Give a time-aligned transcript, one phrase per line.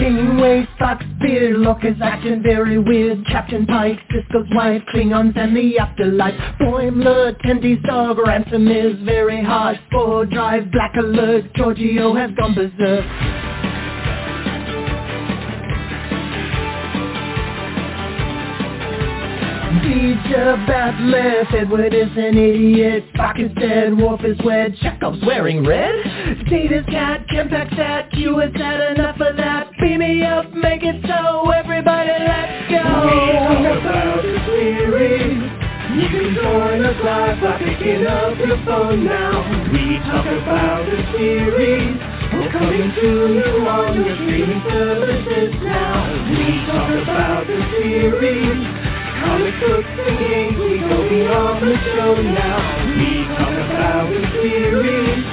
[0.00, 3.26] Kingway, Fox, beard, Lorca's acting very weird.
[3.26, 6.34] Captain Pike, Sisko's wife, Klingons and the afterlife.
[6.58, 13.49] Boimler, Tendi's dog, Ransom is very hard Spore Drive, Black Alert, Georgiou has gone berserk
[19.82, 25.94] Teacher Batleth, Edward is an idiot, Spock is dead, Worf is wed, Chekov's wearing red.
[26.48, 29.70] Data's cat, Kempak's at, Q has had enough of that.
[29.80, 32.84] Beam me up, make it so, everybody let's go.
[33.08, 35.70] We talk about the series.
[35.90, 39.42] You can join us live by picking up your phone now.
[39.72, 41.96] We talk about the series.
[42.32, 46.04] We're coming to you on your streaming services now.
[46.30, 48.89] We talk about the series.
[49.20, 52.88] Comic books and games, we go beyond the show now.
[52.88, 55.24] We talk about the series.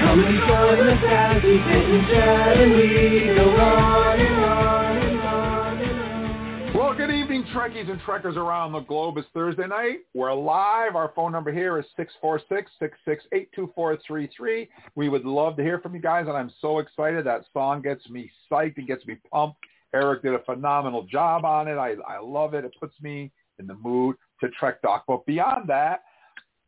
[0.00, 4.96] Come and join us as we sit and chat and we go on and on
[4.96, 6.74] and on and on.
[6.74, 9.18] Well, good evening, Trekkies and Trekkers around the globe.
[9.18, 9.98] It's Thursday night.
[10.14, 10.96] We're live.
[10.96, 11.86] Our phone number here is
[12.22, 14.68] 646-668-2433.
[14.94, 17.24] We would love to hear from you guys, and I'm so excited.
[17.26, 18.78] That song gets me psyched.
[18.78, 19.58] It gets me pumped.
[19.94, 21.76] Eric did a phenomenal job on it.
[21.76, 22.64] I, I love it.
[22.64, 25.04] It puts me in the mood to Trek Talk.
[25.06, 26.02] But beyond that,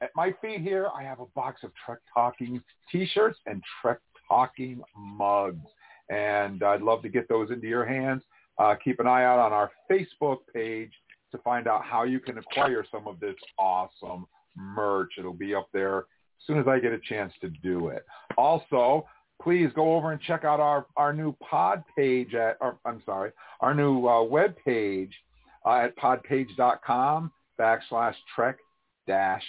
[0.00, 4.82] at my feet here, I have a box of Trek Talking t-shirts and Trek Talking
[4.96, 5.66] mugs.
[6.08, 8.22] And I'd love to get those into your hands.
[8.58, 10.92] Uh, keep an eye out on our Facebook page
[11.32, 15.12] to find out how you can acquire some of this awesome merch.
[15.18, 18.04] It'll be up there as soon as I get a chance to do it.
[18.36, 19.06] Also,
[19.42, 23.32] please go over and check out our, our new pod page at, or, I'm sorry,
[23.60, 25.12] our new uh, web page
[25.64, 28.58] uh, at podpage.com backslash trek
[29.06, 29.42] dash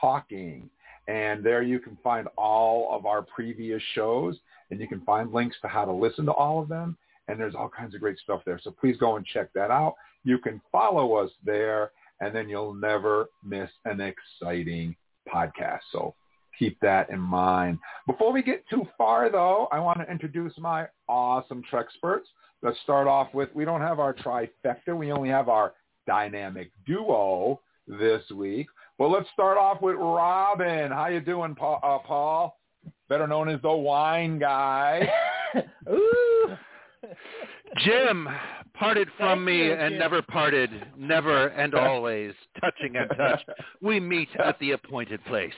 [0.00, 0.68] talking.
[1.06, 4.36] And there you can find all of our previous shows
[4.70, 6.96] and you can find links to how to listen to all of them.
[7.28, 8.60] And there's all kinds of great stuff there.
[8.62, 9.94] So please go and check that out.
[10.24, 14.96] You can follow us there and then you'll never miss an exciting
[15.32, 15.80] podcast.
[15.92, 16.14] So
[16.58, 17.78] keep that in mind.
[18.06, 22.28] Before we get too far, though, I want to introduce my awesome Trek experts.
[22.62, 24.96] Let's start off with, we don't have our trifecta.
[24.96, 25.74] We only have our
[26.06, 28.66] dynamic duo this week.
[28.98, 30.90] Well, let's start off with Robin.
[30.90, 31.78] How you doing, Paul?
[31.82, 32.58] Uh, Paul?
[33.08, 35.08] Better known as the wine guy.
[35.88, 36.56] Ooh.
[37.78, 38.28] Jim
[38.74, 39.98] parted from Thank me you, and Jim.
[39.98, 43.48] never parted, never and always, touching and touched.
[43.80, 45.52] We meet at the appointed place.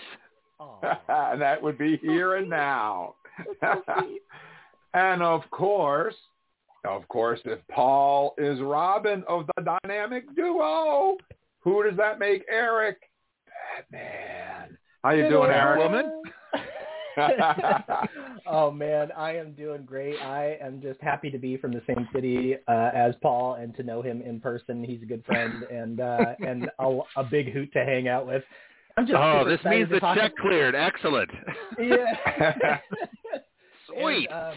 [0.60, 1.00] Aw.
[1.32, 3.14] and that would be here and now.
[4.94, 6.14] and of course,
[6.84, 11.16] of course, if Paul is Robin of the dynamic duo,
[11.60, 12.98] who does that make Eric?
[13.90, 14.78] Batman.
[15.02, 15.78] How you doing, Eric?
[15.78, 16.22] Woman?
[18.46, 20.16] oh man, I am doing great.
[20.22, 23.82] I am just happy to be from the same city uh, as Paul and to
[23.82, 24.84] know him in person.
[24.84, 28.42] He's a good friend and uh, and a, a big hoot to hang out with.
[29.00, 30.74] I'm just Oh, this means the check cleared.
[30.74, 31.30] Excellent.
[31.78, 32.14] Yeah.
[33.86, 34.28] Sweet.
[34.30, 34.54] And, um,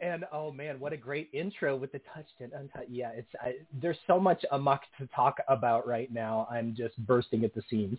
[0.00, 2.90] and oh man, what a great intro with the touched and untouched.
[2.90, 6.48] Yeah, it's I, there's so much amok to talk about right now.
[6.50, 7.98] I'm just bursting at the seams.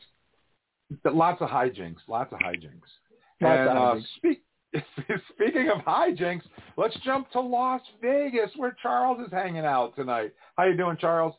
[1.05, 1.99] lots of hijinks.
[2.09, 2.89] Lots of hijinks.
[3.39, 4.43] Lots and of uh, speak,
[5.33, 6.43] speaking of hijinks,
[6.75, 10.33] let's jump to Las Vegas, where Charles is hanging out tonight.
[10.57, 11.35] How you doing, Charles?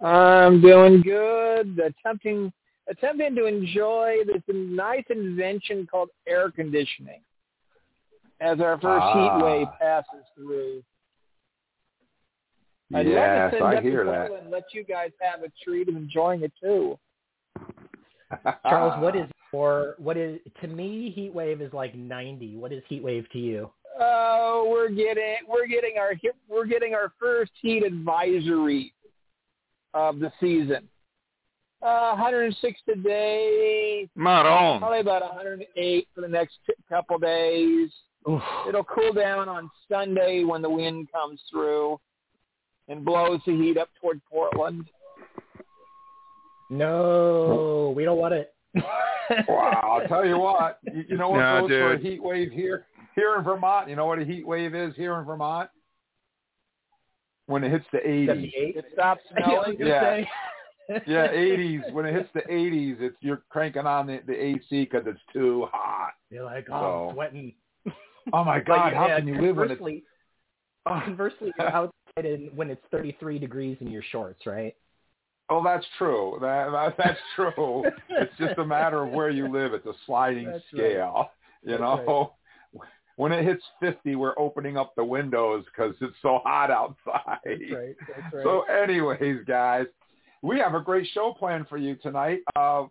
[0.00, 1.78] I'm doing good.
[1.78, 2.52] Attempting
[2.88, 7.20] attempting to enjoy this nice invention called air conditioning
[8.40, 9.38] as our first Ah.
[9.38, 10.82] heat wave passes through.
[12.94, 15.50] I'd yes, love to send I up hear Portland and let you guys have a
[15.64, 16.98] treat of enjoying it too.
[18.62, 22.56] Charles, what is your what is to me heat wave is like 90.
[22.56, 23.70] What is heat wave to you?
[23.98, 26.12] Oh, we're getting we're getting our
[26.48, 28.92] we're getting our first heat advisory
[29.94, 30.88] of the season.
[31.84, 34.78] Uh, 106 today, Maron.
[34.80, 37.90] probably about 108 for the next t- couple days.
[38.66, 42.00] It'll cool down on Sunday when the wind comes through
[42.88, 44.86] and blows the heat up toward Portland.
[46.70, 48.54] No, we don't want it.
[49.46, 50.78] wow, I'll tell you what.
[50.90, 52.86] You, you know what No, goes for a heat wave here?
[53.14, 55.68] Here in Vermont, you know what a heat wave is here in Vermont?
[57.46, 58.26] When it hits the 80s.
[58.26, 58.76] 78.
[58.76, 59.78] It stops I was snowing.
[59.78, 60.24] gonna Yeah.
[61.06, 61.92] Yeah, 80s.
[61.92, 65.66] When it hits the 80s, it's you're cranking on the, the AC because it's too
[65.72, 66.12] hot.
[66.30, 67.54] You're like, oh, So- I'm sweating.
[68.32, 70.04] Oh my But God, how yeah, can you live when it's conversely,
[70.86, 74.74] oh, conversely, you're outside in, when it's 33 degrees in your shorts, right?
[75.50, 76.38] oh, that's true.
[76.40, 77.84] That, that that's true.
[78.08, 79.74] it's just a matter of where you live.
[79.74, 80.90] It's a sliding That's right.
[80.92, 81.30] scale.
[81.62, 82.32] You That's know,
[83.16, 87.38] when it hits 50, we're opening up the windows because it's so hot outside.
[87.44, 87.94] That's right.
[88.08, 88.42] That's right.
[88.42, 89.84] So anyways, guys,
[90.44, 92.40] we have a great show planned for you tonight.
[92.54, 92.84] Uh,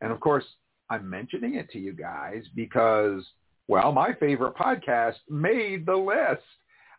[0.00, 0.44] And of course,
[0.90, 3.24] I'm mentioning it to you guys because,
[3.68, 6.42] well, my favorite podcast made the list.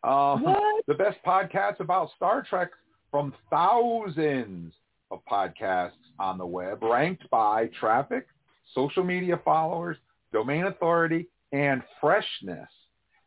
[0.04, 0.44] Um,
[0.88, 2.69] the best podcasts about Star Trek
[3.12, 4.74] from thousands
[5.12, 8.28] of podcasts on the web, ranked by traffic,
[8.74, 9.98] social media followers,
[10.34, 12.69] domain authority, and freshness.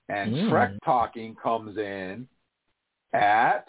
[0.08, 0.50] And Mm.
[0.50, 2.28] Trek Talking comes in
[3.12, 3.66] at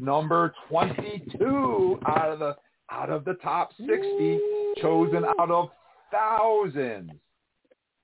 [0.00, 2.56] number 22 out of the
[2.90, 4.38] out of the top 60
[4.80, 5.68] chosen out of
[6.10, 7.12] thousands.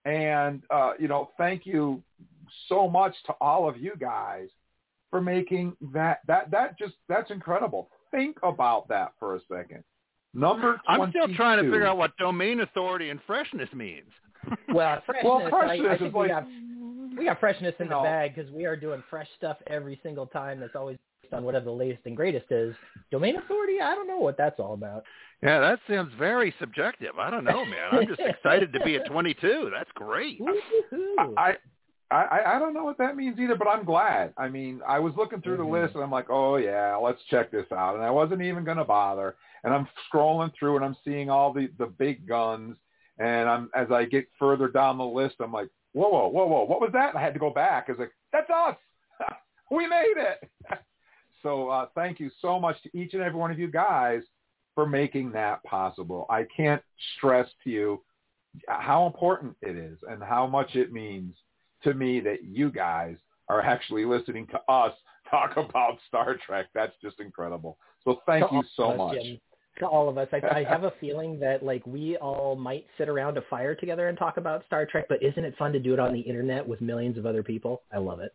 [0.04, 2.02] And uh, you know, thank you
[2.68, 4.48] so much to all of you guys
[5.10, 7.88] for making that that that just that's incredible.
[8.12, 9.82] Think about that for a second.
[10.32, 11.02] Number 22.
[11.02, 14.10] I'm still trying to figure out what domain authority and freshness means.
[14.72, 15.24] Well, freshness.
[15.24, 16.46] Well, I, I think is we like- got
[17.18, 18.02] we got freshness in the know.
[18.02, 20.60] bag because we are doing fresh stuff every single time.
[20.60, 22.74] That's always based on whatever the latest and greatest is.
[23.10, 25.04] Domain authority, I don't know what that's all about.
[25.42, 27.18] Yeah, that sounds very subjective.
[27.18, 27.88] I don't know, man.
[27.92, 29.70] I'm just excited to be at 22.
[29.76, 30.40] That's great.
[31.38, 31.54] I,
[32.10, 34.32] I I don't know what that means either, but I'm glad.
[34.38, 35.64] I mean, I was looking through Mhm.
[35.66, 38.64] the list and I'm like, oh yeah, let's check this out, and I wasn't even
[38.64, 39.34] going to bother.
[39.64, 42.76] And I'm scrolling through and I'm seeing all the the big guns,
[43.18, 46.64] and I'm as I get further down the list, I'm like, whoa, whoa, whoa, whoa,
[46.64, 47.10] what was that?
[47.10, 47.86] And I had to go back.
[47.88, 48.76] I was like, that's us.
[49.70, 50.48] we made it.
[51.46, 54.22] so uh, thank you so much to each and every one of you guys
[54.74, 56.26] for making that possible.
[56.28, 56.82] I can't
[57.16, 58.02] stress to you
[58.66, 61.36] how important it is and how much it means
[61.84, 63.16] to me that you guys
[63.48, 64.92] are actually listening to us
[65.30, 66.66] talk about Star Trek.
[66.74, 67.78] That's just incredible.
[68.02, 69.18] So thank To you so us, much.
[69.22, 69.38] Jim.
[69.78, 73.08] To all of us, I, I have a feeling that like we all might sit
[73.08, 75.92] around a fire together and talk about Star Trek, but isn't it fun to do
[75.92, 77.82] it on the internet with millions of other people?
[77.92, 78.34] I love it.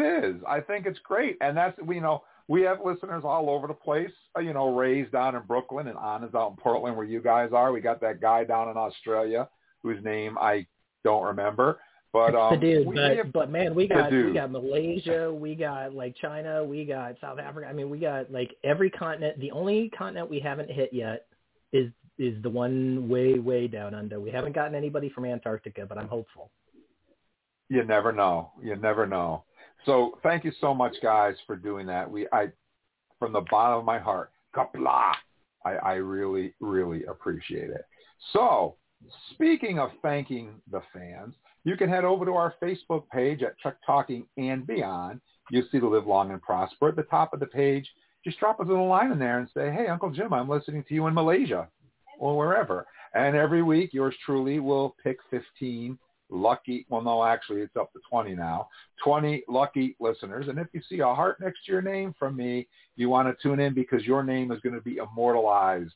[0.00, 0.42] It, is.
[0.48, 3.74] I think it's great, and that's we you know we have listeners all over the
[3.74, 4.10] place.
[4.36, 7.50] uh, You know, Ray's down in Brooklyn, and Anna's out in Portland, where you guys
[7.52, 7.72] are.
[7.72, 9.48] We got that guy down in Australia
[9.82, 10.66] whose name I
[11.04, 11.80] don't remember,
[12.12, 15.54] but um, dude, we, but, we have, but man, we got we got Malaysia, we
[15.54, 17.66] got like China, we got South Africa.
[17.68, 19.40] I mean, we got like every continent.
[19.40, 21.26] The only continent we haven't hit yet
[21.72, 24.20] is is the one way way down under.
[24.20, 26.50] We haven't gotten anybody from Antarctica, but I'm hopeful.
[27.68, 28.52] you never know.
[28.62, 29.44] You never know.
[29.84, 32.10] So thank you so much, guys, for doing that.
[32.10, 32.48] We I
[33.18, 35.12] from the bottom of my heart, kapla.
[35.64, 37.84] I, I really, really appreciate it.
[38.32, 38.76] So
[39.30, 41.34] speaking of thanking the fans,
[41.64, 45.20] you can head over to our Facebook page at Trek Talking and Beyond.
[45.50, 47.88] You'll see the Live Long and Prosper at the top of the page.
[48.24, 50.84] Just drop us a little line in there and say, hey, Uncle Jim, I'm listening
[50.88, 51.68] to you in Malaysia
[52.18, 52.86] or wherever.
[53.14, 55.98] And every week, yours truly will pick 15
[56.32, 58.68] lucky, well, no, actually, it's up to 20 now,
[59.04, 60.46] 20 lucky listeners.
[60.48, 63.42] And if you see a heart next to your name from me, you want to
[63.42, 65.92] tune in because your name is going to be immortalized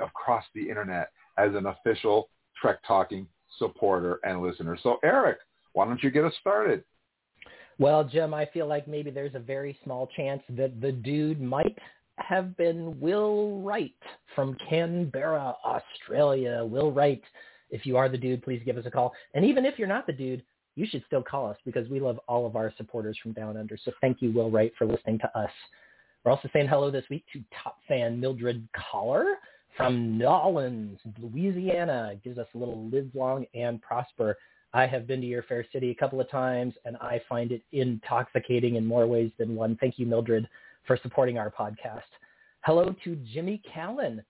[0.00, 2.28] across the internet as an official
[2.60, 3.26] Trek Talking
[3.58, 4.76] supporter and listener.
[4.82, 5.38] So, Eric,
[5.72, 6.82] why don't you get us started?
[7.78, 11.78] Well, Jim, I feel like maybe there's a very small chance that the dude might
[12.16, 13.94] have been Will Wright
[14.34, 16.64] from Canberra, Australia.
[16.64, 17.22] Will Wright,
[17.70, 19.12] if you are the dude, please give us a call.
[19.34, 20.42] And even if you're not the dude,
[20.74, 23.76] you should still call us because we love all of our supporters from down under.
[23.76, 25.50] So thank you, Will Wright, for listening to us.
[26.24, 29.38] We're also saying hello this week to top fan Mildred Collar
[29.76, 32.14] from Nolens, Louisiana.
[32.22, 34.36] Gives us a little live long and prosper.
[34.72, 37.62] I have been to your fair city a couple of times, and I find it
[37.72, 39.76] intoxicating in more ways than one.
[39.80, 40.48] Thank you, Mildred,
[40.86, 42.02] for supporting our podcast.
[42.64, 44.22] Hello to Jimmy Callan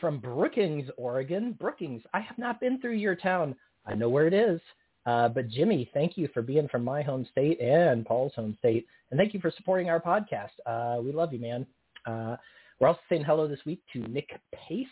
[0.00, 1.52] from Brookings, Oregon.
[1.52, 3.54] Brookings, I have not been through your town.
[3.86, 4.60] I know where it is.
[5.06, 8.86] Uh, but Jimmy, thank you for being from my home state and Paul's home state.
[9.10, 10.50] And thank you for supporting our podcast.
[10.66, 11.66] Uh, we love you, man.
[12.06, 12.36] Uh,
[12.80, 14.86] we're also saying hello this week to Nick Pace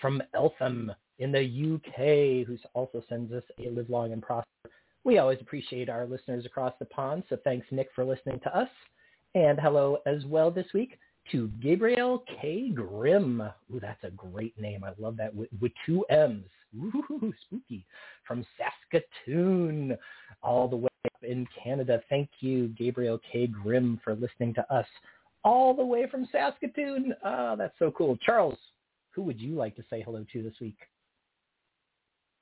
[0.00, 4.48] from Eltham, in the UK who also sends us a live long and prosper.
[5.04, 8.68] We always appreciate our listeners across the pond, so thanks, Nick, for listening to us.
[9.34, 10.98] And hello as well this week
[11.32, 12.70] to Gabriel K.
[12.70, 13.40] Grimm.
[13.40, 14.84] Ooh, that's a great name.
[14.84, 16.44] I love that with, with two M's.
[16.76, 17.86] Ooh, spooky.
[18.26, 19.96] From Saskatoon,
[20.42, 22.02] all the way up in Canada.
[22.08, 23.46] Thank you, Gabriel K.
[23.46, 24.86] Grimm, for listening to us
[25.44, 27.14] all the way from Saskatoon.
[27.24, 28.16] Oh, that's so cool.
[28.24, 28.58] Charles,
[29.10, 30.78] who would you like to say hello to this week?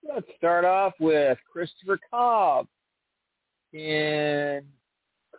[0.09, 2.67] Let's start off with Christopher Cobb
[3.73, 4.63] in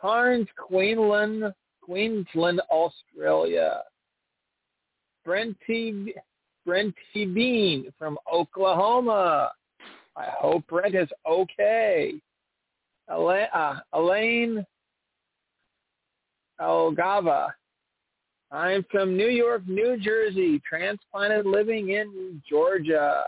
[0.01, 1.53] Cairns, Queensland,
[1.85, 3.81] Queensland, Australia.
[5.25, 6.13] Brenty,
[6.67, 9.51] Brenty Bean from Oklahoma.
[10.15, 12.13] I hope Brent is okay.
[13.09, 14.65] Elaine, uh, Elaine
[16.59, 17.53] Algava.
[18.51, 23.23] I'm from New York, New Jersey, transplanted living in Georgia.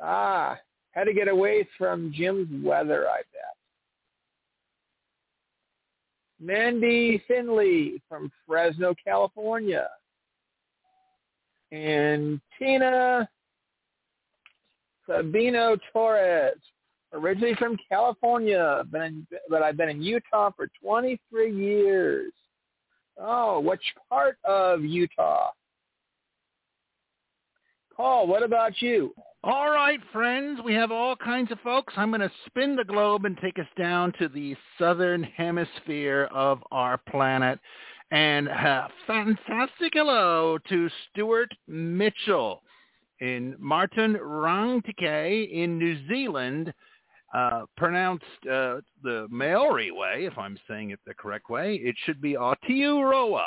[0.00, 0.56] Ah,
[0.92, 3.56] had to get away from Jim's weather, I bet.
[6.42, 9.88] Mandy Finley from Fresno, California.
[11.70, 13.28] And Tina
[15.08, 16.58] Sabino Torres,
[17.12, 22.32] originally from California, been, but I've been in Utah for 23 years.
[23.18, 25.50] Oh, which part of Utah?
[27.96, 29.14] Paul, what about you?
[29.44, 31.92] All right, friends, we have all kinds of folks.
[31.96, 36.62] I'm going to spin the globe and take us down to the southern hemisphere of
[36.70, 37.58] our planet.
[38.12, 42.62] And a fantastic hello to Stuart Mitchell
[43.20, 46.72] in Marton Rangitikei in New Zealand,
[47.34, 51.76] uh, pronounced uh, the Maori way, if I'm saying it the correct way.
[51.76, 53.46] It should be Aotearoa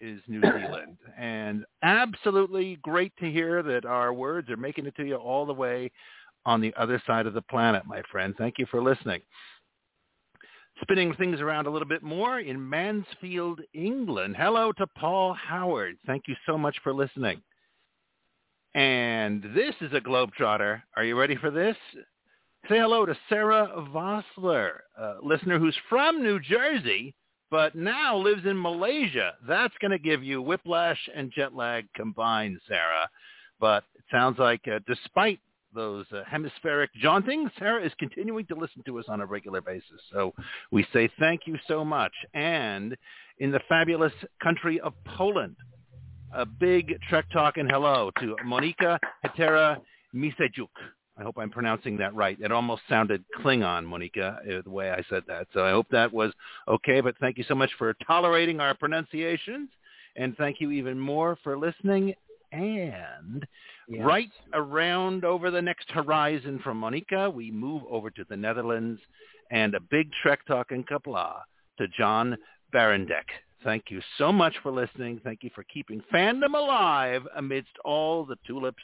[0.00, 0.96] is New Zealand.
[1.18, 5.54] And absolutely great to hear that our words are making it to you all the
[5.54, 5.90] way
[6.46, 8.34] on the other side of the planet, my friend.
[8.36, 9.20] Thank you for listening.
[10.82, 14.36] Spinning things around a little bit more in Mansfield, England.
[14.36, 15.96] Hello to Paul Howard.
[16.06, 17.40] Thank you so much for listening.
[18.74, 20.82] And this is a Globetrotter.
[20.96, 21.76] Are you ready for this?
[22.68, 27.14] Say hello to Sarah Vossler, a listener who's from New Jersey,
[27.54, 29.34] but now lives in Malaysia.
[29.46, 33.08] That's going to give you whiplash and jet lag combined, Sarah.
[33.60, 35.38] But it sounds like uh, despite
[35.72, 40.00] those uh, hemispheric jauntings, Sarah is continuing to listen to us on a regular basis.
[40.12, 40.34] So
[40.72, 42.10] we say thank you so much.
[42.34, 42.96] And
[43.38, 45.54] in the fabulous country of Poland,
[46.34, 49.76] a big Trek Talk and hello to Monika Hetera
[50.12, 50.66] Misejuk.
[51.16, 52.36] I hope I'm pronouncing that right.
[52.40, 55.46] It almost sounded Klingon, Monika, uh, the way I said that.
[55.52, 56.32] So I hope that was
[56.66, 57.00] okay.
[57.00, 59.68] But thank you so much for tolerating our pronunciations.
[60.16, 62.14] And thank you even more for listening.
[62.52, 63.46] And
[63.88, 64.04] yes.
[64.04, 69.00] right around over the next horizon from Monica, we move over to the Netherlands
[69.50, 71.42] and a big Trek Talk and Kapla
[71.78, 72.36] to John
[72.72, 73.28] Barendek.
[73.64, 75.20] Thank you so much for listening.
[75.24, 78.82] Thank you for keeping fandom alive amidst all the tulips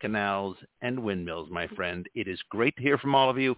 [0.00, 2.08] canals, and windmills, my friend.
[2.14, 3.54] It is great to hear from all of you.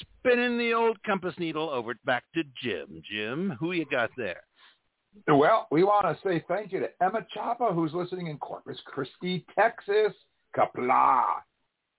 [0.00, 3.02] Spinning the old compass needle over back to Jim.
[3.10, 4.42] Jim, who you got there?
[5.28, 9.44] Well, we want to say thank you to Emma Chapa, who's listening in Corpus Christi,
[9.58, 10.12] Texas.
[10.56, 11.22] Kapla.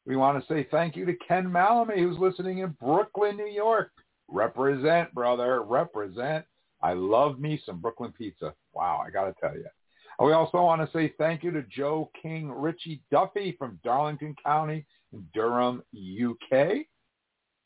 [0.06, 3.92] We want to say thank you to Ken Malamy, who's listening in Brooklyn, New York.
[4.28, 5.64] Represent, brother.
[5.64, 6.46] Represent.
[6.82, 8.54] I love me some Brooklyn pizza.
[8.74, 9.66] Wow, I got to tell you.
[10.20, 14.86] We also want to say thank you to Joe King Richie Duffy from Darlington County
[15.34, 16.86] Durham, UK.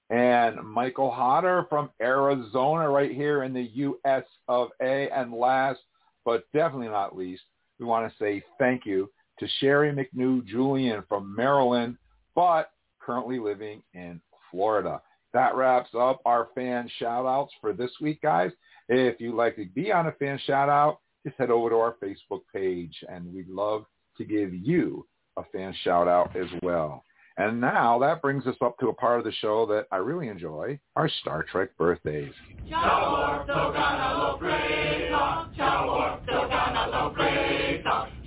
[0.10, 5.10] And Michael Hodder from Arizona right here in the US of A.
[5.10, 5.80] And last
[6.24, 7.44] but definitely not least,
[7.80, 11.98] we want to say thank you to Sherry McNew Julian from Maryland,
[12.36, 14.20] but currently living in
[14.52, 15.02] Florida.
[15.34, 18.52] That wraps up our fan shout outs for this week, guys.
[18.90, 21.96] If you'd like to be on a fan shout out, just head over to our
[22.02, 23.84] Facebook page and we'd love
[24.18, 25.06] to give you
[25.36, 27.04] a fan shout out as well.
[27.38, 30.30] And now that brings us up to a part of the show that I really
[30.30, 32.32] enjoy, our Star Trek birthdays.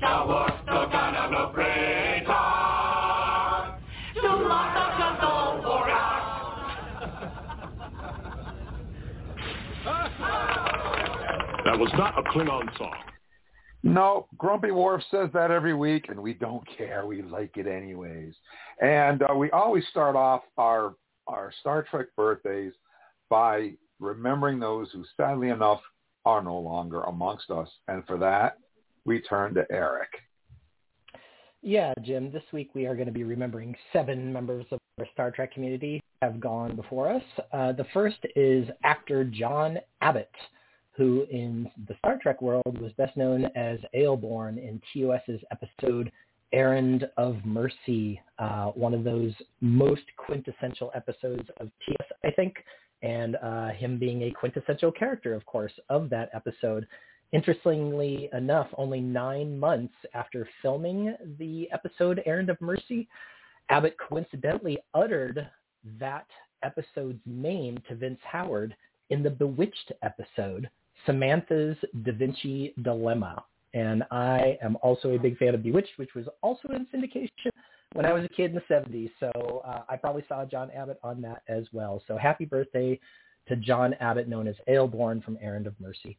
[0.01, 0.60] That
[11.81, 12.95] was not a Klingon song.
[13.83, 17.07] No, Grumpy Worf says that every week, and we don't care.
[17.07, 18.35] We like it anyways.
[18.83, 20.95] And uh, we always start off our
[21.27, 22.73] our Star Trek birthdays
[23.31, 25.81] by remembering those who, sadly enough,
[26.27, 27.69] are no longer amongst us.
[27.89, 28.59] And for that,
[29.07, 30.11] we turn to Eric.
[31.63, 35.31] Yeah, Jim, this week we are going to be remembering seven members of our Star
[35.31, 37.23] Trek community have gone before us.
[37.53, 40.31] Uh, the first is actor John Abbott,
[41.01, 46.13] who in the Star Trek world was best known as Ayelborne in TOS's episode
[46.53, 52.57] Errand of Mercy, uh, one of those most quintessential episodes of TOS, I think,
[53.01, 56.87] and uh, him being a quintessential character, of course, of that episode.
[57.33, 63.09] Interestingly enough, only nine months after filming the episode Errand of Mercy,
[63.71, 65.49] Abbott coincidentally uttered
[65.99, 66.27] that
[66.63, 68.77] episode's name to Vince Howard
[69.09, 70.69] in the Bewitched episode,
[71.07, 73.45] Samantha's Da Vinci Dilemma.
[73.73, 77.51] And I am also a big fan of Bewitched, which was also in syndication
[77.93, 79.11] when I was a kid in the 70s.
[79.21, 82.03] So uh, I probably saw John Abbott on that as well.
[82.09, 82.99] So happy birthday
[83.49, 86.19] to John Abbott, known as Ayelborne from Errand of Mercy.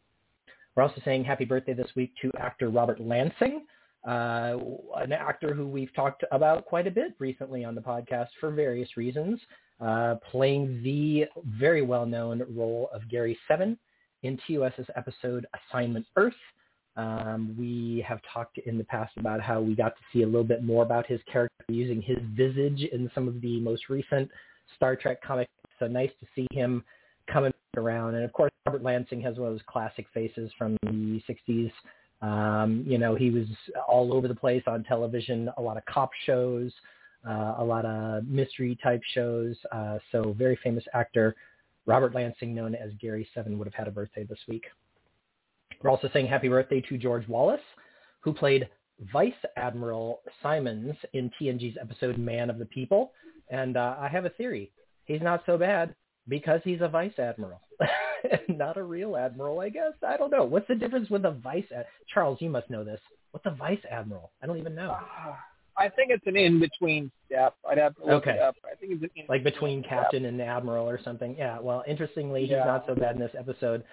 [0.75, 3.65] We're also saying happy birthday this week to actor Robert Lansing,
[4.07, 4.57] uh,
[4.95, 8.95] an actor who we've talked about quite a bit recently on the podcast for various
[8.95, 9.39] reasons,
[9.81, 13.77] uh, playing the very well-known role of Gary Seven
[14.23, 16.33] in TOS's episode Assignment Earth.
[16.97, 20.43] Um, we have talked in the past about how we got to see a little
[20.43, 24.29] bit more about his character using his visage in some of the most recent
[24.75, 25.51] Star Trek comics.
[25.79, 26.83] So nice to see him
[27.31, 28.15] coming around.
[28.15, 31.71] And of course, Robert Lansing has one of those classic faces from the 60s.
[32.21, 33.47] Um, you know, he was
[33.87, 36.71] all over the place on television, a lot of cop shows,
[37.27, 39.55] uh, a lot of mystery type shows.
[39.71, 41.35] Uh, so very famous actor.
[41.85, 44.65] Robert Lansing, known as Gary Seven, would have had a birthday this week.
[45.81, 47.61] We're also saying happy birthday to George Wallace,
[48.19, 48.69] who played
[49.11, 53.13] Vice Admiral Simons in TNG's episode Man of the People.
[53.49, 54.71] And uh, I have a theory.
[55.05, 55.95] He's not so bad
[56.27, 57.61] because he's a vice admiral,
[58.47, 59.93] not a real admiral, I guess.
[60.07, 60.43] I don't know.
[60.43, 61.65] What's the difference with a vice?
[61.75, 62.99] Ad- Charles, you must know this.
[63.31, 64.31] What's a vice admiral?
[64.41, 64.95] I don't even know.
[65.77, 67.55] I think it's an in-between step.
[67.69, 68.31] I'd have to look Okay.
[68.31, 68.55] it up.
[68.69, 71.35] I think it's an in like between captain and admiral or something.
[71.37, 71.59] Yeah.
[71.59, 73.83] Well, interestingly, he's not so bad in this episode.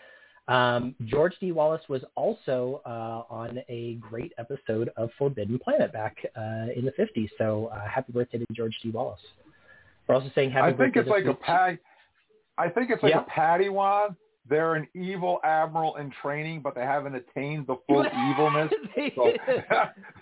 [0.48, 1.52] Um, George D.
[1.52, 6.92] Wallace was also uh, on a great episode of Forbidden Planet back uh, in the
[6.98, 7.28] 50s.
[7.38, 8.90] So uh, happy birthday to George D.
[8.90, 9.20] Wallace.
[10.06, 11.78] We're also saying happy I birthday I think it's this like a week- pat.
[12.56, 13.24] I think it's like Yeah.
[13.24, 14.16] a Padawan.
[14.48, 18.72] They're an evil admiral in training, but they haven't attained the full evilness.
[18.96, 19.32] they, So,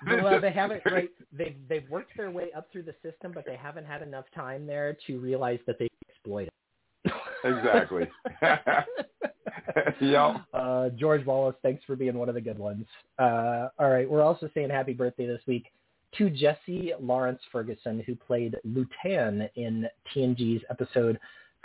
[0.23, 0.83] well, they haven't.
[0.85, 4.27] Right, they've they've worked their way up through the system, but they haven't had enough
[4.35, 7.13] time there to realize that they exploit it.
[7.45, 8.09] Exactly.
[10.01, 10.37] Yep.
[10.53, 12.87] Uh, George Wallace, thanks for being one of the good ones.
[13.19, 15.67] Uh, all right, we're also saying happy birthday this week
[16.17, 21.19] to Jesse Lawrence Ferguson, who played Lutan in TNG's episode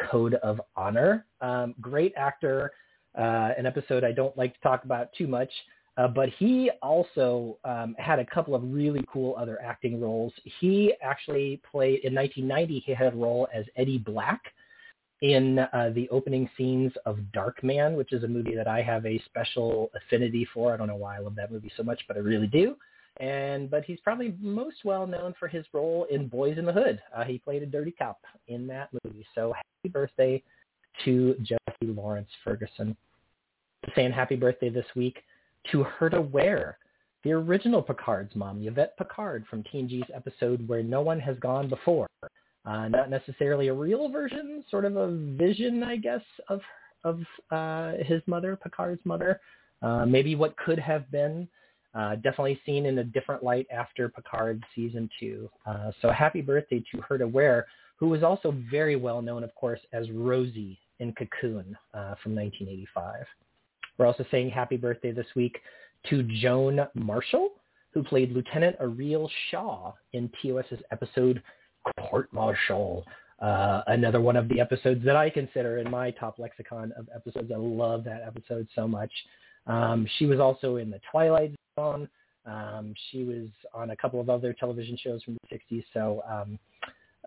[0.10, 1.25] Code of Honor.
[1.41, 2.71] Um, great actor.
[3.17, 5.51] Uh, an episode I don't like to talk about too much.
[5.97, 10.32] Uh, but he also um, had a couple of really cool other acting roles.
[10.60, 12.84] He actually played in 1990.
[12.86, 14.41] He had a role as Eddie Black
[15.21, 19.21] in uh, the opening scenes of Darkman, which is a movie that I have a
[19.25, 20.73] special affinity for.
[20.73, 22.75] I don't know why I love that movie so much, but I really do.
[23.19, 27.02] And but he's probably most well known for his role in Boys in the Hood.
[27.15, 29.26] Uh, he played a dirty cop in that movie.
[29.36, 30.41] So happy birthday
[31.06, 32.95] to Jesse Lawrence Ferguson.
[33.95, 35.24] Saying happy birthday this week
[35.71, 36.78] to Herta Ware,
[37.24, 42.08] the original Picard's mom, Yvette Picard from TNG's episode Where No One Has Gone Before.
[42.63, 46.62] Uh, not necessarily a real version, sort of a vision, I guess, of
[47.04, 47.19] of
[47.50, 49.39] uh, his mother, Picard's mother.
[49.82, 51.47] Uh, maybe what could have been.
[51.93, 55.49] Uh, definitely seen in a different light after Picard season two.
[55.65, 59.80] Uh, so happy birthday to Herta Ware, who was also very well known, of course,
[59.91, 63.25] as Rosie in Cocoon uh, from 1985.
[63.97, 65.60] We're also saying happy birthday this week
[66.10, 67.49] to Joan Marshall,
[67.93, 71.43] who played Lieutenant Areel Shaw in TOS's episode
[71.99, 73.06] Court Martial.
[73.41, 77.51] Uh, another one of the episodes that I consider in my top lexicon of episodes.
[77.51, 79.12] I love that episode so much.
[79.67, 84.54] Um, she was also in The Twilight Um, she was on a couple of other
[84.54, 85.84] television shows from the 60s.
[85.94, 86.60] So um,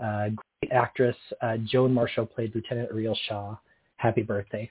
[0.03, 0.29] uh,
[0.61, 1.17] great actress.
[1.41, 3.57] Uh, Joan Marshall played Lieutenant Areel Shaw.
[3.97, 4.71] Happy birthday.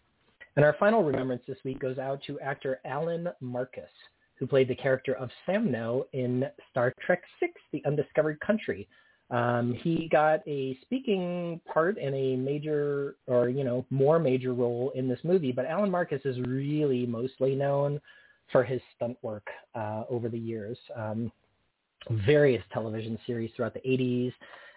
[0.56, 3.90] And our final remembrance this week goes out to actor Alan Marcus,
[4.36, 8.88] who played the character of Samno in Star Trek VI, The Undiscovered Country.
[9.32, 14.92] Um, he got a speaking part in a major or, you know, more major role
[14.94, 18.00] in this movie, but Alan Marcus is really mostly known
[18.52, 20.78] for his stunt work uh, over the years.
[20.96, 21.32] Um,
[22.26, 24.34] various television series throughout the 80s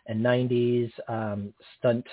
[0.06, 2.06] and 90s, um, stunt,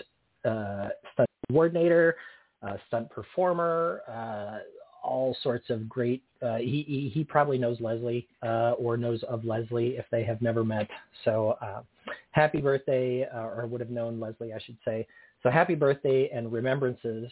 [0.46, 2.16] uh, stunt coordinator,
[2.64, 4.60] uh, stunt performer, uh,
[5.04, 6.24] all sorts of great.
[6.42, 10.42] Uh, he, he he probably knows Leslie uh, or knows of Leslie if they have
[10.42, 10.88] never met.
[11.26, 11.82] So uh,
[12.32, 15.06] happy birthday, or would have known Leslie, I should say.
[15.44, 17.30] So happy birthday and remembrances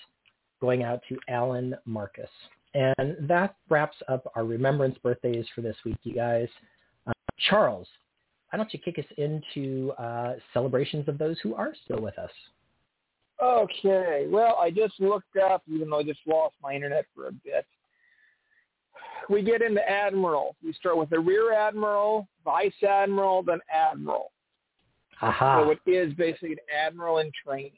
[0.60, 2.30] going out to Alan Marcus.
[2.74, 6.48] And that wraps up our remembrance birthdays for this week, you guys.
[7.06, 7.12] Uh,
[7.50, 7.88] Charles,
[8.50, 12.32] why don't you kick us into uh, celebrations of those who are still with us?
[13.42, 14.28] Okay.
[14.30, 17.66] Well, I just looked up, even though I just lost my internet for a bit.
[19.30, 20.56] We get into admiral.
[20.64, 24.32] We start with the rear admiral, vice admiral, then admiral.
[25.22, 25.64] Aha.
[25.64, 27.74] So it is basically an admiral in training.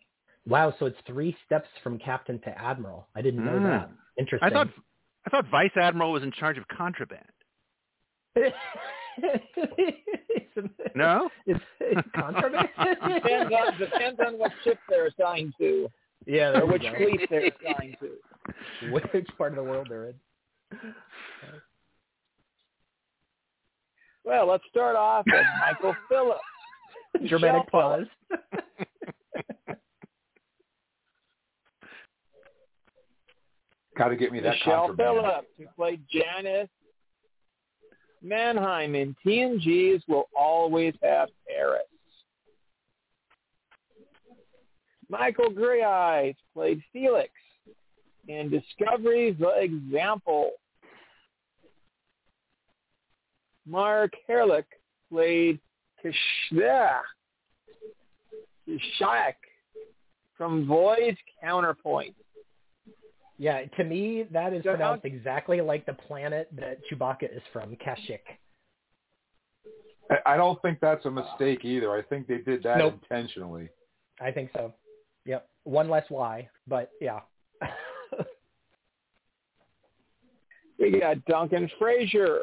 [0.48, 3.08] Wow, so it's three steps from captain to admiral.
[3.16, 3.64] I didn't know Mm.
[3.64, 3.90] that.
[4.18, 4.50] Interesting.
[4.50, 4.68] I thought
[5.26, 7.24] I thought Vice Admiral was in charge of contraband.
[10.96, 11.30] No?
[11.46, 12.70] It's, it's contraband.
[12.78, 15.88] Depends on, depends on what ship they're assigned to,
[16.26, 18.12] yeah, or which fleet they're assigned to.
[18.92, 19.06] Which
[19.38, 20.16] part of the world they're in.
[24.26, 26.42] Well, let's start off with Michael Phillips.
[27.30, 28.06] Dramatic pause.
[33.98, 34.96] Got to get me that Michelle.
[34.96, 36.70] Phillips, who played Janice
[38.24, 41.82] Mannheim in TNG's Will Always Have Paris.
[45.10, 47.30] Michael Greyeyes played Felix
[48.28, 50.52] in Discovery's The Example.
[53.68, 54.66] Mark Harelik
[55.12, 55.60] played
[56.04, 57.02] Kashia,
[58.68, 59.36] Kashyk
[60.38, 62.16] from Void's Counterpoint.
[63.38, 67.42] Yeah, to me, that is So how- pronounced exactly like the planet that Chewbacca is
[67.52, 68.22] from, Kashyyyk.
[70.10, 71.92] I- I don't think that's a mistake either.
[71.94, 72.94] I think they did that Nope.
[73.02, 73.70] intentionally.
[74.20, 74.74] I think so.
[75.26, 75.48] Yep.
[75.64, 77.22] One less Y, but yeah.
[80.80, 82.42] We got Duncan Frazier,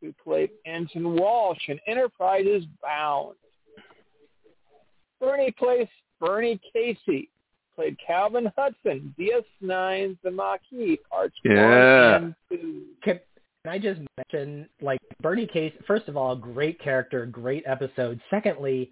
[0.00, 3.36] who played Ensign Walsh in Enterprises Bound.
[5.20, 5.86] Bernie plays
[6.20, 7.30] Bernie Casey,
[7.78, 12.16] played Calvin Hudson, DS9's The Maquis, parts Yeah.
[12.16, 12.34] and.
[12.50, 13.20] Can, can
[13.72, 18.20] I just mention, like, Bernie Case, first of all, great character, great episode.
[18.30, 18.90] Secondly,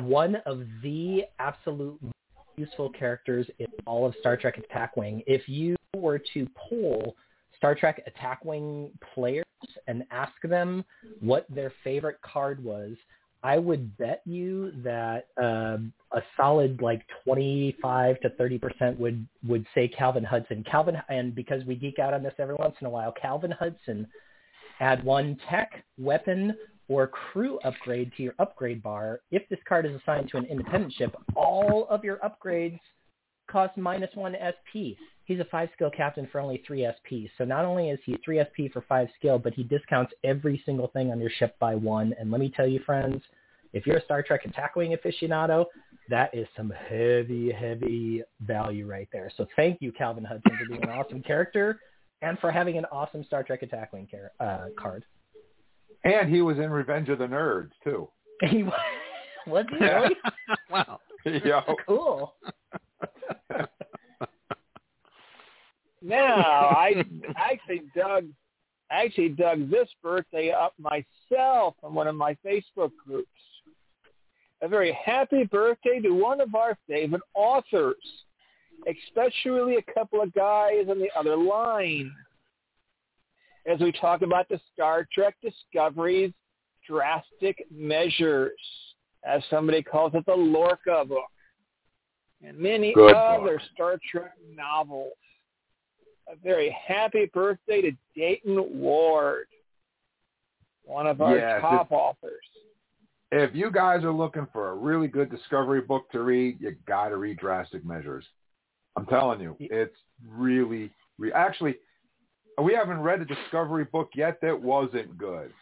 [0.00, 2.14] one of the absolute most
[2.56, 5.22] useful characters in all of Star Trek Attack Wing.
[5.26, 7.16] If you were to poll
[7.58, 9.44] Star Trek Attack Wing players
[9.88, 10.86] and ask them
[11.20, 12.92] what their favorite card was,
[13.42, 19.66] I would bet you that um, a solid like 25 to 30 percent would would
[19.74, 20.64] say Calvin Hudson.
[20.70, 24.06] Calvin, and because we geek out on this every once in a while, Calvin Hudson
[24.80, 26.54] add one tech, weapon,
[26.88, 29.20] or crew upgrade to your upgrade bar.
[29.30, 32.80] If this card is assigned to an independent ship, all of your upgrades
[33.50, 34.98] cost minus one SP.
[35.26, 37.26] He's a five skill captain for only three SP.
[37.36, 40.86] So not only is he three SP for five skill, but he discounts every single
[40.88, 42.14] thing on your ship by one.
[42.18, 43.20] And let me tell you, friends,
[43.72, 45.66] if you're a Star Trek attack wing aficionado,
[46.08, 49.30] that is some heavy, heavy value right there.
[49.36, 51.80] So thank you, Calvin Hudson, for being an awesome character
[52.22, 55.04] and for having an awesome Star Trek attack wing car- uh, card.
[56.04, 58.08] And he was in Revenge of the Nerds too.
[58.48, 58.74] He was,
[59.46, 60.14] was he really?
[60.70, 61.00] wow.
[61.24, 61.62] Yo.
[61.86, 62.34] cool.
[66.02, 67.04] Now, I
[67.36, 68.26] actually dug
[68.90, 73.28] actually dug this birthday up myself on one of my Facebook groups.
[74.62, 77.96] A very happy birthday to one of our favorite authors,
[78.88, 82.10] especially a couple of guys on the other line.
[83.66, 86.32] As we talk about the Star Trek Discovery's
[86.88, 88.52] drastic measures,
[89.26, 91.24] as somebody calls it, the Lorca book,
[92.46, 93.62] and many Good other book.
[93.74, 95.12] Star Trek novels
[96.28, 99.46] a very happy birthday to Dayton Ward,
[100.84, 102.44] one of our Yes, top authors.
[103.32, 107.08] If you guys are looking for a really good Discovery book to read, you got
[107.08, 108.24] to read Drastic Measures.
[108.96, 111.76] I'm telling you, it's really, re- actually,
[112.62, 115.52] we haven't read a Discovery book yet that wasn't good.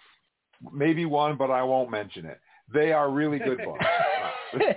[0.73, 2.39] Maybe one, but I won't mention it.
[2.73, 3.85] They are really good books.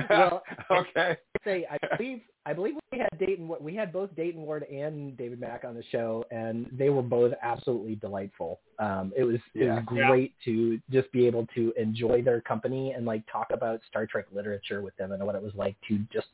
[0.10, 1.16] well, okay.
[1.44, 2.20] say I believe
[2.50, 5.84] I believe we had Dayton we had both Dayton Ward and David Mack on the
[5.92, 8.58] show and they were both absolutely delightful.
[8.80, 9.76] Um it was it Yeah.
[9.76, 14.04] was great to just be able to enjoy their company and like talk about Star
[14.04, 16.26] Trek literature with them and what it was like to just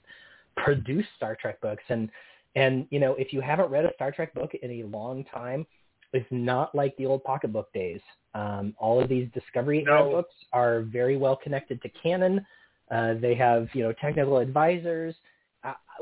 [0.57, 2.09] produce Star Trek books and
[2.55, 5.67] and you know if you haven't read a Star Trek book in a long time
[6.15, 8.01] it's not like the old pocketbook days.
[8.35, 10.11] Um, all of these Discovery No.
[10.13, 12.47] books are very well connected to canon.
[12.91, 15.15] Uh, they have, you know, technical advisors.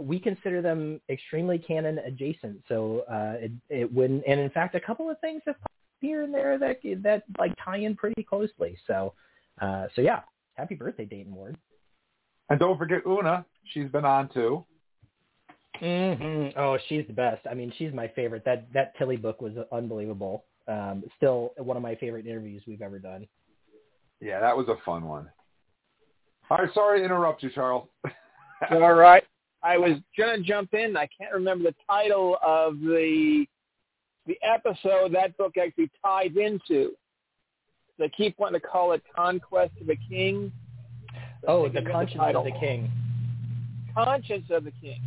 [0.01, 2.63] We consider them extremely canon adjacent.
[2.69, 5.57] So uh, it it wouldn't, and in fact, a couple of things have
[6.01, 8.77] here and there that that like tie in pretty closely.
[8.87, 9.15] So
[9.61, 10.21] uh, so yeah,
[10.55, 11.57] happy birthday, Dayton Ward.
[12.51, 13.45] And don't forget Una.
[13.73, 14.65] She's been on too.
[15.81, 16.59] Mm-hmm.
[16.59, 17.47] Oh, she's the best.
[17.51, 18.45] I mean, she's my favorite.
[18.45, 20.45] That that Tilly book was unbelievable.
[20.69, 23.27] Um, still one of my favorite interviews we've ever done.
[24.21, 25.29] Yeah, that was a fun one.
[26.51, 27.89] All right, sorry to interrupt you, Charles.
[28.71, 29.25] All right.
[29.65, 30.97] I was gonna jump in.
[30.97, 33.47] I can't remember the title of the
[34.27, 36.93] the episode that book actually ties into.
[37.99, 40.53] They keep wanting to call it Conquest of the King.
[41.49, 42.91] Oh, the conscience the of the king.
[43.95, 45.01] Conscience of the King.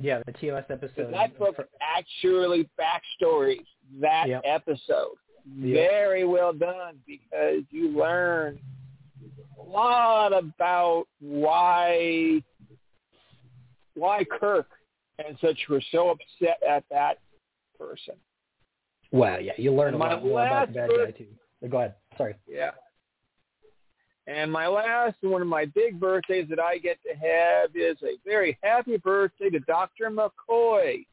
[0.00, 1.12] Yeah, the TOS episode.
[1.12, 1.68] That book for...
[1.80, 3.64] actually backstories
[4.00, 4.42] that yep.
[4.44, 5.16] episode.
[5.58, 5.90] Yep.
[5.90, 8.58] Very well done because you learn
[9.58, 12.42] a lot about why
[13.94, 14.68] why Kirk
[15.18, 17.18] and such were so upset at that
[17.78, 18.14] person.
[19.10, 21.26] Well, yeah, you learn a lot more about the bad guy too.
[21.68, 21.94] Go ahead.
[22.16, 22.34] Sorry.
[22.48, 22.70] Yeah.
[24.26, 28.16] And my last one of my big birthdays that I get to have is a
[28.24, 30.10] very happy birthday to Dr.
[30.10, 31.06] McCoy.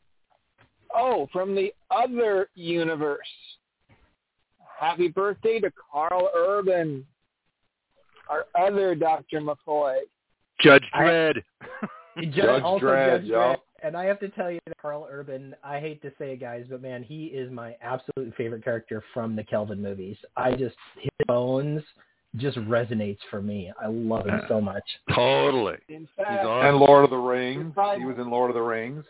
[0.96, 3.20] Oh, from the other universe.
[4.80, 7.06] Happy birthday to Karl Urban,
[8.30, 9.42] our other Dr.
[9.42, 9.98] McCoy.
[10.62, 11.44] Judge Dredd.
[12.32, 13.58] Judge, also Dredd, Judge Dredd.
[13.82, 16.66] And I have to tell you that Karl Urban, I hate to say it, guys,
[16.70, 20.18] but man, he is my absolute favorite character from the Kelvin movies.
[20.36, 21.82] I just, his bones
[22.36, 23.72] just resonates for me.
[23.82, 24.84] I love him so much.
[25.16, 25.78] Totally.
[25.88, 26.68] In fact, awesome.
[26.68, 27.74] and Lord of the Rings.
[27.98, 29.06] He was in Lord of the Rings.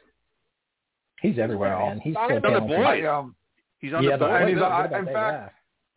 [1.22, 2.00] He's everywhere, man.
[2.00, 2.86] He's so on the boys.
[2.86, 3.36] I, um,
[3.80, 4.42] he's on yeah, the boys.
[4.42, 5.50] And he's, I, in fact, yeah.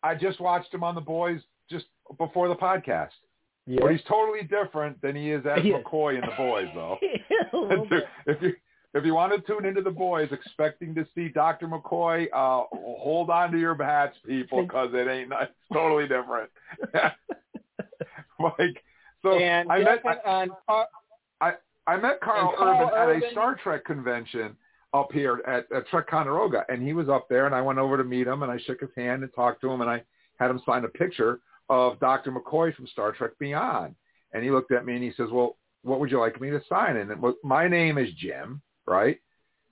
[0.03, 1.87] I just watched him on the boys just
[2.19, 3.11] before the podcast.
[3.66, 3.79] Yeah.
[3.81, 6.98] But he's totally different than he is as McCoy in the boys, though.
[8.27, 8.55] if you
[8.94, 11.66] if you want to tune into the boys, expecting to see Dr.
[11.66, 16.51] McCoy, uh, hold on to your hats, people, because it ain't it's totally different.
[18.40, 18.83] like
[19.22, 20.51] so, and I met on,
[21.40, 21.53] I
[21.87, 24.57] I met Karl Urban at a Star Trek convention
[24.92, 28.05] up here at, at Trekonderoga, and he was up there, and I went over to
[28.05, 30.03] meet him, and I shook his hand and talked to him, and I
[30.38, 31.40] had him sign a picture
[31.73, 32.33] of Dr.
[32.33, 33.95] McCoy from Star Trek Beyond,
[34.33, 36.61] and he looked at me and he says, "Well, what would you like me to
[36.69, 37.11] sign?" And
[37.43, 39.19] my name is Jim right?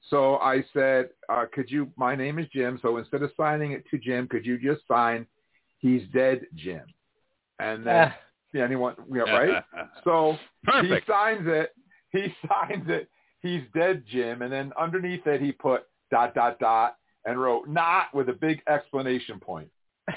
[0.08, 3.84] So I said, uh, could you, my name is Jim, so instead of signing it
[3.90, 5.26] to Jim, could you just sign,
[5.78, 6.82] he's dead Jim?
[7.58, 8.12] And then, uh.
[8.54, 9.64] yeah, anyone, yeah, right?
[10.04, 11.04] so Perfect.
[11.06, 11.74] he signs it,
[12.12, 13.08] he signs it,
[13.40, 18.06] he's dead Jim, and then underneath it he put dot, dot, dot, and wrote not
[18.14, 19.68] with a big explanation point.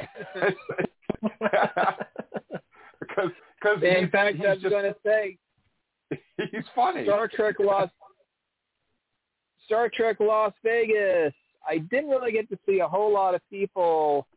[3.00, 3.32] because
[3.62, 5.38] because in fact, I was going to say
[6.52, 7.04] he's funny.
[7.06, 7.92] Star Trek Lost
[9.66, 11.34] Star Trek Las Vegas.
[11.68, 14.28] I didn't really get to see a whole lot of people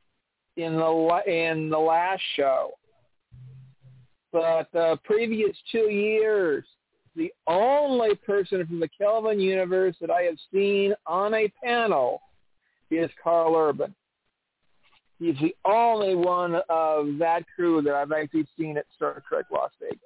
[0.56, 2.70] in the in the last show,
[4.32, 6.64] but the previous two years,
[7.16, 12.22] the only person from the Kelvin universe that I have seen on a panel
[12.90, 13.94] is Karl Urban.
[15.18, 19.70] He's the only one of that crew that I've actually seen at Star Trek Las
[19.80, 19.98] Vegas.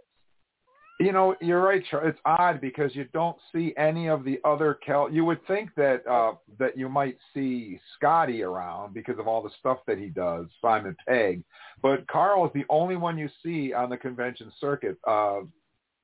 [1.01, 2.11] You know, you're right, Charles.
[2.11, 5.11] It's odd because you don't see any of the other Kel.
[5.11, 9.51] You would think that uh, that you might see Scotty around because of all the
[9.59, 11.43] stuff that he does, Simon Pegg.
[11.83, 14.99] But Karl is the only one you see on the convention circuit.
[15.07, 15.41] Uh,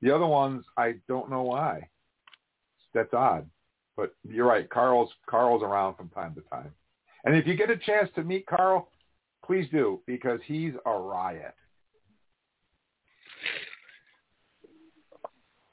[0.01, 1.87] the other ones, I don't know why.
[2.95, 3.47] That's odd.
[3.95, 4.67] But you're right.
[4.67, 6.73] Carl's Karl's around from time to time.
[7.23, 8.89] And if you get a chance to meet Karl,
[9.47, 11.55] please do because he's a riot.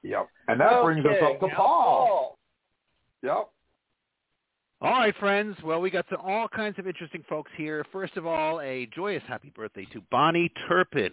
[0.02, 0.28] Yep.
[0.48, 1.56] And that okay, brings us up to Paul.
[1.56, 2.38] Paul.
[3.22, 3.48] Yep.
[4.82, 5.56] All right, friends.
[5.64, 7.86] Well, we got to all kinds of interesting folks here.
[7.90, 11.12] First of all, a joyous happy birthday to Bonnie Turpin,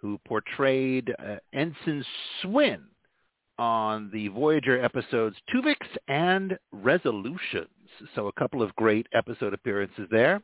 [0.00, 2.04] who portrayed uh, Ensign
[2.40, 2.82] Swinn
[3.58, 7.68] on the Voyager episodes Tuvix and Resolutions.
[8.14, 10.40] So a couple of great episode appearances there.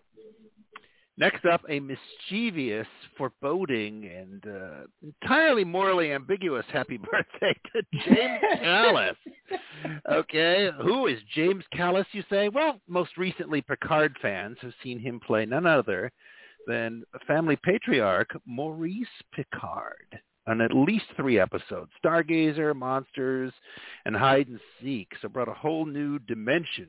[1.20, 2.86] Next up, a mischievous,
[3.18, 9.16] foreboding, and uh, entirely morally ambiguous happy birthday to James Callis.
[10.10, 12.48] Okay, who is James Callis, you say?
[12.48, 16.10] Well, most recently, Picard fans have seen him play none other
[16.66, 23.52] than family patriarch Maurice Picard on at least three episodes, Stargazer, Monsters,
[24.06, 25.08] and Hide and Seek.
[25.20, 26.88] So brought a whole new dimension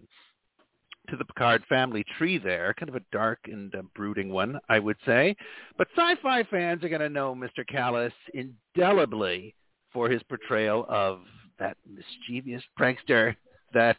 [1.10, 4.80] to the Picard family tree there, kind of a dark and uh, brooding one, I
[4.80, 5.36] would say.
[5.78, 7.68] But sci-fi fans are going to know Mr.
[7.68, 9.56] Callis indelibly
[9.92, 11.22] for his portrayal of
[11.60, 13.36] that mischievous prankster,
[13.74, 13.98] that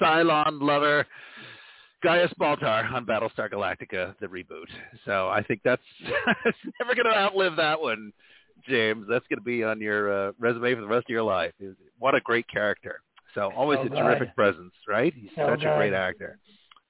[0.00, 1.06] Cylon lover,
[2.02, 4.66] Gaius Baltar on Battlestar Galactica, the reboot.
[5.04, 5.82] So I think that's
[6.44, 8.12] it's never going to outlive that one,
[8.68, 9.06] James.
[9.08, 11.52] That's going to be on your uh, resume for the rest of your life.
[11.98, 13.00] What a great character.
[13.34, 13.98] So always So a good.
[13.98, 15.12] terrific presence, right?
[15.14, 16.38] He's So such a great actor.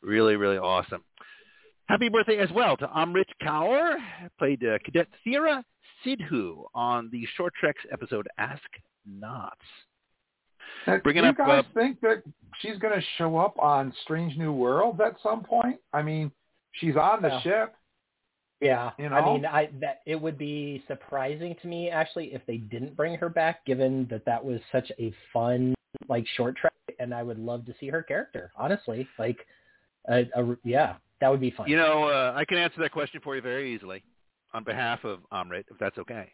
[0.03, 1.03] Really, really awesome.
[1.87, 3.97] Happy birthday as well to Amrit Kaur,
[4.39, 5.63] played uh, Cadet Thera
[6.05, 8.63] Sidhu on the Short Treks episode Ask
[9.07, 9.57] Not.
[10.87, 12.23] Now, Bringing do you up, guys uh, think that
[12.61, 15.79] she's going to show up on Strange New Worlds at some point?
[15.93, 16.31] I mean,
[16.73, 17.41] she's on the Yeah.
[17.41, 17.75] ship.
[18.61, 19.35] Yeah, You I know?
[19.35, 23.29] mean, I that it would be surprising to me actually if they didn't bring her
[23.29, 25.75] back, given that that was such a fun
[26.09, 28.51] like Short Trek, and I would love to see her character.
[28.57, 29.39] Honestly, like,
[30.09, 31.69] a, a, yeah, that would be fun.
[31.69, 34.03] You know, uh, I can answer that question for you very easily
[34.53, 36.31] on behalf of Amrit, if that's okay.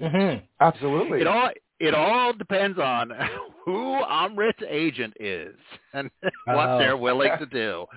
[0.00, 1.20] hmm Absolutely.
[1.20, 3.10] It all it all depends on
[3.64, 5.54] who Amrit's agent is
[5.94, 6.10] and
[6.46, 6.78] what Oh.
[6.78, 7.86] they're willing to do.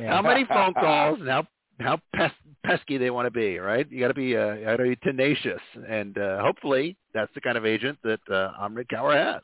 [0.00, 0.14] Yeah.
[0.14, 1.46] How many phone calls and how
[1.80, 2.30] how pes-
[2.64, 3.90] pesky they want to be, right?
[3.90, 7.40] You got to be uh, you got to be tenacious, and uh, hopefully that's the
[7.40, 9.40] kind of agent that uh, Amrit Kaur has.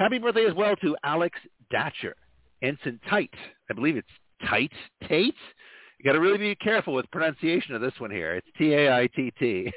[0.00, 1.38] Happy birthday as well to Alex
[1.70, 2.14] Datcher,
[2.62, 3.34] Ensign Tight.
[3.70, 4.08] I believe it's
[4.48, 4.72] Tight
[5.06, 5.34] Tate.
[5.98, 8.36] You got to really be careful with pronunciation of this one here.
[8.36, 9.70] It's T A I T T.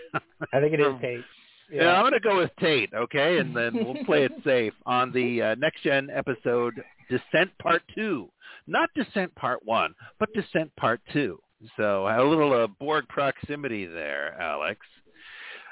[0.54, 1.26] I think it is Tate.
[1.70, 5.12] Yeah, I'm going to go with Tate, okay, and then we'll play it safe on
[5.12, 8.30] the uh, next gen episode Descent Part Two,
[8.66, 11.38] not Descent Part One, but Descent Part Two.
[11.76, 14.80] So a little uh, Borg proximity there, Alex.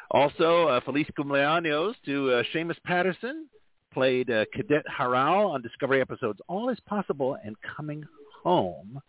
[0.10, 3.48] Also, uh, Feliz cumpleaños to uh, Seamus Patterson,
[3.91, 8.04] played uh, Cadet Haral on Discovery episodes All Is Possible and Coming
[8.43, 9.01] Home.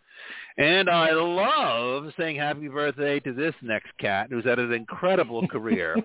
[0.57, 5.95] And I love saying happy birthday to this next cat who's had an incredible career.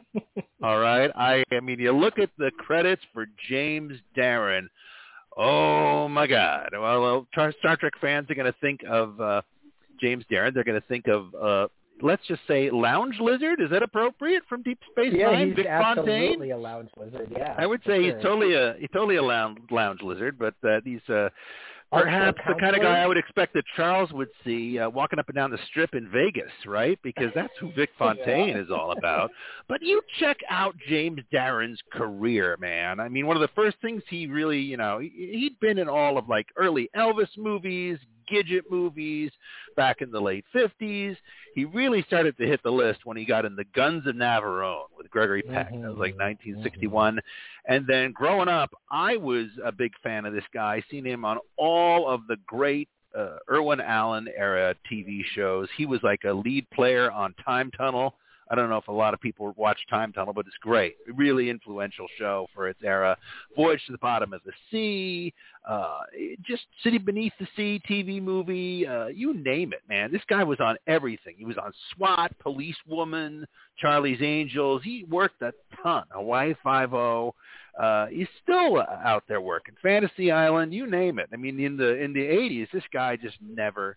[0.62, 1.10] All right.
[1.14, 4.66] I I mean you look at the credits for James Darren.
[5.36, 6.70] Oh my God.
[6.72, 9.42] Well, Star Trek fans are going to think of uh
[10.00, 10.54] James Darren.
[10.54, 11.68] They're going to think of uh
[12.02, 13.60] let's just say Lounge Lizard.
[13.60, 15.48] Is that appropriate from Deep Space yeah, Nine?
[15.48, 15.98] he's Vic Fontaine.
[16.08, 17.28] absolutely a lounge wizard.
[17.36, 18.14] Yeah, I would say sure.
[18.14, 21.28] he's totally a he's totally a lounge, lounge lizard, but uh, he's uh,
[21.92, 25.28] perhaps the kind of guy I would expect that Charles would see uh, walking up
[25.28, 26.98] and down the strip in Vegas, right?
[27.02, 29.30] Because that's who Vic Fontaine is all about.
[29.68, 33.00] But you check out James Darren's career, man.
[33.00, 36.18] I mean, one of the first things he really, you know, he'd been in all
[36.18, 37.98] of like early Elvis movies,
[38.30, 39.30] Gidget movies
[39.76, 41.16] back in the late 50s.
[41.54, 44.84] He really started to hit the list when he got in The Guns of Navarone
[44.96, 45.70] with Gregory Peck.
[45.70, 47.20] That was like 1961.
[47.66, 50.82] And then growing up, I was a big fan of this guy.
[50.90, 55.68] Seen him on all of the great uh, Irwin Allen era TV shows.
[55.76, 58.14] He was like a lead player on Time Tunnel.
[58.50, 60.96] I don't know if a lot of people watch Time Tunnel, but it's great.
[61.14, 63.16] Really influential show for its era.
[63.56, 65.32] Voyage to the Bottom of the Sea,
[65.68, 65.98] uh,
[66.46, 70.10] just City Beneath the Sea TV movie, uh, you name it, man.
[70.10, 71.34] This guy was on everything.
[71.36, 73.46] He was on SWAT, Police Woman,
[73.78, 74.82] Charlie's Angels.
[74.84, 76.04] He worked a ton.
[76.10, 77.34] Hawaii Five-O.
[77.78, 79.74] Uh, he's still out there working.
[79.82, 81.28] Fantasy Island, you name it.
[81.32, 83.96] I mean, in the in the 80s, this guy just never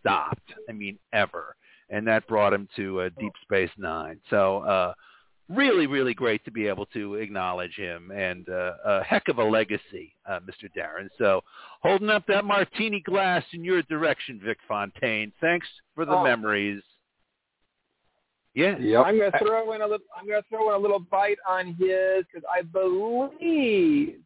[0.00, 0.52] stopped.
[0.68, 1.54] I mean, ever.
[1.94, 4.18] And that brought him to uh, Deep Space Nine.
[4.28, 4.94] So, uh,
[5.48, 9.44] really, really great to be able to acknowledge him and uh, a heck of a
[9.44, 10.68] legacy, uh, Mr.
[10.76, 11.08] Darren.
[11.18, 11.42] So
[11.82, 15.32] holding up that martini glass in your direction, Vic Fontaine.
[15.40, 16.24] Thanks for the Oh.
[16.24, 16.82] memories.
[18.54, 18.78] Yeah.
[18.78, 19.04] Yep.
[19.06, 20.06] I'm gonna throw in a little.
[20.16, 24.20] I'm gonna throw in a little bite on his because I believe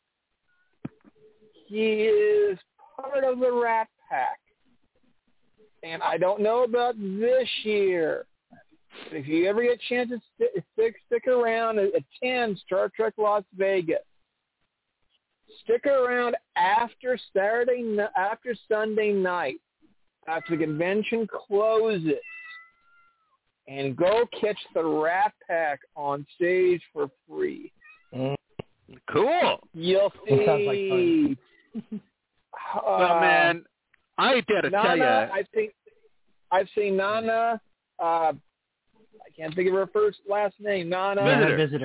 [1.66, 2.58] he is
[2.94, 4.38] part of the Rat Pack,
[5.82, 8.26] and I don't know about this year.
[9.10, 13.14] But if you ever get a chance to st- stick stick around, attend Star Trek
[13.18, 13.98] Las Vegas.
[15.64, 19.60] Stick around after Saturday, after Sunday night,
[20.26, 22.12] after the convention closes
[23.66, 27.72] and go catch the Rat Pack on stage for free.
[29.12, 29.60] Cool.
[29.74, 31.36] You'll That sounds like see.
[32.74, 33.64] well, uh, man,
[34.18, 35.70] I gotta tell you, Nana, I've seen,
[36.50, 37.60] I've seen Nana.
[38.00, 40.88] Uh, I can't think of her first last name.
[40.88, 41.56] Nana Visitor.
[41.56, 41.84] visitor.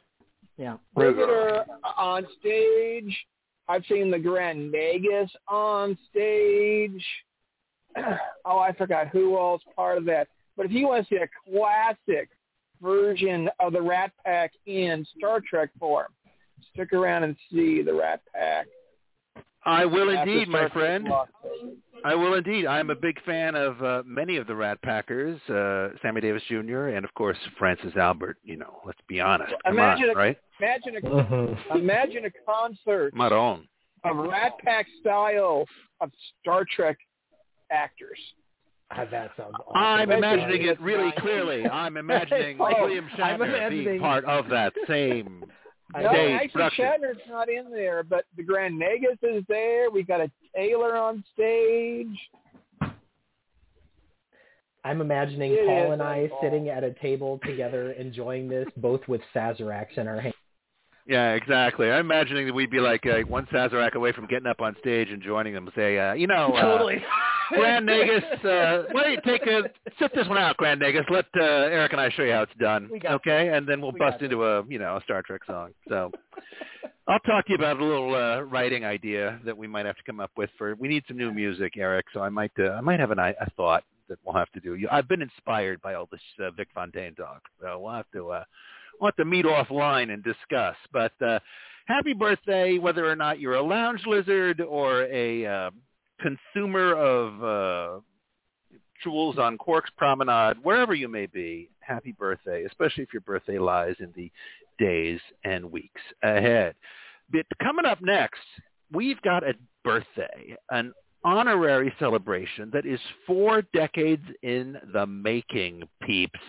[0.58, 0.78] Yeah.
[0.98, 1.66] Visitor
[1.98, 3.16] on stage.
[3.68, 7.06] I've seen the Grand Nagus on stage.
[8.46, 10.28] oh, I forgot who else part of that.
[10.58, 12.30] But if you want to see a classic
[12.82, 16.08] version of the Rat Pack in Star Trek form,
[16.74, 18.68] stick around and see the Rat Pack
[19.66, 21.08] I will indeed, my friend.
[22.06, 22.66] I will indeed.
[22.66, 26.88] I'm a big fan of uh, many of the Rat Packers, uh, Sammy Davis Jr.
[26.90, 28.38] and of course Francis Albert.
[28.44, 29.54] You know, let's be honest.
[29.66, 30.38] Come Imagine on, a- right?
[30.60, 31.76] Imagine a Mhm.
[31.76, 33.68] imagine a concert Maron.
[34.04, 35.66] of Rat Pack style
[36.02, 36.12] of
[36.42, 36.98] Star Trek
[37.72, 38.20] actors.
[38.92, 39.72] Ah, that sounds awesome.
[39.82, 41.66] I'm imagining it really clearly.
[41.72, 45.48] I'm imagining Oh, William I'm Shatner imagining- being part of that same I
[46.02, 46.86] No, stage actually, production.
[46.86, 49.92] Shatner's not in there, but the Grand Nagus is there.
[49.92, 52.18] We got a Taylor on stage.
[54.86, 56.44] I'm imagining It Paul and I involved.
[56.44, 60.36] sitting at a table together enjoying this, both with Sazeracs in our hands.
[61.08, 61.92] Yeah, exactly.
[61.92, 65.10] I'm imagining that we'd be like uh, one Sazerac away from getting up on stage
[65.10, 65.70] and joining them.
[65.76, 67.00] Say, uh, you know, uh,
[67.50, 69.64] Grand Nagus, uh, why don't you take a
[70.00, 71.10] sit this one out, Grand Nagus.
[71.10, 73.50] Let uh, Eric and I show you how it's done, okay?
[73.50, 75.72] And then we'll We bust into a you know a Star Trek song.
[75.90, 76.12] So
[77.08, 80.04] I'll talk to you about a little uh, writing idea that we might have to
[80.04, 80.76] come up with for.
[80.76, 82.06] We need some new music, Eric.
[82.14, 84.60] So I might uh, I might have an, i- a thought that we'll have to
[84.60, 84.76] do.
[84.76, 88.30] You- I've been inspired by all this uh, Vic Fontaine talk, so we'll have to
[88.32, 88.44] uh,
[89.00, 90.76] we'll have to meet offline and discuss.
[90.92, 91.40] But uh,
[91.88, 95.72] happy birthday, whether or not you're a lounge lizard or a uh,
[96.20, 98.00] consumer of uh,
[99.04, 103.96] jewels on Quark's Promenade, wherever you may be, happy birthday, especially if your birthday lies
[104.00, 104.32] in the
[104.80, 106.76] days and weeks ahead.
[107.32, 108.42] But coming up next,
[108.92, 109.54] we've got a
[109.84, 110.94] birthday, an
[111.26, 116.40] honorary celebration that is four decades in the making, peeps.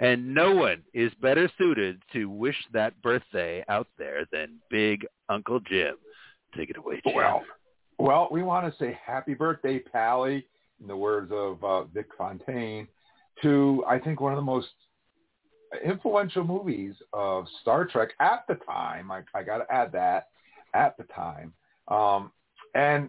[0.00, 5.60] And no one is better suited to wish that birthday out there than Big Uncle
[5.60, 5.94] Jim.
[6.56, 7.14] Take it away, Jim.
[7.14, 7.44] Well,
[7.98, 10.46] well, we want to say happy birthday, Pally,
[10.80, 12.88] in the words of uh, Vic Fontaine,
[13.42, 14.68] to I think one of the most
[15.84, 19.10] influential movies of Star Trek at the time.
[19.10, 20.28] I, I got to add that
[20.74, 21.52] at the time.
[21.88, 22.30] Um,
[22.74, 23.08] and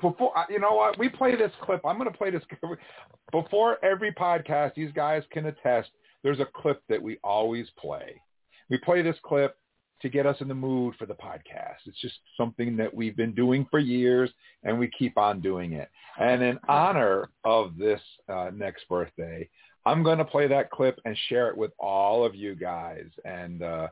[0.00, 1.80] before, you know what, we play this clip.
[1.84, 2.42] I'm going to play this
[3.32, 4.74] before every podcast.
[4.74, 5.90] These guys can attest.
[6.22, 8.20] There's a clip that we always play.
[8.68, 9.56] We play this clip
[10.02, 11.86] to get us in the mood for the podcast.
[11.86, 14.30] It's just something that we've been doing for years,
[14.62, 15.90] and we keep on doing it.
[16.18, 19.48] And in honor of this uh, next birthday,
[19.86, 23.06] I'm going to play that clip and share it with all of you guys.
[23.24, 23.88] And uh,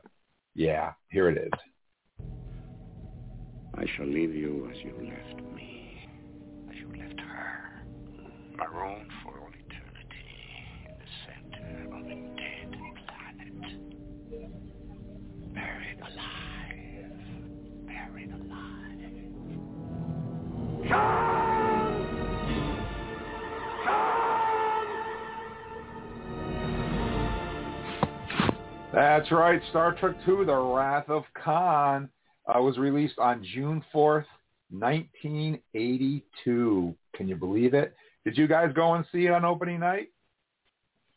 [0.55, 2.25] yeah, here it is.
[3.75, 6.09] I shall leave you as you left me,
[6.69, 7.83] as you left her,
[8.57, 9.09] marooned
[16.15, 17.11] Buried alive,
[17.87, 18.69] buried alive.
[28.93, 29.61] That's right.
[29.69, 32.09] Star Trek II, The Wrath of Khan,
[32.47, 34.25] uh, was released on June 4th,
[34.71, 36.95] 1982.
[37.15, 37.95] Can you believe it?
[38.25, 40.09] Did you guys go and see it on opening night?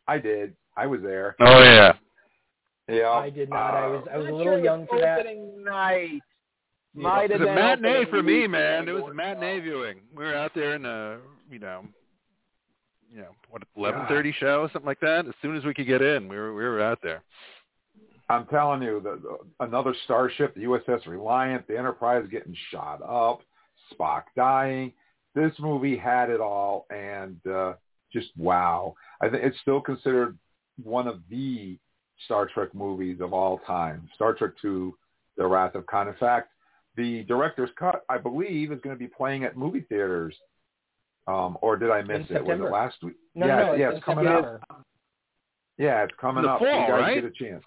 [0.06, 0.54] I did.
[0.76, 1.34] I was there.
[1.40, 1.91] Oh yeah.
[2.88, 3.10] Yeah.
[3.10, 3.74] I did not.
[3.74, 5.20] I was I was a little sure young for that.
[5.20, 6.20] Opening night.
[6.94, 7.02] Yeah.
[7.02, 8.88] Might It have was a been matinee for me, man.
[8.88, 10.00] It was a matinee viewing.
[10.14, 11.18] We were out there in a,
[11.50, 11.84] you know,
[13.10, 15.26] you know, what eleven thirty show, something like that.
[15.26, 17.22] As soon as we could get in, we were we were out there.
[18.28, 23.40] I'm telling you, the, the, another starship, the USS Reliant, the Enterprise getting shot up,
[23.92, 24.92] Spock dying.
[25.34, 27.74] This movie had it all, and uh,
[28.12, 28.94] just wow!
[29.20, 30.38] I think it's still considered
[30.82, 31.78] one of the
[32.24, 34.08] Star Trek movies of all time.
[34.14, 34.90] Star Trek II:
[35.36, 36.08] The Wrath of Khan.
[36.08, 36.48] In fact,
[36.96, 40.34] the director's cut, I believe, is going to be playing at movie theaters.
[41.26, 42.44] Um, or did I miss In it?
[42.44, 43.14] Was it last week?
[43.34, 44.60] No, yeah, no, yeah, it's it's coming September.
[44.70, 44.82] up.
[45.78, 46.58] Yeah, it's coming The up.
[46.58, 47.14] fall, you guys right?
[47.14, 47.64] get a chance.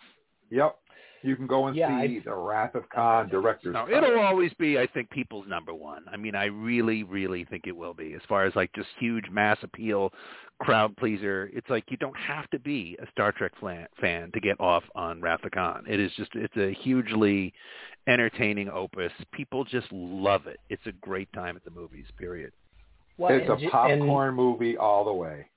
[0.51, 0.76] Yep.
[1.24, 4.03] You can go and Yeah, see I- The Wrath of Khan director's No, cut.
[4.03, 6.06] it'll always be, I think, people's number one.
[6.12, 8.14] I mean, I really, really think it will be.
[8.14, 10.14] As far as like just huge mass appeal,
[10.60, 14.39] crowd pleaser, it's like you don't have to be a Star Trek fan, fan to
[14.39, 15.84] get off on Wrath of Khan.
[15.88, 17.53] It is just, it's a hugely
[18.08, 19.12] entertaining opus.
[19.32, 20.60] People just love it.
[20.70, 22.06] It's a great time at the movies.
[22.18, 22.51] Period.
[23.18, 25.47] Well, it's and a ju- popcorn movie all the way.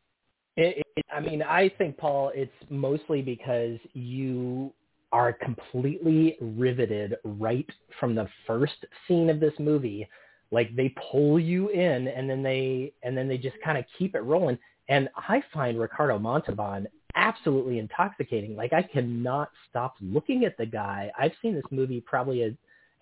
[0.57, 4.73] It, it, I mean, I think Paul, it's mostly because you
[5.13, 7.69] are completely riveted right
[7.99, 10.09] from the first scene of this movie.
[10.51, 14.15] Like they pull you in, and then they and then they just kind of keep
[14.15, 14.59] it rolling.
[14.89, 18.57] And I find Ricardo Montalban absolutely intoxicating.
[18.57, 21.11] Like I cannot stop looking at the guy.
[21.19, 22.51] I've seen this movie probably a,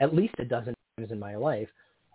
[0.00, 1.68] at least a dozen times in my life,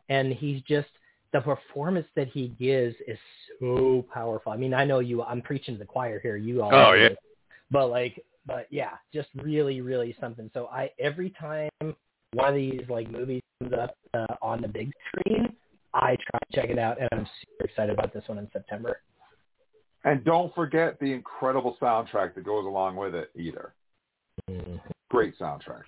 [0.10, 0.90] and he's just
[1.34, 3.18] the performance that he gives is
[3.60, 4.52] so powerful.
[4.52, 5.24] I mean, I know you.
[5.24, 6.36] I'm preaching to the choir here.
[6.36, 6.74] You all.
[6.74, 7.10] Oh, yeah.
[7.70, 10.50] But like, but yeah, just really, really something.
[10.54, 14.92] So I every time one of these like movies comes up uh, on the big
[15.08, 15.56] screen,
[15.94, 19.00] I try to check it out, and I'm super excited about this one in September.
[20.04, 23.74] And don't forget the incredible soundtrack that goes along with it either.
[24.50, 24.78] Mm-hmm.
[25.10, 25.84] Great soundtrack.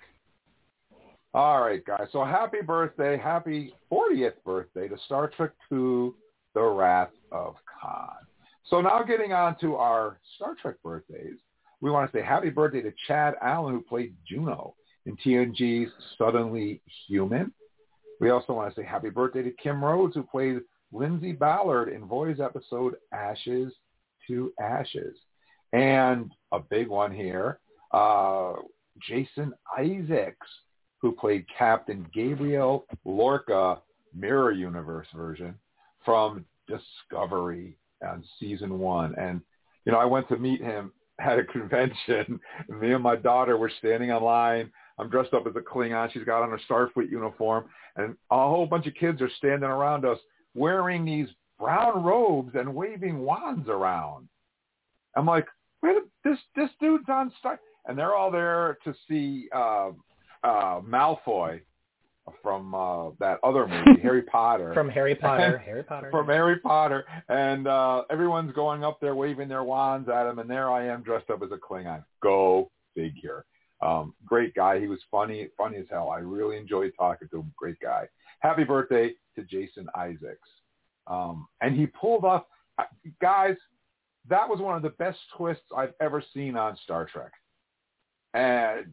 [1.32, 2.06] All right, guys.
[2.12, 6.12] So happy birthday, happy 40th birthday to Star Trek II,
[6.54, 8.18] The Wrath of Khan.
[8.70, 11.34] So now getting on to our Star Trek birthdays,
[11.80, 14.74] we want to say happy birthday to Chad Allen, who played Jono
[15.06, 17.52] in TNG's Suddenly Human.
[18.20, 20.60] We also want to say happy birthday to Kim Rhodes, who played
[20.92, 23.72] Lindsay Ballard in Voy's episode Ashes
[24.28, 25.16] to Ashes.
[25.72, 27.58] And a big one here,
[27.92, 28.54] uh,
[29.08, 30.46] Jason Isaacs,
[31.00, 33.82] who played Captain Gabriel Lorca,
[34.14, 35.54] Mirror Universe version,
[36.04, 39.14] from Discovery on season one.
[39.18, 39.40] And,
[39.84, 42.40] you know, I went to meet him at a convention.
[42.68, 44.70] Me and my daughter were standing in line.
[44.98, 46.12] I'm dressed up as a Klingon.
[46.12, 47.64] She's got on her Starfleet uniform.
[47.96, 50.18] And a whole bunch of kids are standing around us
[50.54, 54.28] wearing these brown robes and waving wands around.
[55.16, 55.46] I'm like,
[55.82, 59.90] wait, this this dude's on Star, and they're all there to see uh,
[60.42, 61.60] uh, Malfoy
[62.42, 64.72] from uh, that other movie, Harry Potter.
[64.74, 66.08] From Harry Potter, Harry Potter.
[66.10, 70.48] From Harry Potter, and uh, everyone's going up there waving their wands at him, and
[70.48, 72.04] there I am dressed up as a Klingon.
[72.22, 73.44] Go figure.
[73.82, 74.80] Um, great guy.
[74.80, 76.10] He was funny, funny as hell.
[76.10, 77.52] I really enjoyed talking to him.
[77.56, 78.08] Great guy.
[78.40, 80.48] Happy birthday to Jason Isaacs.
[81.06, 82.44] Um, and he pulled off,
[82.78, 82.84] uh,
[83.20, 83.56] guys,
[84.28, 87.32] that was one of the best twists I've ever seen on Star Trek.
[88.32, 88.92] And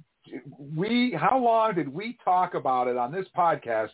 [0.76, 3.90] we, how long did we talk about it on this podcast?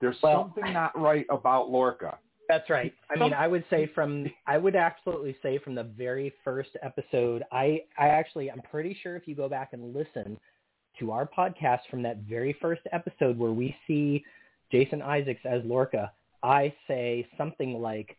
[0.00, 2.18] There's Well- something not right about Lorca.
[2.48, 2.92] That's right.
[3.08, 7.44] I mean, I would say from I would absolutely say from the very first episode,
[7.52, 10.36] I I actually I'm pretty sure if you go back and listen
[10.98, 14.24] to our podcast from that very first episode where we see
[14.72, 16.10] Jason Isaacs as Lorca,
[16.42, 18.16] I say something like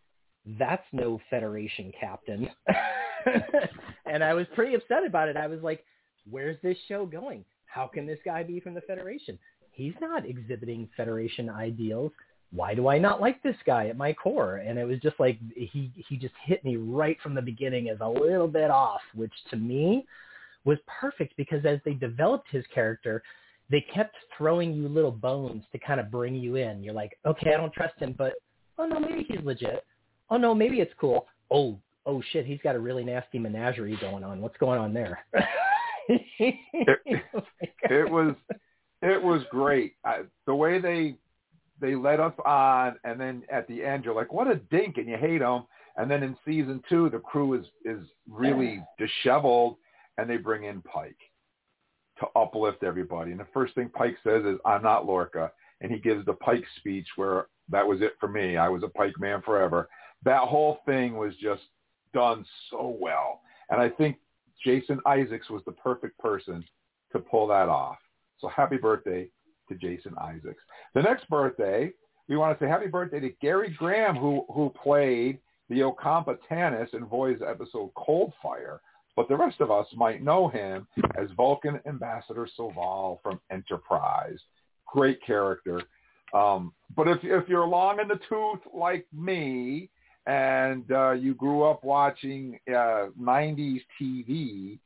[0.59, 2.49] that's no Federation captain.
[4.05, 5.37] and I was pretty upset about it.
[5.37, 5.83] I was like,
[6.29, 7.45] where's this show going?
[7.65, 9.37] How can this guy be from the Federation?
[9.71, 12.11] He's not exhibiting Federation ideals
[12.53, 14.57] why do I not like this guy at my core?
[14.57, 17.97] And it was just like he he just hit me right from the beginning as
[18.01, 20.05] a little bit off, which to me
[20.65, 23.23] was perfect because as they developed his character,
[23.71, 26.83] they kept throwing you little bones to kind of bring you in.
[26.83, 28.33] You're like, okay, I don't trust him, but
[28.77, 29.85] oh no, maybe he's legit.
[30.29, 31.25] Oh no, maybe it's cool.
[31.49, 34.41] Oh oh shit, he's got a really nasty menagerie going on.
[34.41, 35.25] What's going on there?
[37.89, 38.35] It was
[39.01, 39.93] it was great.
[40.05, 41.15] I, the way they
[41.79, 45.07] they let us on, and then at the end you're like, what a dink, and
[45.07, 45.65] you hate them.
[45.97, 49.77] And then in season two, the crew is is really disheveled,
[50.17, 51.17] and they bring in Pike
[52.21, 53.31] to uplift everybody.
[53.31, 55.51] And the first thing Pike says is, "I'm not Lorca,"
[55.81, 58.57] and he gives the Pike speech where that was it for me.
[58.57, 59.89] I was a Pike man forever.
[60.23, 61.63] That whole thing was just
[62.13, 64.17] done so well, and I think
[64.63, 66.63] Jason Isaacs was the perfect person
[67.11, 67.97] to pull that off.
[68.39, 69.29] So happy birthday
[69.69, 70.63] to Jason Isaacs.
[70.93, 71.91] The next birthday,
[72.27, 76.93] we want to say happy birthday to Gary Graham, who who played the Ocampa Tanis
[76.93, 78.81] in Voy's episode Cold Fire.
[79.15, 80.87] But the rest of us might know him
[81.17, 84.39] as Vulcan Ambassador Soval from Enterprise.
[84.87, 85.81] Great character.
[86.33, 89.89] Um, but if if you're long in the tooth like me
[90.27, 94.79] and uh, you grew up watching uh, 90s TV,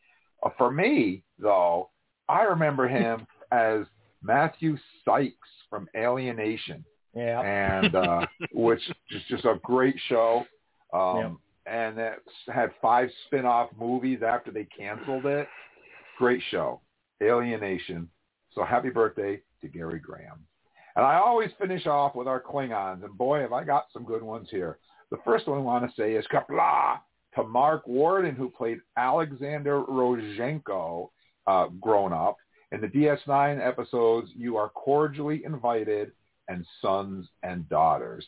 [0.43, 1.89] uh, for me though,
[2.27, 3.85] I remember him as
[4.23, 6.83] Matthew Sikes from Alien Nation,
[7.15, 7.41] yeah.
[7.41, 10.45] and uh, which is just a great show.
[10.93, 15.47] Um, And it had five spin-off movies after they canceled it.
[16.17, 16.81] Great show,
[17.21, 18.09] Alien Nation.
[18.53, 20.45] So happy birthday to Gary Graham.
[20.95, 24.23] And I always finish off with our Klingons, and boy, have I got some good
[24.23, 24.77] ones here.
[25.11, 26.99] The first one I want to say is Qapla'
[27.35, 31.09] to Marc Worden, who played Alexander Rozhenko
[31.47, 32.37] uh, grown up.
[32.71, 36.11] In the DS9 episodes, you are cordially invited
[36.47, 38.25] and sons and daughters.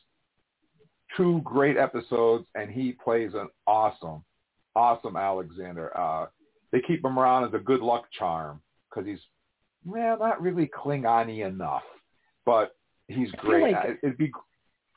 [1.15, 4.23] Two great episodes, and he plays an awesome,
[4.75, 5.95] awesome Alexander.
[5.97, 6.27] Uh,
[6.71, 9.19] they keep him around as a good luck charm because he's,
[9.85, 11.83] well, not really Klingon-y enough,
[12.45, 12.75] but
[13.07, 13.73] he's great.
[13.73, 14.31] like- it'd be,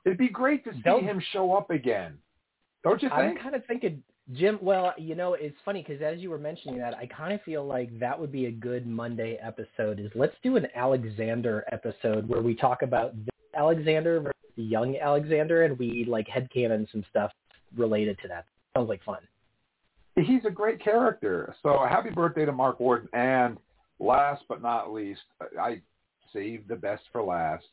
[0.04, 2.18] it'd be great to see him show up again.
[2.82, 3.20] Don't you think?
[3.20, 4.02] I'm kind of thinking,
[4.32, 4.58] Jim.
[4.62, 7.64] Well, you know, it's funny because as you were mentioning that, I kind of feel
[7.66, 10.00] like that would be a good Monday episode.
[10.00, 14.96] Is let's do an Alexander episode where we talk about this Alexander versus the young
[14.96, 17.32] Alexander, and we like headcanon some stuff
[17.76, 18.44] related to that.
[18.76, 19.18] Sounds like fun.
[20.16, 21.54] he's a great character.
[21.62, 23.08] So happy birthday to Marc Worden.
[23.12, 23.56] And
[23.98, 25.22] last but not least,
[25.58, 25.80] I
[26.32, 27.64] saved the best for last.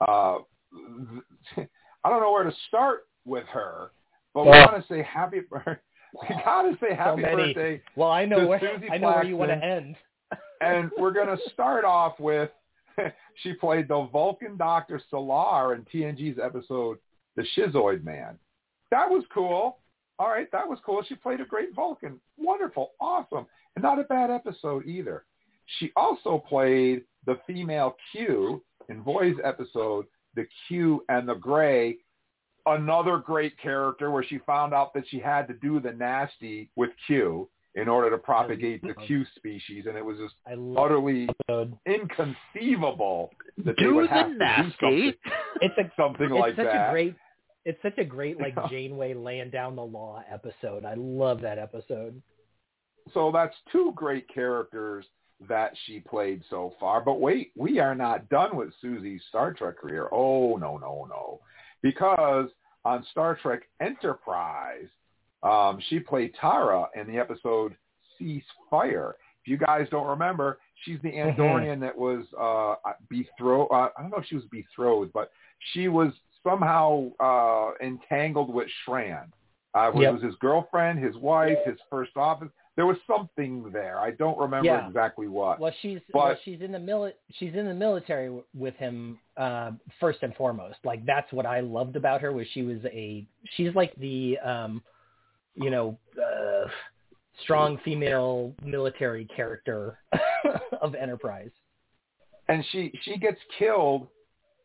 [0.00, 0.38] Uh,
[1.56, 3.90] I don't know where to start with her,
[4.34, 5.40] but we want to say happy.
[5.50, 5.80] bir-
[6.22, 8.60] We got to say happy so birthday Well, I know where
[8.90, 9.96] I know where you want to end.
[10.62, 12.48] and we're going to start off with
[13.42, 16.98] she played the Vulcan Doctor Selar in TNG's episode
[17.36, 18.38] The Schizoid Man.
[18.90, 19.78] That was cool.
[20.18, 21.02] All right, that was cool.
[21.06, 22.20] She played a great Vulcan.
[22.38, 25.24] Wonderful, awesome, and not a bad episode either.
[25.78, 31.98] She also played the female Q in Voy's episode The Q and the Gray.
[32.64, 36.90] Another great character where she found out that she had to do the nasty with
[37.06, 41.28] Q in order to propagate the Q species, and it was just I love utterly
[41.48, 41.68] it.
[41.86, 43.30] inconceivable
[43.64, 45.12] that they Do would the have to do something,
[45.60, 46.88] It's a something it's like such that.
[46.88, 47.14] a great
[47.64, 48.68] it's such a great like Yeah.
[48.70, 50.84] Janeway laying down the law episode.
[50.84, 52.20] I love that episode.
[53.12, 55.04] so that's two great characters
[55.48, 57.02] that she played so far.
[57.02, 60.08] But wait, we are not done with Suzie's Star Trek career.
[60.12, 61.40] Oh no, no, no,
[61.82, 62.48] because
[62.84, 64.88] on Star Trek Enterprise,
[65.46, 67.76] um, she played Tara in the episode
[68.18, 69.14] Cease Fire.
[69.44, 72.74] If you guys don't remember, she's the Andorian that was uh,
[73.08, 73.70] betrothed.
[73.72, 75.30] Uh, I don't know if she was betrothed, but
[75.72, 79.26] she was somehow uh, entangled with Shran.
[79.74, 80.14] Uh, it Yep.
[80.14, 82.48] was his girlfriend, his wife, his first office.
[82.76, 83.98] There was something there.
[84.00, 84.86] I don't remember Yeah.
[84.88, 85.58] exactly what.
[85.60, 89.72] Well, she's well, she's in the mili- she's in the military w- with him uh,
[90.00, 90.76] first and foremost.
[90.84, 93.26] Like that's what I loved about her was she was a
[93.56, 94.82] she's like the um,
[95.56, 96.68] you know uh,
[97.42, 99.98] strong female military character
[100.80, 101.50] of Enterprise.
[102.48, 104.08] and she she gets killed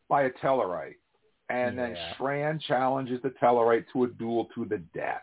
[0.08, 0.96] by a Tellarite,
[1.48, 2.14] and then Yeah.
[2.18, 5.22] Shran challenges the Tellarite to a duel to the death,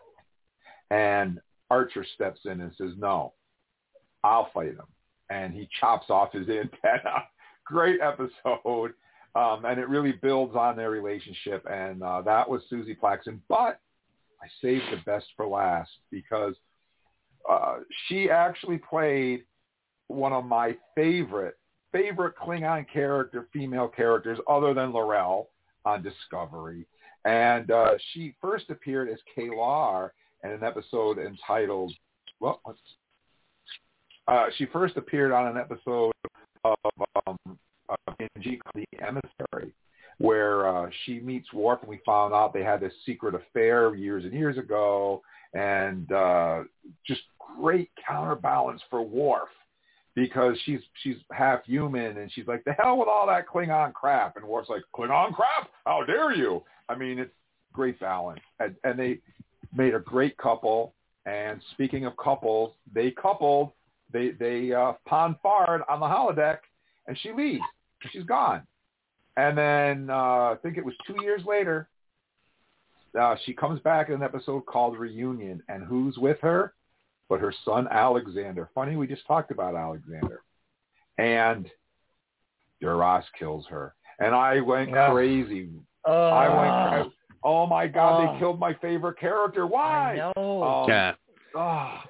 [0.90, 1.40] and
[1.70, 3.34] Archer steps in and says, "No,
[4.24, 4.88] I'll fight him,"
[5.30, 7.24] and he chops off his antenna.
[7.66, 8.94] Great episode,
[9.36, 13.40] um, and it really builds on their relationship, and uh, that was Suzie Plakson.
[13.48, 13.80] But
[14.42, 16.56] I saved the best for last because
[17.50, 17.78] uh,
[18.08, 19.44] she actually played
[20.08, 21.56] one of my favorite
[21.92, 25.50] favorite Klingon character, female characters, other than L'Rell
[25.86, 26.86] on Discovery.
[27.26, 30.12] And uh, she first appeared as K'Ehleyr
[30.44, 31.94] in an episode entitled,
[32.40, 32.62] well,
[34.28, 36.12] uh, she first appeared on an episode
[36.64, 36.78] of
[37.28, 37.38] um,
[37.90, 39.74] uh, TNG called The Emissary,
[40.20, 44.24] where uh, she meets Worf, and we found out they had this secret affair years
[44.24, 45.22] and years ago,
[45.54, 46.64] and uh,
[47.08, 47.22] just
[47.58, 49.50] great counterbalance for Worf
[50.16, 54.36] because she's she's half human and she's like the hell with all that Klingon crap
[54.36, 55.70] and Worf's like Klingon crap?
[55.86, 56.64] How dare you?
[56.88, 57.32] I mean it's
[57.74, 59.20] great balance and, and they
[59.74, 60.94] made a great couple
[61.26, 63.72] and speaking of couples they coupled
[64.12, 66.58] they they uh pon farred on the holodeck
[67.08, 67.62] and she leaves
[68.12, 68.64] she's gone
[69.38, 70.14] and then uh
[70.54, 71.88] I think it was two years later
[73.20, 76.74] uh, she comes back in an episode called Reunion and who's with her
[77.28, 78.70] but her son Alexander.
[78.74, 80.42] Funny, we just talked about Alexander.
[81.20, 81.70] And
[82.82, 83.94] Duras kills her.
[84.20, 85.12] And I went Yeah.
[85.12, 85.70] crazy.
[86.08, 87.14] Uh, I went, cra-
[87.44, 88.34] oh my God, Oh.
[88.34, 89.68] they killed my favorite character.
[89.68, 90.14] Why?
[90.14, 90.64] I know.
[90.64, 91.14] Um, yeah.
[91.56, 92.02] oh.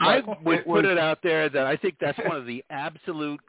[0.00, 3.40] I would it put it out there that I think that's one of the absolute,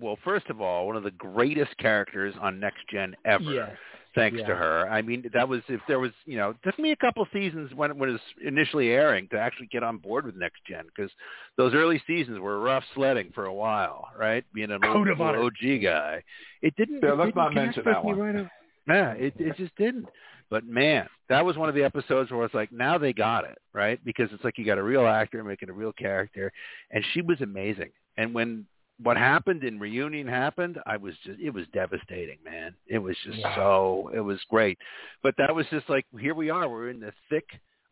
[0.00, 3.44] well, first of all, one of the greatest characters on Next Gen ever.
[3.44, 3.76] yes.
[4.14, 4.46] Thanks Yeah.
[4.48, 4.88] to her.
[4.90, 7.72] I mean, that was if there was, you know, it took me a couple seasons
[7.74, 11.10] when when it was initially airing to actually get on board with Next Gen because
[11.56, 14.44] those early seasons were rough sledding for a while, right?
[14.54, 15.20] Being an old, Code of.
[15.20, 16.22] OG guy,
[16.62, 17.00] it didn't.
[17.02, 18.18] Yeah, it let's didn't not mention that me one.
[18.18, 18.50] Right away.
[18.88, 20.08] Yeah, it it just didn't.
[20.50, 23.58] But man, that was one of the episodes where it's like, now they got it,
[23.74, 24.02] right?
[24.04, 26.50] Because it's like you got a real actor making a real character,
[26.90, 27.90] and she was amazing.
[28.16, 28.66] And when
[29.02, 32.74] what happened in reunion happened, I was just it was devastating, man.
[32.86, 33.54] It was just Yeah.
[33.54, 34.78] so it was great.
[35.22, 37.46] But that was just like here we are, we're in the thick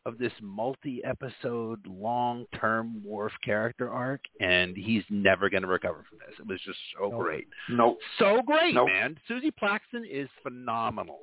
[0.05, 6.39] of this multi-episode long-term Worf character arc, and he's never going to recover from this.
[6.39, 7.21] It was just so Nope.
[7.21, 7.99] great, Nope.
[8.19, 8.89] so great, Nope.
[8.89, 9.19] man.
[9.29, 11.19] Suzie Plakson is phenomenal.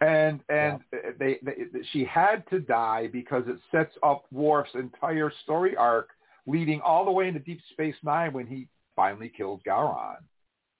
[0.00, 1.54] And and uh, they, they
[1.92, 6.08] she had to die because it sets up Worf's entire story arc
[6.46, 8.66] leading all the way into Deep Space Nine when he
[8.96, 10.16] finally kills Gowron.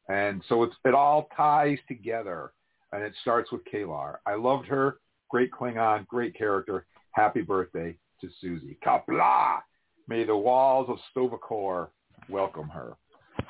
[0.09, 2.53] And so it's it all ties together
[2.93, 4.17] and it starts with K'Ehleyr.
[4.27, 4.99] I loved her.
[5.31, 6.87] Great Klingon, great character.
[7.13, 8.77] Happy birthday to Suzie.
[8.85, 9.61] Qapla'!
[10.09, 11.91] May the walls of Sto-vo-kor
[12.29, 12.97] welcome her.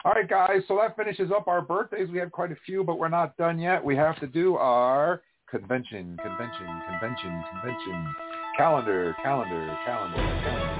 [0.04, 0.62] All right, guys.
[0.68, 2.08] So that finishes up our birthdays.
[2.10, 3.82] We had quite a few, but we're not done yet.
[3.82, 8.14] We have to do our convention, convention, convention, convention,
[8.56, 10.71] calendar, calendar, calendar, calendar.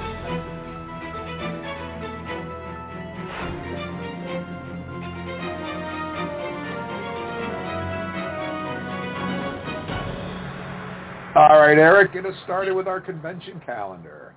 [11.35, 14.35] All right, Eric, get us started with our convention calendar.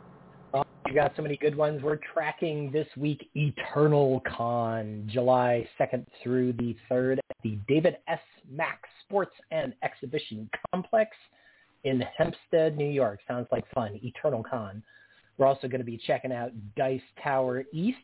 [0.53, 1.83] Oh, well, we got so many good ones.
[1.83, 8.21] We're tracking this week Eternal Con, July 2nd through the 3rd at the David S.
[8.49, 11.11] Mack Sports and Exhibition Complex
[11.83, 13.19] in Hempstead, New York.
[13.27, 13.99] Sounds like fun.
[14.01, 14.81] Eternal Con.
[15.37, 17.97] We're also going to be checking out Dice Tower East,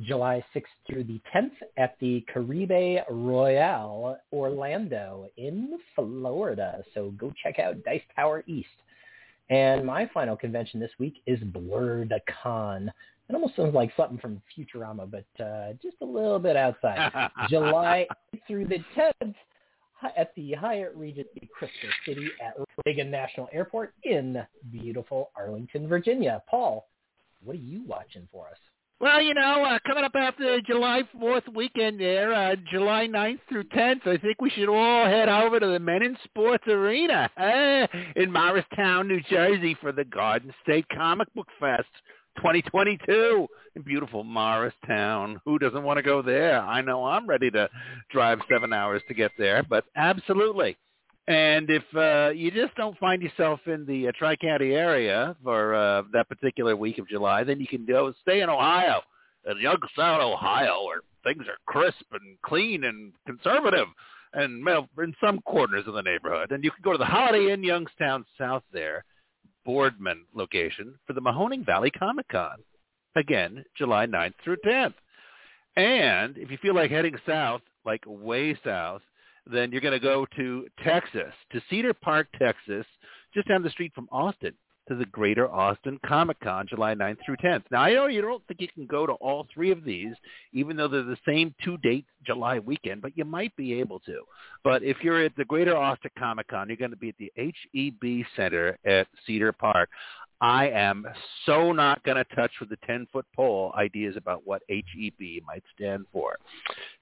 [0.00, 6.82] July 6th through the 10th at the Caribe Royale, Orlando in Florida.
[6.94, 8.68] So go check out Dice Tower East.
[9.50, 12.88] And my final convention this week is Blerdcon.
[13.28, 17.30] It almost sounds like something from Futurama, but uh, just a little bit outside.
[17.48, 18.06] July
[18.46, 19.34] through the 10th
[20.16, 26.42] at the Hyatt Regency Crystal City at Reagan National Airport in beautiful Arlington, Virginia.
[26.50, 26.88] Paul,
[27.42, 28.58] what are you watching for us?
[29.04, 33.40] Well, you know, uh, coming up after the July 4th weekend there, uh, July 9th
[33.50, 37.86] through 10th, I think we should all head over to the Mennen Sports Arena uh,
[38.16, 41.84] in Morristown, New Jersey for the Garden State Comic Book Fest
[42.38, 43.46] 2022
[43.76, 45.38] in beautiful Morristown.
[45.44, 46.58] Who doesn't want to go there?
[46.62, 47.68] I know I'm ready to
[48.10, 50.78] drive seven hours to get there, but absolutely.
[51.26, 56.02] And if uh, you just don't find yourself in the uh, Tri-County area for uh,
[56.12, 59.00] that particular week of July, then you can go stay in Ohio,
[59.50, 63.86] in Youngstown, Ohio, where things are crisp and clean and conservative
[64.34, 66.50] and well, in some corners of the neighborhood.
[66.50, 69.04] And you can go to the Holiday Inn Youngstown South there,
[69.64, 72.58] Boardman location, for the Mahoning Valley Comic Con.
[73.16, 74.94] Again, July 9th through 10th.
[75.76, 79.02] And if you feel like heading south, like way south,
[79.46, 82.86] then you're going to go to Texas, to Cedar Park, Texas,
[83.32, 84.54] just down the street from Austin,
[84.88, 87.62] to the Greater Austin Comic Con, July 9th through 10th.
[87.70, 90.14] Now, I know you don't think you can go to all three of these,
[90.52, 94.20] even though they're the same two dates, July weekend, but you might be able to.
[94.62, 97.32] But if you're at the Greater Austin Comic Con, you're going to be at the
[97.36, 99.88] HEB Center at Cedar Park.
[100.40, 101.06] I am
[101.46, 106.04] so not going to touch with the 10-foot pole ideas about what HEB might stand
[106.12, 106.36] for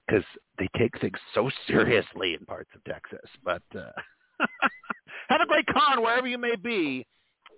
[0.06, 0.24] because
[0.58, 3.28] they take things so seriously in parts of Texas.
[3.44, 3.90] But uh,
[5.28, 7.06] have a great con wherever you may be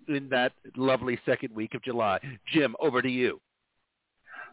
[0.09, 2.18] in that lovely second week of July.
[2.53, 3.41] Jim, over to you.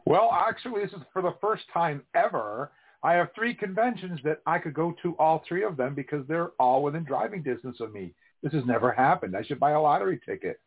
[0.05, 2.71] Well, actually, this is for the first time ever.
[3.03, 6.51] I have three conventions that I could go to all three of them because they're
[6.59, 8.13] all within driving distance of me.
[8.43, 9.35] This has never happened.
[9.35, 10.59] I should buy a lottery ticket.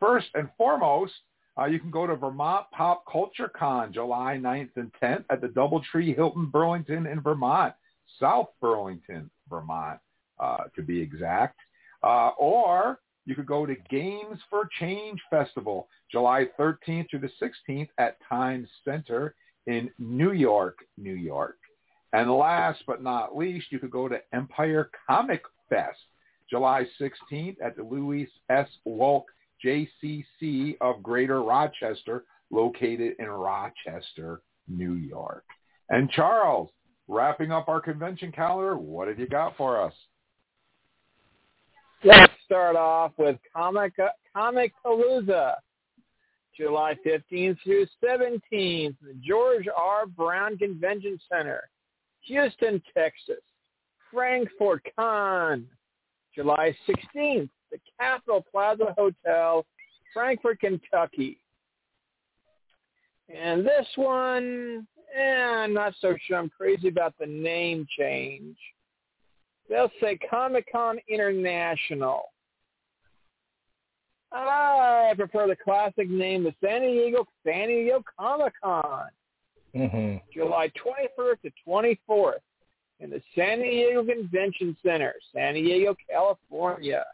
[0.00, 1.12] First and foremost,
[1.58, 5.48] uh, you can go to Vermont Pop Culture Con July 9th and 10th at the
[5.48, 7.74] Doubletree Hilton Burlington in Vermont,
[8.18, 10.00] South Burlington, Vermont,
[10.40, 11.58] uh, to be exact.
[12.02, 17.30] Uh, or you could go to Games for Change Festival July 13th through the
[17.70, 19.34] 16th at Times Center
[19.66, 21.56] in New York, New York.
[22.12, 25.98] And last but not least, you could go to Empire Comic Fest
[26.50, 28.68] July 16th at the Louis S.
[28.86, 29.24] Wolk
[29.64, 35.44] JCC of Greater Rochester, located in Rochester, New York.
[35.88, 36.70] And Charles,
[37.08, 39.94] wrapping up our convention calendar, what have you got for us?
[42.02, 43.94] Let's start off with Comic
[44.34, 45.54] Comic Palooza,
[46.56, 48.40] July 15th through 17th,
[49.00, 50.06] the George R.
[50.06, 51.68] Brown Convention Center,
[52.22, 53.40] Houston, Texas.
[54.14, 55.66] Frankfort Con,
[56.34, 59.66] July 16th the Capitol Plaza Hotel,
[60.12, 61.38] Frankfort, Kentucky.
[63.34, 66.38] And this one, eh, I'm not so sure.
[66.38, 68.56] I'm crazy about the name change.
[69.68, 72.22] They'll say Comic-Con International.
[74.30, 79.08] I prefer the classic name of San Diego, San Diego Comic-Con.
[79.74, 80.16] Mm-hmm.
[80.32, 82.34] July 21st to 24th
[83.00, 87.04] in the San Diego Convention Center, San Diego, California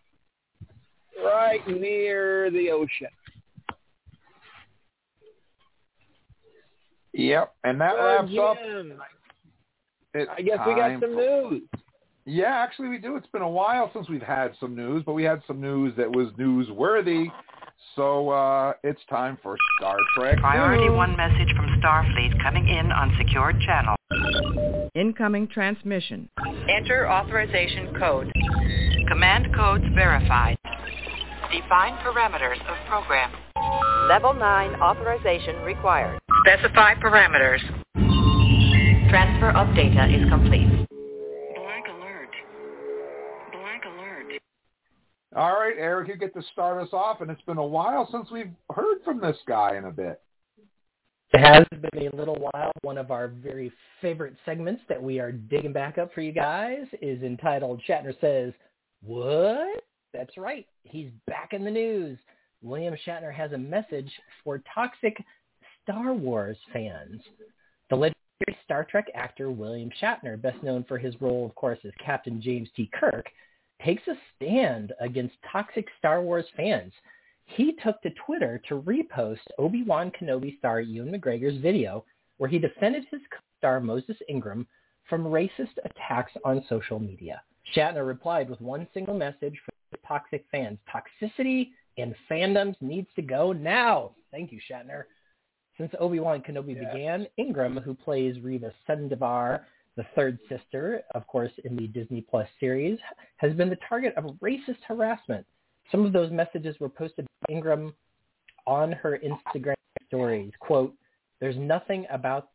[1.24, 3.08] right near the ocean.
[7.12, 8.56] Yep, and that wraps up.
[10.14, 11.62] It's I guess we got some for, news.
[12.24, 13.16] Yeah, actually we do.
[13.16, 16.10] It's been a while since we've had some news, but we had some news that
[16.10, 17.26] was newsworthy.
[17.96, 20.38] So uh, it's time for Star Trek.
[20.38, 20.96] Priority news.
[20.96, 23.96] one message from Starfleet coming in on secured channel.
[24.94, 26.28] Incoming transmission.
[26.68, 28.30] Enter authorization code.
[29.08, 30.56] Command codes verified.
[31.51, 33.32] Define parameters of program.
[34.09, 36.20] Level 9 authorization required.
[36.46, 37.59] Specify parameters.
[39.11, 40.68] Transfer of data is complete.
[41.57, 42.30] Blank alert.
[43.51, 44.40] Blank alert.
[45.34, 48.30] All right, Eric, you get to start us off, and it's been a while since
[48.30, 50.20] we've heard from this guy in a bit.
[51.32, 52.70] It has been a little while.
[52.82, 56.84] One of our very favorite segments that we are digging back up for you guys
[57.03, 58.53] is entitled Shatner Says,
[59.03, 59.82] What?
[60.12, 60.66] That's right.
[60.84, 62.18] He's back in the news.
[62.62, 64.11] William Shatner has a message
[64.44, 65.16] for toxic
[65.82, 67.22] Star Wars fans.
[67.88, 71.92] The legendary Star Trek actor William Shatner, best known for his role, of course, as
[72.04, 72.90] Captain James T.
[72.92, 73.26] Kirk,
[73.84, 76.92] takes a stand against toxic Star Wars fans.
[77.46, 82.04] He took to Twitter to repost Obi-Wan Kenobi star Ewan McGregor's video
[82.38, 84.66] where he defended his co-star Moses Ingram
[85.08, 87.42] from racist attacks on social media.
[87.76, 89.72] Shatner replied with one single message the
[90.11, 90.78] toxic fans.
[90.92, 94.12] Toxicity in fandoms needs to go now.
[94.32, 95.04] Thank you, Shatner.
[95.78, 96.92] Since Obi-Wan Kenobi Yeah.
[96.92, 99.64] began, Ingram, who plays Reva Sevander,
[99.96, 102.98] the third sister, of course, in the Disney Plus series,
[103.36, 105.46] has been the target of racist harassment.
[105.90, 107.94] Some of those messages were posted by Ingram
[108.66, 109.74] on her Instagram
[110.06, 110.52] stories.
[110.61, 110.94] Quote,
[111.40, 112.50] there's nothing about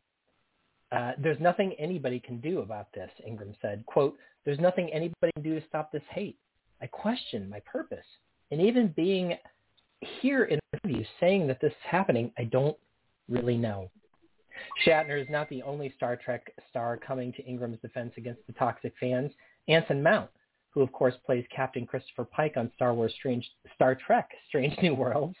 [0.92, 3.84] uh, there's nothing anybody can do about this, Ingram said.
[3.86, 6.38] Quote, there's nothing anybody can do to stop this hate.
[6.80, 8.06] I question my purpose.
[8.50, 9.34] And even being
[10.20, 12.76] here in you saying that this is happening, I don't
[13.28, 13.90] really know.
[14.86, 18.94] Shatner is not the only Star Trek star coming to Ingram's defense against the toxic
[18.98, 19.32] fans.
[19.68, 20.30] Anson Mount,
[20.70, 24.94] who of course plays Captain Christopher Pike on Star Wars Strange Star Trek Strange New
[24.94, 25.36] Worlds,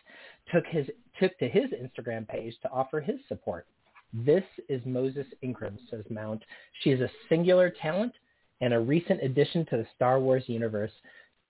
[0.52, 0.86] took his
[1.20, 3.66] took to his Instagram page to offer his support.
[4.12, 6.42] This is Moses Ingram, says Mount.
[6.80, 8.12] She is a singular talent
[8.60, 10.92] and a recent addition to the Star Wars universe.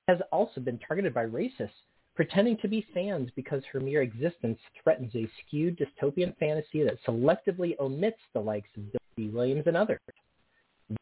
[0.08, 1.70] Has also been targeted by racists
[2.16, 7.78] pretending to be fans because her mere existence threatens a skewed dystopian fantasy that selectively
[7.78, 10.00] omits the likes of Billy Dee Williams and others.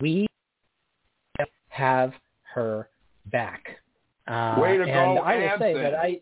[0.00, 0.26] We
[1.68, 2.12] have
[2.54, 2.88] her
[3.26, 3.78] back.
[4.26, 6.20] Uh, Way to and go, I will say that I,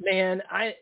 [0.00, 0.74] man, I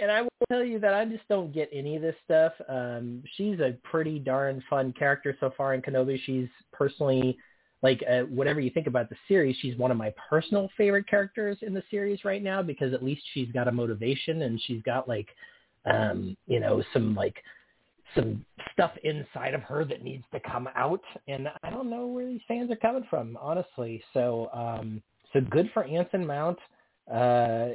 [0.00, 2.52] and I will tell you that I just don't get any of this stuff.
[2.68, 6.18] Um, she's a pretty darn fun character so far in Kenobi.
[6.24, 7.36] She's personally
[7.82, 11.58] like uh, whatever you think about the series, she's one of my personal favorite characters
[11.62, 15.08] in the series right now because at least she's got a motivation and she's got
[15.08, 15.28] like
[15.84, 17.36] um, you know some like
[18.14, 22.26] some stuff inside of her that needs to come out and I don't know where
[22.26, 24.02] these fans are coming from honestly.
[24.14, 25.02] So um
[25.32, 26.58] so good for Anson Mount.
[27.12, 27.68] Uh,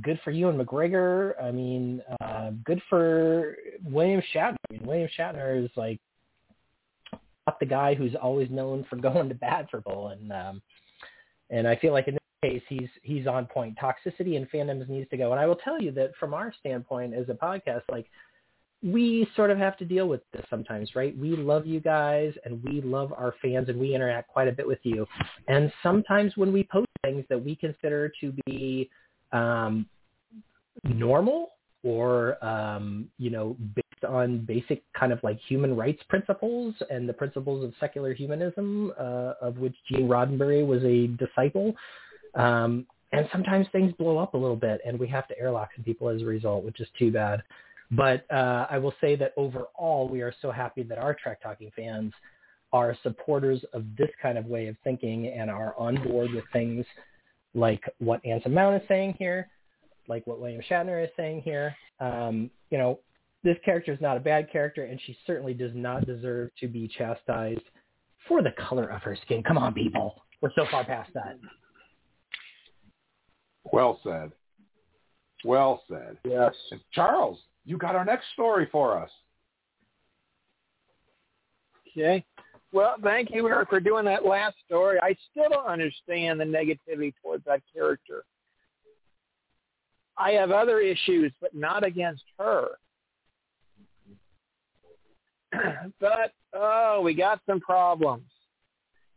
[0.00, 1.32] good for Ewan McGregor.
[1.42, 4.56] I mean, uh, good for William Shatner.
[4.70, 6.00] I mean, William Shatner is like
[7.46, 10.62] not the guy who's always known for going to bat for people, and um,
[11.50, 13.78] and I feel like in this case he's he's on point.
[13.78, 17.14] Toxicity and fandoms needs to go, and I will tell you that from our standpoint
[17.14, 18.06] as a podcast, like
[18.82, 21.16] we sort of have to deal with this sometimes, right?
[21.16, 24.66] We love you guys and we love our fans and we interact quite a bit
[24.66, 25.06] with you.
[25.46, 28.90] And sometimes when we post things that we consider to be
[29.30, 29.86] um,
[30.82, 31.52] normal
[31.84, 33.56] or, um, you know,
[34.04, 39.34] on basic kind of like human rights principles and the principles of secular humanism, uh,
[39.40, 41.74] of which Gene Roddenberry was a disciple,
[42.34, 45.84] um, and sometimes things blow up a little bit and we have to airlock some
[45.84, 47.42] people as a result, which is too bad.
[47.90, 51.70] But uh, I will say that overall, we are so happy that our Trek Talking
[51.76, 52.12] fans
[52.72, 56.86] are supporters of this kind of way of thinking and are on board with things
[57.54, 59.48] like what Anson Mount is saying here,
[60.08, 61.76] like what William Shatner is saying here.
[62.00, 62.98] Um, you know,
[63.44, 66.88] this character is not a bad character, and she certainly does not deserve to be
[66.88, 67.62] chastised
[68.28, 69.42] for the color of her skin.
[69.42, 70.22] Come on, people.
[70.40, 71.38] We're so far past that.
[73.72, 74.32] Well said.
[75.44, 76.18] Well said.
[76.24, 76.54] Yes.
[76.70, 79.10] And Charles, you got our next story for us.
[81.90, 82.24] Okay.
[82.72, 84.98] Well, thank you Eric, for doing that last story.
[85.00, 88.24] I still don't understand the negativity towards that character.
[90.16, 92.68] I have other issues, but not against her.
[96.00, 98.24] but oh, we got some problems.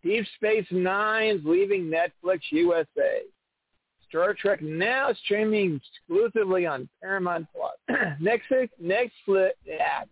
[0.03, 3.21] Deep Space Nine's leaving Netflix USA.
[4.07, 7.99] Star Trek now streaming exclusively on Paramount Plus.
[8.21, 10.03] Netflix, Netflix, yeah.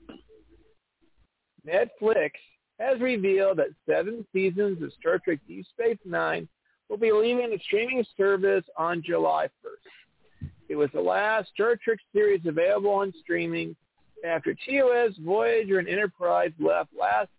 [1.66, 2.32] Netflix
[2.80, 6.48] has revealed that seven seasons of Star Trek Deep Space Nine
[6.90, 10.50] will be leaving the streaming service on July 1st.
[10.70, 13.76] It was the last Star Trek series available on streaming
[14.24, 17.30] after TOS, Voyager, and Enterprise left last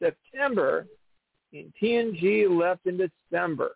[0.00, 0.86] September
[1.52, 3.72] and TNG left in December.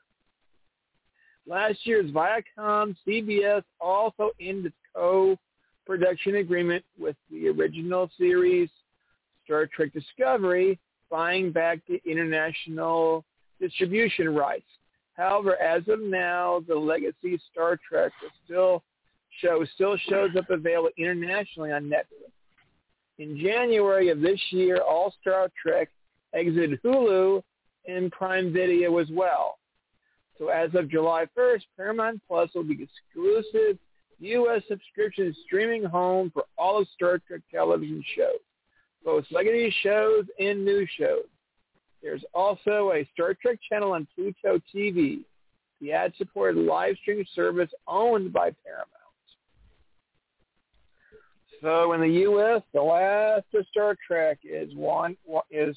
[1.47, 8.69] Last year's Viacom CBS also ended its co-production agreement with the original series
[9.45, 10.79] Star Trek Discovery,
[11.11, 13.25] buying back the international
[13.61, 14.67] distribution rights.
[15.15, 18.83] However, as of now, the legacy Star Trek is still
[19.41, 22.31] show still shows up available internationally on Netflix.
[23.19, 25.89] In January of this year, All Star Trek
[26.35, 27.43] exited Hulu
[27.87, 29.59] and Prime Video as well.
[30.39, 33.79] So as of July 1st, Paramount Plus will be exclusive
[34.21, 34.63] U.S.
[34.69, 38.41] subscription streaming home for all of Star Trek television shows,
[39.05, 41.25] both legacy shows and new shows.
[42.03, 45.25] There's also a Star Trek channel on Pluto TV,
[45.81, 48.98] the ad-supported live stream service owned by Paramount.
[51.61, 55.17] So in the U.S., the last of Star Trek is one
[55.51, 55.77] is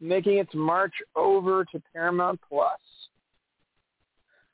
[0.00, 2.80] making its march over to Paramount Plus.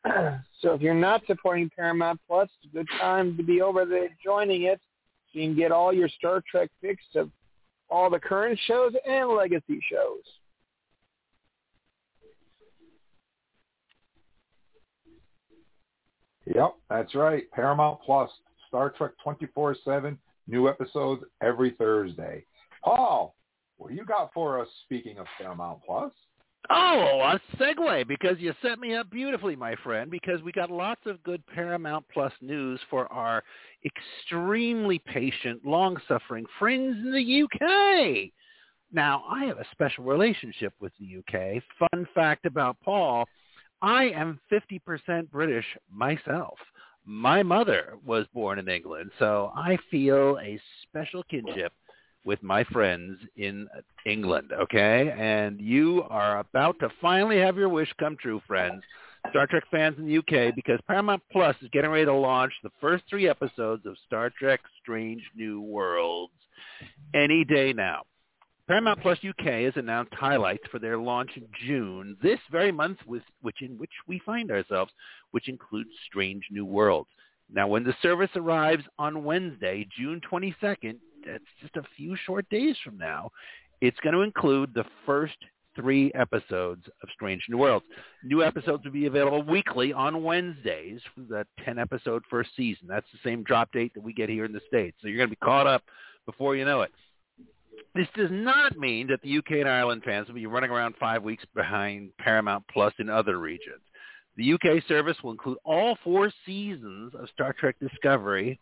[0.60, 4.08] so if you're not supporting Paramount Plus, it's a good time to be over there
[4.22, 4.80] joining it
[5.32, 7.30] so you can get all your Star Trek fix of
[7.90, 10.22] all the current shows and legacy shows.
[16.54, 17.50] Yep, that's right.
[17.52, 18.30] Paramount Plus,
[18.68, 20.16] Star Trek 24-7,
[20.48, 22.44] new episodes every Thursday.
[22.82, 23.34] Paul,
[23.76, 26.12] what do you got for us speaking of Paramount Plus?
[26.70, 31.00] Oh, a segue because you set me up beautifully, my friend, because we got lots
[31.06, 33.42] of good Paramount Plus news for our
[33.84, 38.30] extremely patient, long-suffering friends in the UK.
[38.92, 41.62] Now, I have a special relationship with the UK.
[41.78, 43.26] Fun fact about Paul,
[43.80, 46.58] I am 50% British myself.
[47.10, 51.72] My mother was born in England, so I feel a special kinship
[52.26, 53.66] with my friends in
[54.04, 55.14] England, okay?
[55.18, 58.82] And you are about to finally have your wish come true, friends.
[59.30, 62.70] Star Trek fans in the UK, because Paramount Plus is getting ready to launch the
[62.78, 66.34] first three episodes of Star Trek Strange New Worlds
[67.14, 68.02] any day now.
[68.68, 73.22] Paramount Plus UK has announced highlights for their launch in June, this very month, with,
[73.40, 74.92] which in which we find ourselves,
[75.30, 77.08] which includes Strange New Worlds.
[77.50, 82.76] Now, when the service arrives on Wednesday, June 22nd, that's just a few short days
[82.84, 83.30] from now,
[83.80, 85.36] it's going to include the first
[85.74, 87.86] three episodes of Strange New Worlds.
[88.22, 92.86] New episodes will be available weekly on Wednesdays for the 10-episode first season.
[92.86, 94.98] That's the same drop date that we get here in the States.
[95.00, 95.82] So you're going to be caught up
[96.26, 96.92] before you know it.
[97.94, 101.22] This does not mean that the UK and Ireland fans will be running around five
[101.22, 103.80] weeks behind Paramount Plus in other regions.
[104.36, 108.60] The UK service will include all four seasons of Star Trek Discovery,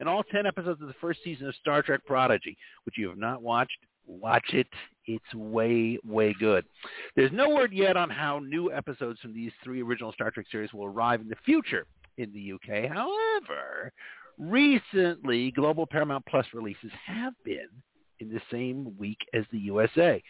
[0.00, 3.16] and all 10 episodes of the first season of Star Trek Prodigy, which you have
[3.16, 3.78] not watched.
[4.06, 4.66] Watch it.
[5.06, 6.66] It's way, way good.
[7.16, 10.72] There's no word yet on how new episodes from these three original Star Trek series
[10.74, 11.86] will arrive in the future
[12.18, 12.90] in the UK.
[12.90, 13.92] However,
[14.38, 17.68] recently, global Paramount Plus releases have been
[18.20, 20.22] in the same week as the USA.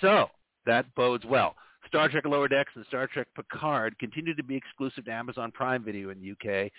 [0.00, 0.28] So
[0.66, 1.54] that bodes well.
[1.86, 5.82] Star Trek Lower Decks and Star Trek Picard continue to be exclusive to Amazon Prime
[5.82, 6.70] Video in the UK.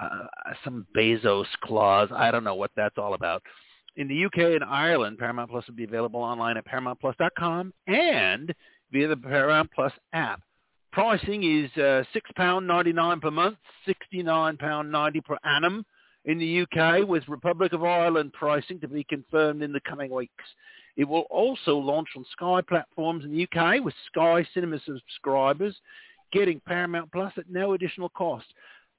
[0.00, 0.26] Uh,
[0.64, 2.08] some Bezos clause.
[2.14, 3.42] I don't know what that's all about.
[3.96, 8.54] In the UK and Ireland, Paramount Plus will be available online at ParamountPlus.com and
[8.90, 10.40] via the Paramount Plus app.
[10.92, 12.04] Pricing is uh,
[12.38, 13.56] £6.99 per month,
[14.14, 15.84] £69.90 per annum
[16.24, 20.44] in the UK, with Republic of Ireland pricing to be confirmed in the coming weeks.
[20.96, 25.74] It will also launch on Sky platforms in the UK with Sky Cinema subscribers
[26.32, 28.46] getting Paramount Plus at no additional cost.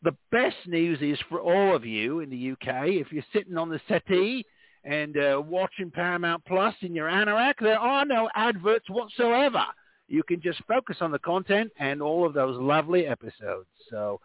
[0.03, 3.69] The best news is for all of you in the UK, if you're sitting on
[3.69, 4.45] the settee
[4.83, 9.63] and uh, watching Paramount Plus in your anorak, there are no adverts whatsoever.
[10.07, 13.69] You can just focus on the content and all of those lovely episodes.
[13.89, 14.19] So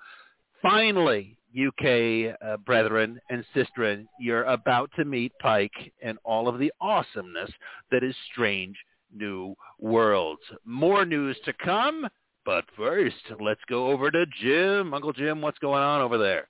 [0.60, 6.72] finally, UK uh, brethren and sistren, you're about to meet Pike and all of the
[6.80, 7.50] awesomeness
[7.90, 8.76] that is Strange
[9.14, 10.42] New Worlds.
[10.64, 12.06] More news to come,
[12.44, 14.94] but first, let's go over to Jim.
[14.94, 16.48] Uncle Jim, what's going on over there?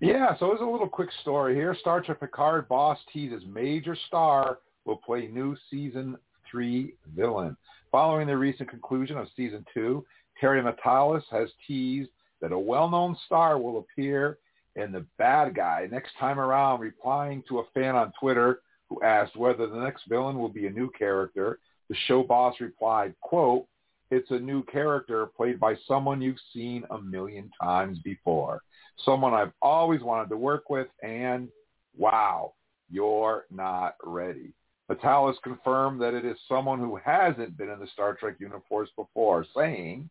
[0.00, 1.76] Yeah, so there's a little quick story here.
[1.80, 6.16] Star Trek Picard boss teases major star will play new season
[6.50, 7.56] three villain.
[7.90, 10.04] Following the recent conclusion of season two,
[10.40, 12.10] Terry Matalas has teased
[12.40, 14.38] that a well-known star will appear
[14.76, 19.36] in The Bad Guy next time around, replying to a fan on Twitter who asked
[19.36, 21.58] whether the next villain will be a new character.
[21.88, 23.66] The show boss replied, quote,
[24.10, 28.62] it's a new character played by someone you've seen a million times before,
[29.04, 31.48] someone I've always wanted to work with, and
[31.96, 32.54] wow,
[32.90, 34.54] you're not ready.
[34.90, 39.44] Matalas confirmed that it is someone who hasn't been in the Star Trek universe before,
[39.54, 40.08] saying,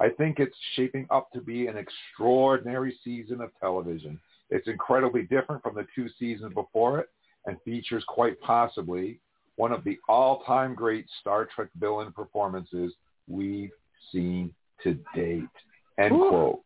[0.00, 4.18] I think it's shaping up to be an extraordinary season of television.
[4.48, 7.08] It's incredibly different from the two seasons before it
[7.46, 9.20] and features quite possibly
[9.56, 12.92] one of the all-time great Star Trek villain performances
[13.28, 13.70] we've
[14.10, 15.44] seen to date.
[15.98, 16.28] End Ooh.
[16.30, 16.60] quote.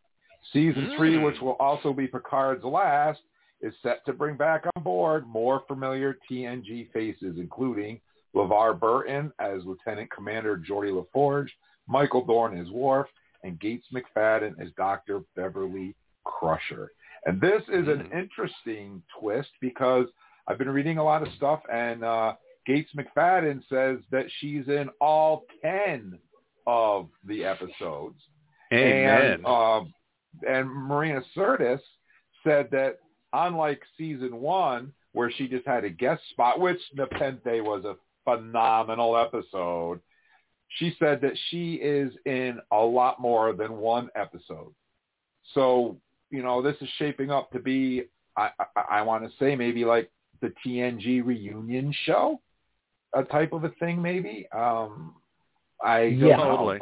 [0.52, 1.46] Season three, which hmm.
[1.46, 3.20] will also be Picard's last,
[3.60, 8.00] is set to bring back on board more familiar TNG faces, including
[8.36, 11.48] LeVar Burton as Lieutenant Commander Geordi LaForge,
[11.88, 13.06] Michael Dorn as Worf,
[13.44, 15.20] and Gates McFadden as Dr.
[15.36, 16.90] Beverly Crusher.
[17.26, 20.06] And this is an interesting twist because
[20.48, 22.34] I've been reading a lot of stuff, and uh,
[22.66, 26.18] Gates McFadden says that she's in all 10
[26.66, 28.20] of the episodes.
[28.72, 29.32] Amen.
[29.32, 29.80] And, uh,
[30.48, 31.80] and Marina Sirtis
[32.42, 32.98] said that
[33.32, 39.16] unlike season one, where she just had a guest spot, which Nepenthe was a phenomenal
[39.16, 40.00] episode,
[40.78, 44.72] she said that she is in a lot more than one episode.
[45.52, 45.96] So,
[46.30, 48.04] you know, this is shaping up to be,
[48.36, 50.10] I, I, I want to say maybe like
[50.40, 52.40] the TNG reunion show,
[53.14, 54.46] a type of a thing maybe.
[54.52, 55.14] Um,
[55.82, 56.36] I don't Yeah.
[56.36, 56.76] know,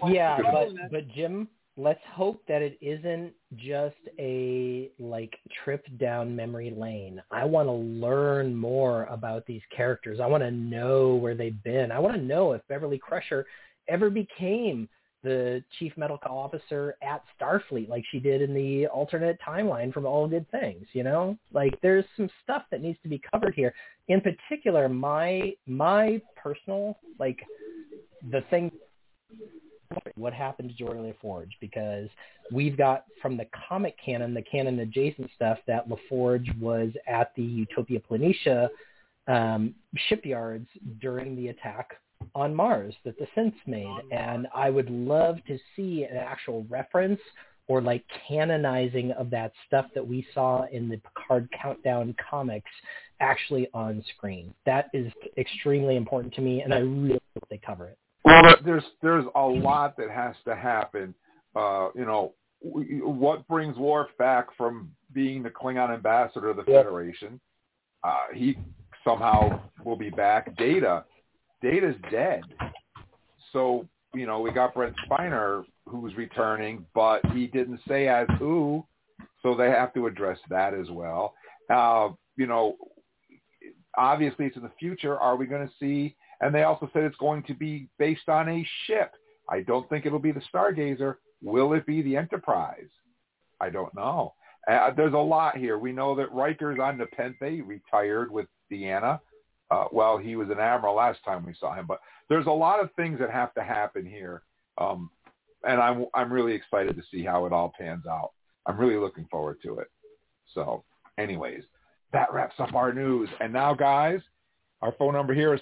[0.00, 6.34] but- yeah, but but Jim, let's hope that it isn't just a like trip down
[6.34, 7.20] memory lane.
[7.30, 10.20] I want to learn more about these characters.
[10.20, 11.90] I want to know where they've been.
[11.90, 13.46] I want to know if Beverly Crusher
[13.88, 14.88] ever became
[15.24, 20.28] the chief medical officer at Starfleet like she did in the alternate timeline from All
[20.28, 21.36] Good Things, you know?
[21.52, 23.74] Like there's some stuff that needs to be covered here.
[24.08, 27.38] In particular, my my personal like
[28.30, 28.70] the thing
[30.16, 32.08] what happened to Geordi LaForge because
[32.52, 37.42] we've got from the comic canon, the canon adjacent stuff that LaForge was at the
[37.42, 38.68] Utopia Planitia
[39.26, 39.74] um,
[40.08, 40.68] shipyards
[41.00, 41.94] during the attack
[42.34, 44.00] on Mars that the synths made.
[44.12, 47.20] And I would love to see an actual reference
[47.66, 52.70] or like canonizing of that stuff that we saw in the Picard Countdown comics
[53.20, 54.52] actually on screen.
[54.66, 57.98] That is extremely important to me, and I really hope they cover it.
[58.24, 61.14] Well, there's there's a lot that has to happen.
[61.54, 67.38] Uh, you know, what brings Worf back from being the Klingon ambassador of the Federation?
[68.02, 68.56] Uh, he
[69.04, 70.56] somehow will be back.
[70.56, 71.04] Data,
[71.62, 72.42] Data's dead.
[73.52, 78.84] So you know, we got Brent Spiner who's returning, but he didn't say as who,
[79.42, 81.34] so they have to address that as well.
[81.68, 82.76] Uh, you know,
[83.98, 85.18] obviously it's in the future.
[85.18, 86.16] Are we going to see?
[86.40, 89.12] And they also said it's going to be based on a ship.
[89.48, 91.16] I don't think it'll be the Stargazer.
[91.42, 92.88] Will it be the Enterprise?
[93.60, 94.34] I don't know.
[94.68, 95.78] Uh, there's a lot here.
[95.78, 99.20] We know that Riker's on Nepenthe, retired with Deanna.
[99.70, 102.80] Uh, well, he was an admiral last time we saw him, but there's a lot
[102.80, 104.42] of things that have to happen here,
[104.78, 105.10] um,
[105.66, 108.32] and I'm I'm really excited to see how it all pans out.
[108.66, 109.88] I'm really looking forward to it.
[110.54, 110.84] So,
[111.18, 111.62] anyways,
[112.12, 113.28] that wraps up our news.
[113.40, 114.20] And now, guys,
[114.84, 115.60] our phone number here is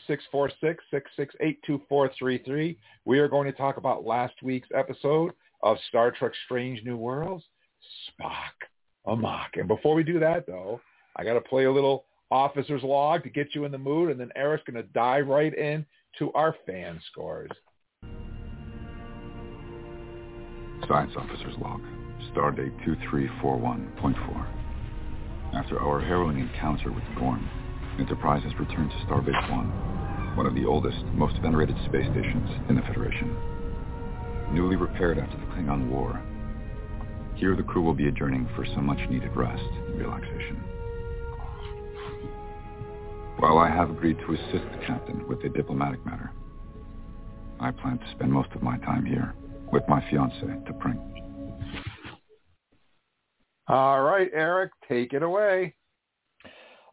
[1.71, 2.77] 646-668-2433.
[3.05, 5.31] We are going to talk about last week's episode
[5.63, 7.45] of Star Trek Strange New Worlds,
[8.11, 8.51] Spock
[9.07, 9.51] Amok.
[9.55, 10.81] And before we do that, though,
[11.15, 14.19] I got to play a little officer's log to get you in the mood, and
[14.19, 15.87] then Eric's going to dive right in
[16.19, 17.51] to our fan scores.
[20.89, 21.81] Science Officer's Log,
[22.35, 24.47] Stardate 2341.4.
[25.55, 27.49] After our harrowing encounter with Gorn,
[27.99, 32.77] Enterprise has returned to Starbase 1, one of the oldest, most venerated space stations in
[32.77, 33.37] the Federation.
[34.51, 36.21] Newly repaired after the Klingon War,
[37.35, 40.57] here the crew will be adjourning for some much-needed rest and relaxation.
[43.39, 46.31] While I have agreed to assist the captain with a diplomatic matter,
[47.61, 49.35] I plan to spend most of my time here
[49.73, 51.01] with my fiancée, T'Pring.
[53.69, 55.75] All right, Eric, take it away.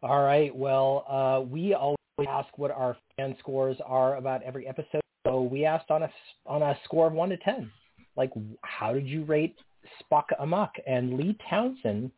[0.02, 0.54] All right.
[0.54, 1.96] Well, uh, we always
[2.28, 5.00] ask what our fan scores are about every episode.
[5.26, 6.10] So we asked on a
[6.46, 7.70] on a score of one to ten,
[8.16, 8.30] like
[8.62, 9.56] how did you rate
[10.02, 10.72] Spock Amok?
[10.86, 12.10] And Lee Townsend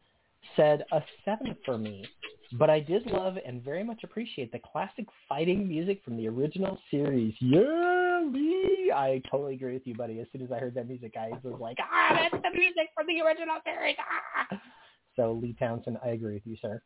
[0.56, 2.04] said a seven for me.
[2.58, 6.78] But I did love and very much appreciate the classic fighting music from the original
[6.90, 7.34] series.
[7.40, 8.92] Yeah, Lee.
[8.94, 10.20] I totally agree with you, buddy.
[10.20, 13.06] As soon as I heard that music, I was like, ah, that's the music from
[13.06, 13.96] the original series.
[13.98, 14.60] Ah.
[15.16, 16.82] So Lee Townsend, I agree with you, sir.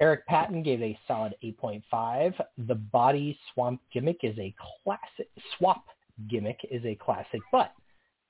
[0.00, 2.34] Eric Patton gave a solid 8.5.
[2.66, 4.54] The body swamp gimmick is a
[4.84, 5.28] classic.
[5.56, 5.84] Swap
[6.28, 7.72] gimmick is a classic, but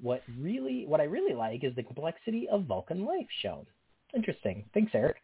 [0.01, 3.67] what really, what I really like is the complexity of Vulcan life shown.
[4.15, 4.65] Interesting.
[4.73, 5.17] Thanks, Eric.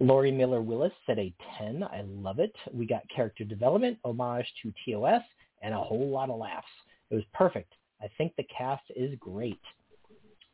[0.00, 1.82] Lori Miller Willis said a 10.
[1.82, 2.54] I love it.
[2.72, 5.22] We got character development, homage to TOS,
[5.62, 6.66] and a whole lot of laughs.
[7.10, 7.74] It was perfect.
[8.00, 9.60] I think the cast is great.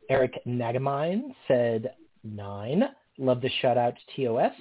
[0.09, 1.95] Eric Nagamine said
[2.25, 2.85] 9.
[3.19, 4.53] Love the shout out to TOS.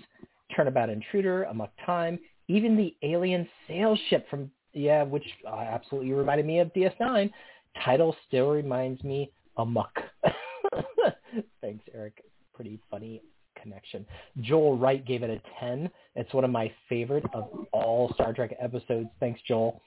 [0.56, 6.46] Turnabout Intruder, Amok Time, even the alien sail ship from, yeah, which uh, absolutely reminded
[6.46, 7.32] me of DS9.
[7.84, 10.00] Title still reminds me Amok.
[11.62, 12.24] Thanks, Eric.
[12.54, 13.22] Pretty funny
[13.62, 14.06] connection.
[14.42, 15.90] Joel Wright gave it a 10.
[16.16, 19.10] It's one of my favorite of all Star Trek episodes.
[19.20, 19.82] Thanks, Joel.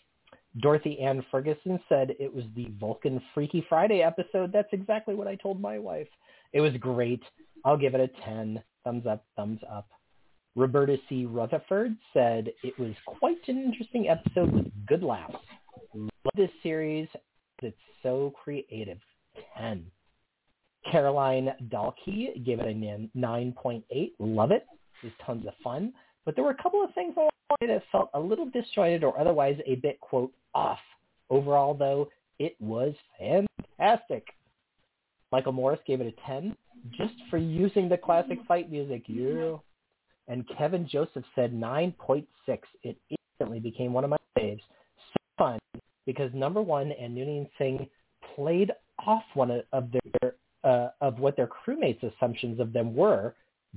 [0.61, 4.53] Dorothy Ann Ferguson said it was the Vulcan Freaky Friday episode.
[4.53, 6.09] That's exactly what I told my wife.
[6.53, 7.23] It was great.
[7.65, 8.63] I'll give it a 10.
[8.85, 9.89] Thumbs up, thumbs up.
[10.55, 11.25] Roberta C.
[11.25, 15.37] Rutherford said it was quite an interesting episode with good laughs.
[15.95, 17.09] Love this series.
[17.63, 18.99] It's so creative.
[19.59, 19.87] 10.
[20.91, 23.83] Caroline Dalkey gave it a 9.8.
[24.19, 24.67] Love it.
[25.03, 25.93] It was tons of fun.
[26.25, 27.31] But there were a couple of things along
[27.61, 30.79] that felt a little disjointed or otherwise a bit, quote, off.
[31.31, 32.09] Overall, though,
[32.39, 34.27] it was fantastic.
[35.31, 36.55] Michael Morris gave it a 10
[36.91, 39.05] just for using the classic fight music.
[39.07, 39.57] Yeah.
[40.33, 42.25] And Kevin Joseph said 9.6.
[42.83, 44.63] It instantly became one of my faves.
[45.13, 45.59] So fun
[46.07, 47.87] because number one and Noonien Singh
[48.35, 48.73] played
[49.07, 50.35] off one of their
[50.65, 53.35] uh, of what their crewmates' assumptions of them were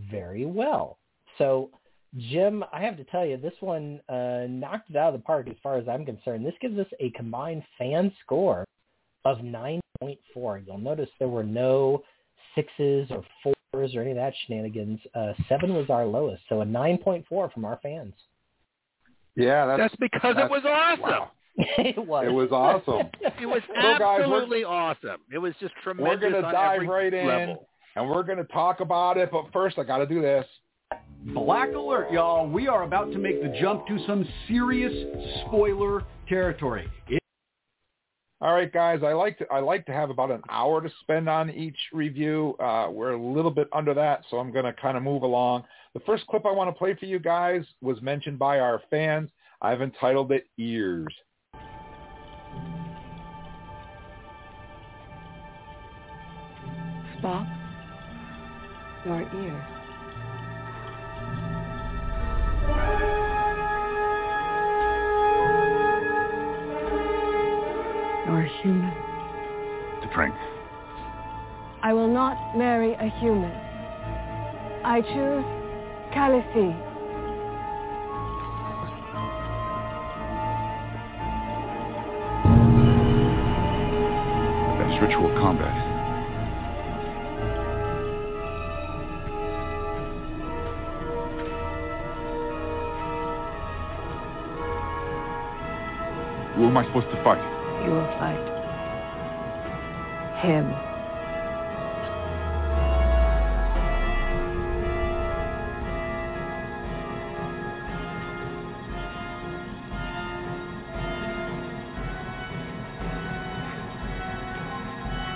[0.09, 0.97] very well.
[1.37, 1.71] So,
[2.15, 5.49] Jim, I have to tell you, this one uh, knocked it out of the park
[5.49, 6.45] as far as I'm concerned.
[6.45, 8.63] This gives us a combined fan score
[9.25, 10.65] of 9.4.
[10.65, 12.03] You'll notice there were no
[12.55, 13.54] sixes or fours
[13.95, 14.99] or any of that shenanigans.
[15.13, 18.13] Uh, seven was our lowest, so a 9.4 from our fans.
[19.35, 21.01] Yeah, that's, that's because that's, it was awesome.
[21.01, 21.31] Wow.
[21.57, 22.25] it was.
[22.27, 23.07] It was awesome.
[23.41, 25.21] it was So, guys, absolutely awesome.
[25.31, 26.21] It was just tremendous.
[26.21, 27.67] We're going to on dive every right in, level.
[27.95, 29.29] and we're going to talk about it.
[29.31, 30.45] But first, I got to do this.
[31.33, 32.47] Black alert, y'all.
[32.47, 34.93] We are about to make the jump to some serious
[35.47, 36.89] spoiler territory.
[37.07, 37.21] It-
[38.45, 38.99] All right, guys.
[39.03, 42.55] I like to I like to have about an hour to spend on each review.
[42.59, 45.63] Uh, we're a little bit under that, so I'm going to kind of move along.
[45.95, 49.31] The first clip I want to play for you guys was mentioned by our fans.
[49.63, 51.11] I've entitled it "Ears."
[57.19, 57.47] Spock,
[59.07, 59.74] your ears.
[68.61, 68.93] Human.
[70.01, 70.33] To drink.
[71.83, 73.51] I will not marry a human.
[74.83, 75.45] I choose
[76.13, 76.73] Kal-if-fee.
[84.79, 85.75] That's ritual combat.
[96.55, 97.54] Who am I supposed to fight?
[97.85, 98.39] You will fight
[100.41, 100.65] him.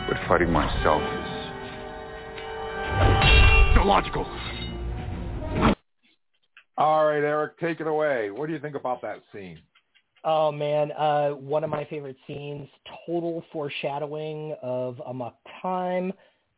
[0.08, 1.30] But fighting myself is
[3.78, 4.26] illogical.
[6.78, 8.32] All right, Eric, take it away.
[8.32, 9.60] What do you think about that scene?
[10.24, 12.68] Oh man, uh, one of my favorite scenes.
[13.06, 16.12] Total foreshadowing of Amok Time,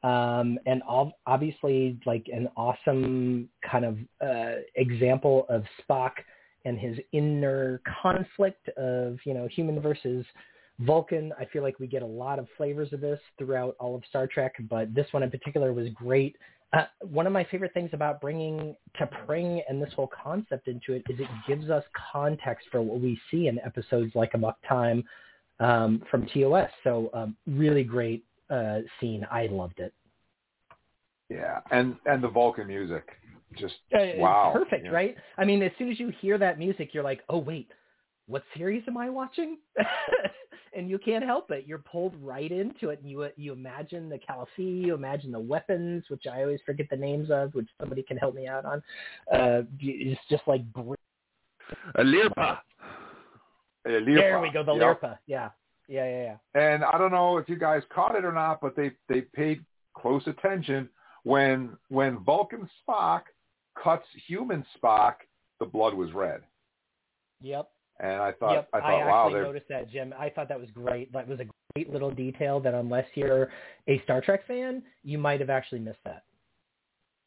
[0.04, 6.12] um, and ov- obviously like an awesome kind of uh, example of Spock
[6.66, 10.26] and his inner conflict of you know human versus
[10.80, 11.32] Vulcan.
[11.40, 14.26] I feel like we get a lot of flavors of this throughout all of Star
[14.26, 16.36] Trek, but this one in particular was great.
[16.74, 21.04] Uh, one of my favorite things about bringing T'Pring and this whole concept into it
[21.10, 21.84] is it gives us
[22.14, 25.04] context for what we see in episodes like Amok Time
[25.60, 26.70] um, from TOS.
[26.84, 29.28] So um, really great uh, scene.
[29.30, 29.94] I loved it.
[31.30, 33.08] Yeah, and and the Vulcan music,
[33.58, 34.92] just Uh, wow, perfect, Yeah.
[34.92, 35.16] right?
[35.38, 37.70] I mean, as soon as you hear that music, you're like, oh wait,
[38.32, 39.58] what series am I watching?
[40.76, 41.66] and you can't help it.
[41.68, 46.06] You're pulled right into it, and you you imagine the Kal-if-fee, you imagine the weapons,
[46.08, 48.82] which I always forget the names of, which somebody can help me out on.
[49.32, 50.94] Uh, it's just like br-
[51.96, 52.60] A Lirpa.
[53.86, 55.02] Yeah, there we go, the Yep.
[55.02, 55.18] Lirpa.
[55.28, 55.50] Yeah,
[55.90, 56.74] yeah, yeah, yeah.
[56.74, 59.66] And I don't know if you guys caught it or not, but they they paid
[59.94, 60.88] close attention
[61.24, 63.24] when when Vulcan Spock
[63.82, 65.16] cuts human Spock,
[65.60, 66.42] the blood was red.
[67.42, 67.70] Yep.
[68.02, 70.14] And I thought yep, I thought wow, actually they're noticed that, Jim.
[70.20, 71.14] I thought that was great.
[71.14, 73.50] That was a great little detail that unless you're
[73.88, 76.24] a Star Trek fan, you might have actually missed that.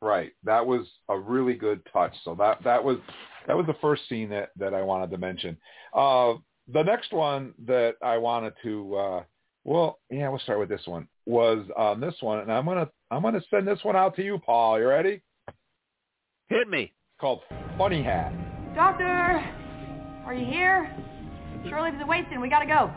[0.02, 0.32] right.
[0.42, 2.12] That was a really good touch.
[2.24, 2.98] So that that was
[3.46, 5.56] that was the first scene that that I wanted to mention.
[5.94, 6.34] Uh,
[6.72, 9.22] the next one that I wanted to uh,
[9.64, 11.08] well, yeah, we'll start with this one.
[11.24, 14.38] Was on this one, and I'm gonna I'm gonna send this one out to you,
[14.44, 14.78] Paul.
[14.78, 15.22] You ready?
[16.48, 16.82] Hit me.
[16.82, 17.40] It's called
[17.78, 18.32] Funny Hat.
[18.74, 19.42] Doctor,
[20.24, 20.94] are you here?
[21.68, 22.40] Shore leaves are wasting.
[22.40, 22.90] We gotta go.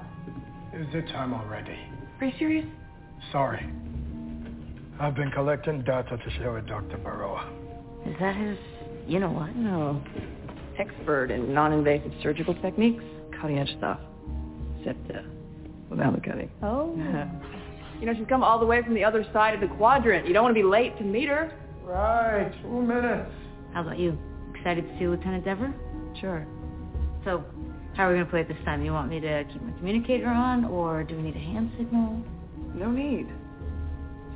[0.74, 1.78] Is it time already?
[2.20, 2.66] Are you serious?
[3.32, 3.66] Sorry.
[4.99, 6.98] I've been collecting data to share with Dr.
[6.98, 7.48] Baroa.
[8.08, 8.58] Is that his,
[9.08, 9.56] you know what?
[9.56, 10.02] No.
[10.80, 13.04] Expert in non-invasive surgical techniques,
[13.40, 13.99] cutting edge stuff.
[14.80, 15.22] except uh,
[15.90, 16.49] the McCutty.
[16.64, 16.94] Oh.
[17.99, 20.28] you know, she's come all the way from the other side of the quadrant.
[20.28, 21.52] You don't want to be late to meet her.
[21.84, 22.52] Right.
[22.64, 23.32] Two minutes.
[23.74, 24.18] How about you?
[24.56, 25.74] Excited to see Lieutenant Dever?
[26.20, 26.45] Sure.
[27.28, 27.44] So,
[27.98, 28.86] how are we going to play it this time?
[28.86, 32.24] You want me to keep my communicator on, or do we need a hand signal?
[32.74, 33.28] No need.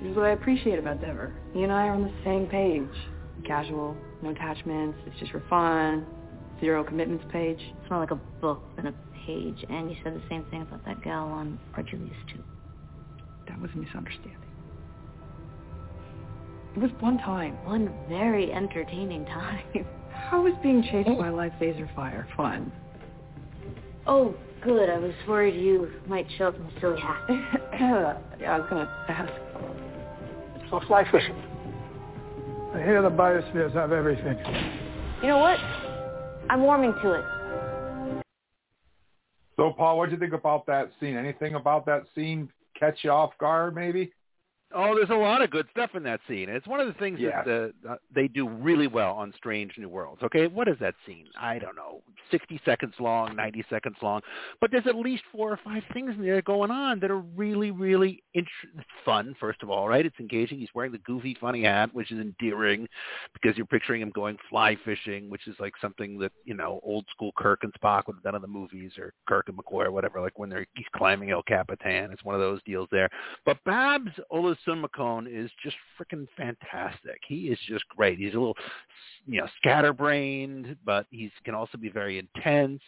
[0.01, 1.33] This is what I appreciate about Dever.
[1.53, 2.83] He and I are on the same page.
[3.47, 6.05] Casual, no attachments, it's just for fun,
[6.59, 7.61] zero commitments page.
[7.61, 8.93] It's more like a book than a
[9.25, 12.43] page, and you said the same thing about that gal on Argelius too.
[13.47, 14.35] That was a misunderstanding.
[16.75, 17.53] It was one time.
[17.63, 19.85] One very entertaining time.
[20.29, 21.15] How is being chased oh.
[21.15, 22.71] by a live phaser fire fun?
[24.07, 24.89] Oh, good.
[24.89, 28.21] I was worried you might show up in a silly hat.
[28.39, 29.31] yeah, I was gonna ask.
[30.69, 31.35] So fly fishing.
[32.73, 34.37] I hear the biospheres have everything.
[35.21, 35.59] You know what?
[36.49, 38.23] I'm warming to it.
[39.57, 41.15] So, Paul, what do you think about that scene?
[41.17, 42.49] Anything about that scene
[42.79, 44.11] catch you off guard, maybe?
[44.73, 46.49] Oh, there's a lot of good stuff in that scene.
[46.49, 47.43] It's one of the things Yeah.
[47.43, 50.23] that uh, uh, they do really well on Strange New Worlds.
[50.23, 51.27] Okay, what is that scene?
[51.39, 54.21] I don't know, 60 seconds long, 90 seconds long,
[54.59, 57.71] but there's at least four or five things in there going on that are really,
[57.71, 58.47] really int-
[59.03, 59.35] fun.
[59.39, 60.05] First of all, right?
[60.05, 60.59] It's engaging.
[60.59, 62.87] He's wearing the goofy, funny hat, which is endearing
[63.33, 67.05] because you're picturing him going fly fishing, which is like something that you know old
[67.11, 69.91] school Kirk and Spock would have done in the movies, or Kirk and McCoy, or
[69.91, 70.21] whatever.
[70.21, 72.11] Like when they're he's climbing El Capitan.
[72.11, 73.09] It's one of those deals there.
[73.45, 74.11] But Babs
[74.67, 77.19] Olusanmokun is just freaking fantastic.
[77.27, 78.17] He is just great.
[78.17, 78.57] He's a little,
[79.25, 82.81] you know, scatterbrained, but he can also be very intense.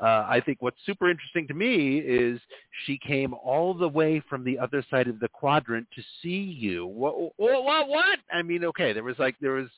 [0.00, 2.40] Uh, I think what's super interesting to me is
[2.86, 6.86] she came all the way from the other side of the quadrant to see you.
[6.86, 7.16] What?
[7.36, 7.64] What?
[7.64, 7.88] What?
[7.88, 8.18] what?
[8.32, 9.68] I mean, okay, there was like there was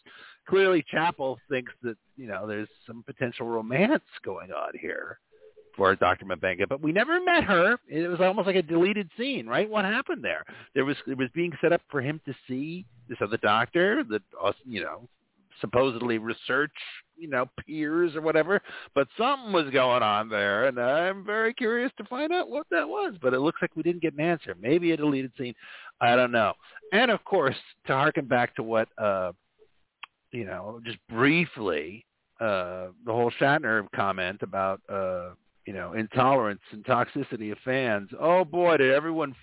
[0.49, 5.19] clearly Chapel thinks that you know there's some potential romance going on here
[5.81, 6.27] for Dr.
[6.27, 7.79] M'Benga, but we never met her.
[7.89, 9.69] It was almost like a deleted scene, right?
[9.69, 10.45] What happened there?
[10.75, 14.21] There was it was being set up for him to see this other doctor that
[14.45, 15.09] uh, you know
[15.59, 16.71] supposedly research
[17.17, 18.61] you know peers or whatever,
[18.95, 22.87] but something was going on there, and I'm very curious to find out what that
[22.87, 23.15] was.
[23.23, 24.55] But it looks like we didn't get an answer.
[24.61, 25.55] Maybe a deleted scene.
[25.99, 26.53] I don't know.
[26.93, 29.33] And of course, to harken back to what uh
[30.31, 32.05] you know, just briefly,
[32.39, 35.31] uh the whole Shatner comment about uh
[35.71, 38.11] you know, intolerance and toxicity of fans.
[38.19, 39.37] Oh boy, did everyone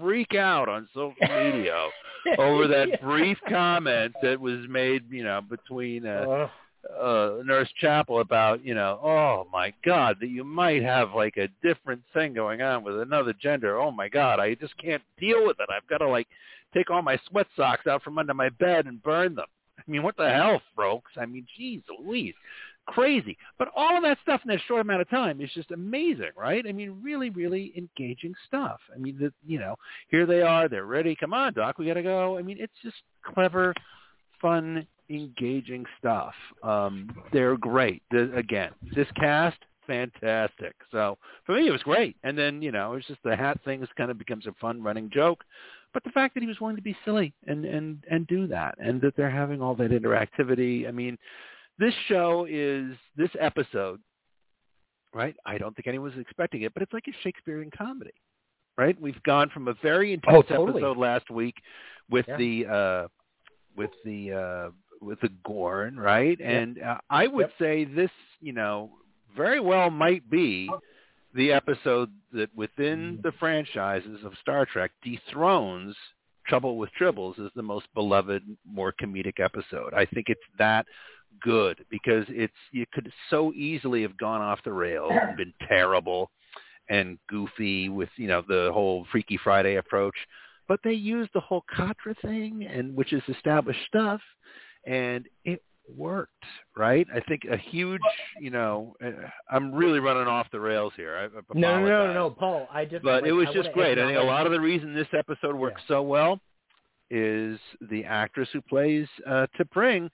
[0.00, 1.88] freak out on social media
[2.38, 6.48] over that brief comment that was made, you know, between uh,
[6.98, 11.48] uh Nurse Chapel about, you know, oh my god, that you might have like a
[11.62, 13.78] different thing going on with another gender.
[13.78, 15.68] Oh my god, I just can't deal with it.
[15.70, 16.26] I've got to like
[16.72, 19.44] take all my sweat socks out from under my bed and burn them.
[19.78, 21.12] I mean, what the hell, folks?
[21.18, 22.32] I mean, geez Louise
[22.86, 23.36] crazy.
[23.58, 26.64] But all of that stuff in that short amount of time is just amazing, right?
[26.66, 28.80] I mean, really, really engaging stuff.
[28.94, 29.76] I mean, the, you know,
[30.08, 31.16] here they are, they're ready.
[31.16, 32.38] Come on, Doc, we got to go.
[32.38, 32.96] I mean, it's just
[33.34, 33.74] clever,
[34.40, 36.34] fun, engaging stuff.
[36.62, 38.02] Um, they're great.
[38.10, 40.74] The, again, this cast, fantastic.
[40.90, 42.16] So for me, it was great.
[42.22, 45.10] And then, you know, it's just the hat thing kind of becomes a fun running
[45.12, 45.44] joke.
[45.94, 48.74] But the fact that he was willing to be silly and, and, and do that
[48.78, 51.16] and that they're having all that interactivity, I mean,
[51.78, 54.00] this show is this episode,
[55.14, 55.36] right?
[55.44, 58.12] I don't think anyone was expecting it, but it's like a Shakespearean comedy,
[58.76, 59.00] right?
[59.00, 60.82] We've gone from a very intense Oh, totally.
[60.82, 61.56] episode last week
[62.10, 62.36] with Yeah.
[62.36, 63.08] the uh,
[63.76, 64.70] with the uh,
[65.02, 66.38] with the Gorn, right?
[66.38, 66.48] Yep.
[66.48, 67.52] And uh, I would Yep.
[67.58, 68.90] say this, you know,
[69.36, 70.70] very well might be
[71.34, 75.94] the episode that within the franchises of Star Trek dethrones
[76.46, 79.92] Trouble with Tribbles as the most beloved, more comedic episode.
[79.92, 80.86] I think it's that
[81.42, 86.30] good because it's you could so easily have gone off the rails and been terrible
[86.88, 90.14] and goofy with you know the whole Freaky Friday approach,
[90.68, 94.20] but they used the whole Katra thing and which is established stuff,
[94.86, 95.62] and it
[95.96, 96.44] worked
[96.76, 97.06] right.
[97.14, 98.00] I think a huge
[98.40, 99.10] you know uh,
[99.50, 101.16] I'm really running off the rails here.
[101.16, 102.68] I, I No, no, no, no, Paul.
[102.72, 103.02] I just.
[103.02, 103.98] But like, it was I just great.
[103.98, 106.40] I think a lot of the reason this episode works so well
[107.10, 107.58] is
[107.90, 110.08] the actress who plays uh, T'Pring,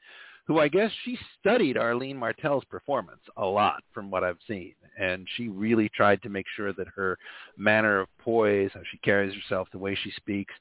[0.44, 4.74] who I guess she studied Arlene Martel's performance a lot from what I've seen.
[5.00, 7.16] And she really tried to make sure that her
[7.56, 10.52] manner of poise, how she carries herself, the way she speaks,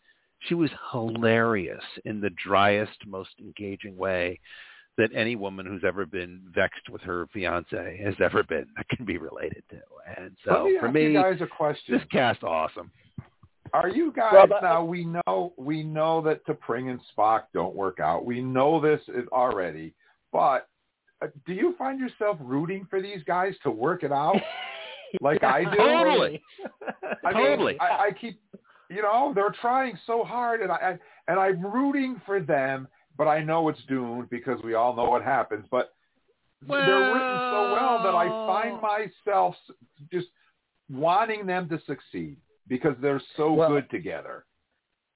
[0.48, 4.40] she was hilarious in the driest, most engaging way
[4.98, 9.06] that any woman who's ever been vexed with her fiance has ever been that can
[9.06, 9.78] be related to.
[10.18, 11.96] And Let so me for ask me, you guys a question.
[11.98, 12.92] this cast awesome.
[13.74, 14.84] Are you guys Well, but- now?
[14.84, 18.26] We know we know that T'Pring and Spock don't work out.
[18.26, 19.94] We know this is already,
[20.32, 20.68] but
[21.22, 24.36] uh, do you find yourself rooting for these guys to work it out?
[25.22, 25.78] like I do.
[25.78, 26.42] Totally.
[27.26, 27.80] I mean, Totally.
[27.80, 28.42] I, I keep,
[28.90, 32.88] you know, they're trying so hard, and I, I and I'm rooting for them,
[33.18, 35.66] but I know it's doomed because we all know what happens.
[35.72, 35.94] But
[36.68, 39.56] they're written so well that I find myself
[40.12, 40.28] just
[40.90, 42.38] wanting them to succeed
[42.72, 44.46] because they're so Well, good together.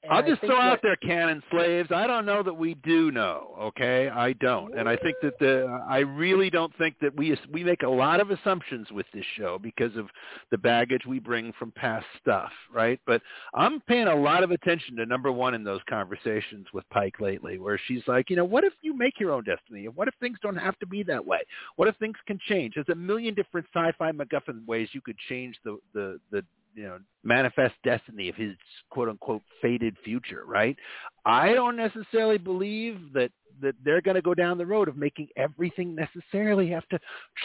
[0.08, 1.92] I'll just think throw that- out there, canon slaves.
[1.92, 3.56] I don't know that we do know.
[3.60, 7.64] Okay, I don't, and I think that the I really don't think that we we
[7.64, 10.08] make a lot of assumptions with this show because of
[10.52, 13.00] the baggage we bring from past stuff, right?
[13.08, 13.24] But
[13.56, 17.58] I'm paying a lot of attention to number one in those conversations with Pike lately,
[17.58, 19.88] where she's like, you know, what if you make your own destiny?
[19.88, 21.40] What if things don't have to be that way?
[21.78, 22.76] What if things can change?
[22.76, 26.46] There's a million different sci-fi MacGuffin ways you could change the the the
[26.76, 28.54] you know manifest destiny of his
[28.90, 30.78] quote unquote fated future right
[31.26, 33.32] i don't necessarily believe that
[33.62, 37.00] that they're going to go down the road of making everything necessarily have to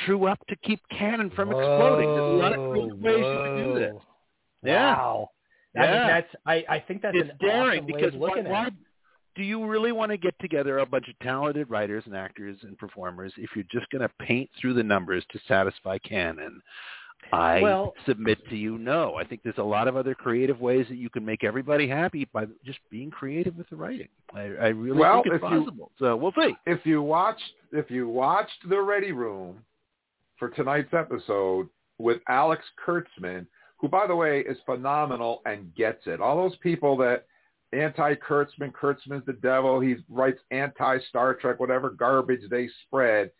[0.04, 3.56] true up to keep canon from exploding there's a lot of different ways you can
[3.64, 4.02] do this Whoa.
[4.62, 4.96] Yeah.
[4.96, 5.30] Wow.
[5.76, 6.06] I mean, Yeah.
[6.08, 8.74] that's I, I think that's it's daring awesome because why, why at it.
[9.36, 12.76] do you really want to get together a bunch of talented writers and actors and
[12.76, 16.60] performers if you're just going to paint through the numbers to satisfy canon?
[17.32, 19.14] I Well- submit to you, no.
[19.14, 22.24] I think there's a lot of other creative ways that you can make everybody happy
[22.32, 24.08] by just being creative with the writing.
[24.34, 25.92] I, I really Well, think it's if you- possible.
[25.98, 26.56] So we'll see.
[26.66, 29.64] If you watched, if you watched the Ready Room
[30.38, 31.68] for tonight's episode
[31.98, 33.46] with Alex Kurtzman,
[33.78, 36.20] who by the way is phenomenal and gets it.
[36.20, 37.26] All those people that
[37.72, 39.80] anti-Kurtzman, Kurtzman's the devil.
[39.80, 43.30] He writes anti-Star Trek, whatever garbage they spread,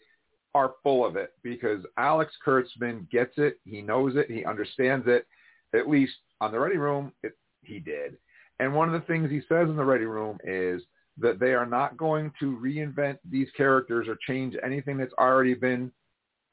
[0.55, 3.59] are full of it because Alex Kurtzman gets it.
[3.64, 4.31] He knows it.
[4.31, 5.27] He understands it.
[5.74, 8.16] At least on the Ready Room, it, he did.
[8.59, 10.82] And one of the things he says in the Ready Room is
[11.18, 15.93] that they are not going to reinvent these characters or change anything that's already been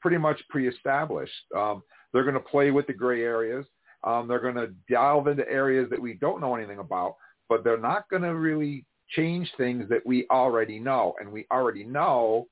[0.00, 1.32] pretty much pre-established.
[1.56, 3.66] Um, they're going to play with the gray areas.
[4.04, 7.16] Um, they're going to delve into areas that we don't know anything about,
[7.48, 11.14] but they're not going to really change things that we already know.
[11.20, 12.46] And we already know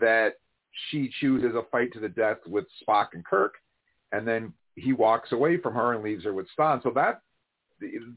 [0.00, 0.34] that
[0.90, 3.54] she chooses a fight to the death with Spock and Kirk,
[4.12, 6.82] and then he walks away from her and leaves her with Stonn.
[6.82, 7.20] So that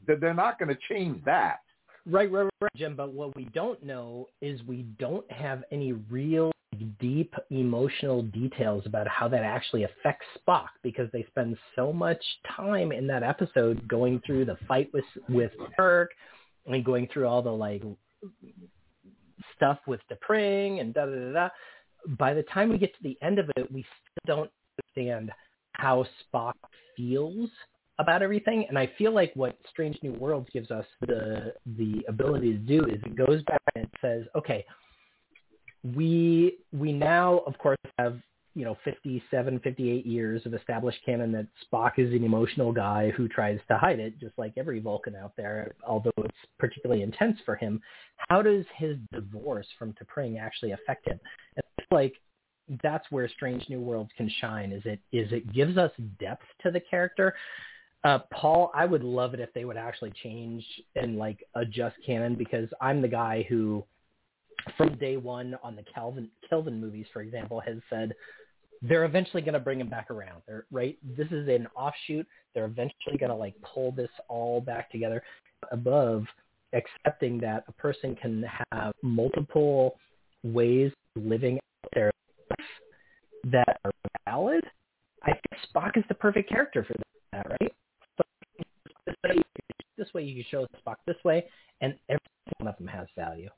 [0.06, 1.58] they're not going to change that.
[2.06, 2.96] Right, right, right, Jim.
[2.96, 6.50] But what we don't know is we don't have any real
[6.98, 12.22] deep emotional details about how that actually affects Spock because they spend so much
[12.56, 16.10] time in that episode going through the fight with with Kirk
[16.66, 17.82] and going through all the like
[19.56, 21.48] stuff with T'Pring and da da da da.
[22.18, 23.84] By the time we get to the end of it, we
[24.22, 25.30] still don't understand
[25.72, 26.54] how Spock
[26.96, 27.50] feels
[27.98, 28.64] about everything.
[28.68, 32.84] And I feel like what Strange New Worlds gives us the the ability to do
[32.86, 34.64] is it goes back and it says, okay,
[35.82, 38.18] we we now of course have
[38.54, 43.28] you know 57 58 years of established canon that spock is an emotional guy who
[43.28, 47.54] tries to hide it just like every vulcan out there although it's particularly intense for
[47.54, 47.80] him
[48.28, 51.18] how does his divorce from T'Pring actually affect him
[51.56, 52.14] and like
[52.82, 56.70] that's where strange new worlds can shine is it is it gives us depth to
[56.70, 57.34] the character
[58.02, 60.64] uh, Paul, I would love it if they would actually change
[60.96, 63.84] and like adjust canon because I'm the guy who
[64.76, 68.14] from day one on the Calvin Kelvin movies, for example, has said
[68.82, 70.40] they're eventually going to bring him back around.
[70.46, 70.96] They're, right?
[71.16, 72.26] This is an offshoot.
[72.54, 75.22] They're eventually going to like pull this all back together.
[75.70, 76.24] Above
[76.72, 79.96] accepting that a person can have multiple
[80.42, 82.10] ways of living out their
[82.50, 82.68] life
[83.52, 83.90] that are
[84.28, 84.64] valid.
[85.22, 86.94] I think Spock is the perfect character for
[87.32, 87.72] that, right?
[88.16, 88.24] So
[89.06, 89.42] this way,
[89.98, 91.44] this way you can show Spock this way,
[91.80, 92.20] and every
[92.58, 93.50] one of them has value.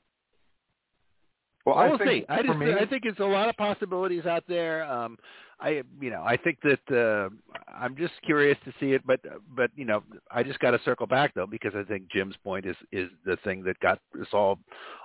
[1.65, 2.25] Well, I will I think see.
[2.29, 4.83] I just me, I think it's a lot of possibilities out there.
[4.83, 5.17] Um,
[5.63, 7.29] I you know I think that uh,
[7.73, 9.21] I'm just curious to see it, but
[9.55, 12.65] but you know I just got to circle back though because I think Jim's point
[12.65, 14.59] is is the thing that got us all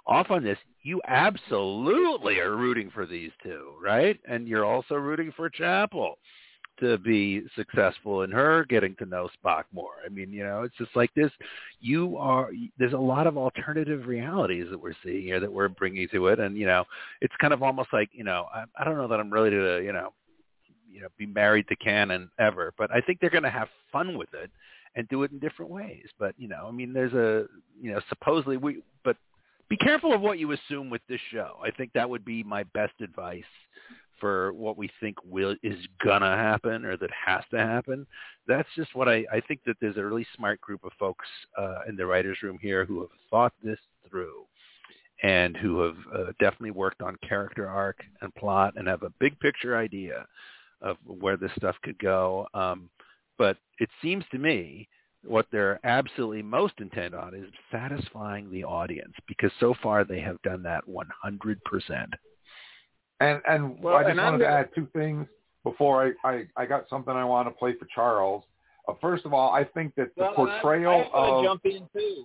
[0.06, 0.58] off on this.
[0.82, 4.18] You absolutely are rooting for these two, right?
[4.28, 6.18] And you're also rooting for Chapel
[6.80, 9.94] to be successful in her getting to know Spock more.
[10.04, 11.30] I mean, you know, it's just like this.
[11.80, 16.08] You are there's a lot of alternative realities that we're seeing here that we're bringing
[16.08, 16.84] to it, and you know,
[17.20, 19.82] it's kind of almost like you know, I, I don't know that I'm ready to
[19.84, 20.12] you know,
[20.90, 24.16] you know, be married to canon ever, but I think they're going to have fun
[24.16, 24.50] with it
[24.94, 26.06] and do it in different ways.
[26.18, 27.46] But you know, I mean, there's a
[27.80, 29.16] you know, supposedly we, but
[29.68, 31.58] be careful of what you assume with this show.
[31.62, 33.44] I think that would be my best advice
[34.20, 38.06] for what we think will is gonna happen or that has to happen.
[38.48, 41.80] That's just what I, I think that there's a really smart group of folks uh,
[41.88, 43.78] in the writers' room here who have thought this
[44.08, 44.44] through
[45.22, 49.38] and who have uh, definitely worked on character arc and plot and have a big
[49.40, 50.26] picture idea
[50.82, 52.46] of where this stuff could go.
[52.54, 52.88] Um,
[53.38, 54.88] but it seems to me
[55.24, 60.40] what they're absolutely most intent on is satisfying the audience because so far they have
[60.42, 62.06] done that 100%.
[63.20, 65.26] And and Well, I just and wanted to gonna- add two things
[65.64, 68.44] before I, I, I got something I want to play for Charles.
[68.86, 71.66] Uh, first of all, I think that the Well, portrayal I, I want of jump
[71.66, 72.24] in too.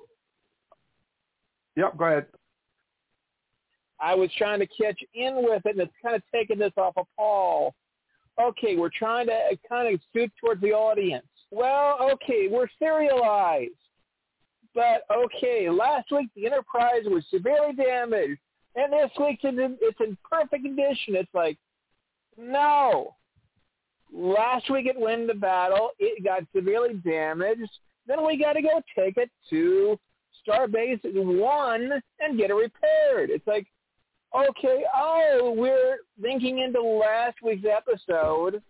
[1.76, 2.28] Yep, go ahead.
[4.00, 6.94] I was trying to catch in with it, and it's kind of taking this off
[6.98, 7.74] of Paul.
[8.42, 11.26] Okay, we're trying to uh, kind of suit towards the audience.
[11.52, 13.72] Well, okay, we're serialized.
[14.74, 18.40] But okay, last week the Enterprise was severely damaged,
[18.76, 21.16] and this week it's in, perfect condition.
[21.16, 21.58] It's like,
[22.38, 23.16] no.
[24.12, 25.92] Last week it won the battle.
[26.00, 27.70] It got severely damaged.
[28.08, 30.00] Then we got to go take it to
[30.48, 33.30] Starbase One and get it repaired.
[33.30, 33.68] It's like,
[34.36, 38.62] okay, oh, we're thinking into last week's episode.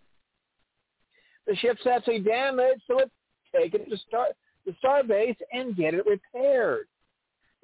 [1.46, 3.10] The ship's actually damaged, so let's
[3.54, 4.28] take it to Star
[4.66, 6.86] the Starbase and get it repaired.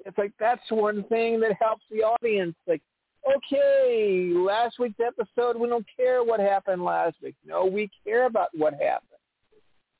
[0.05, 2.55] It's like that's one thing that helps the audience.
[2.67, 2.81] Like,
[3.27, 7.35] okay, last week's episode, we don't care what happened last week.
[7.45, 9.07] No, we care about what happened.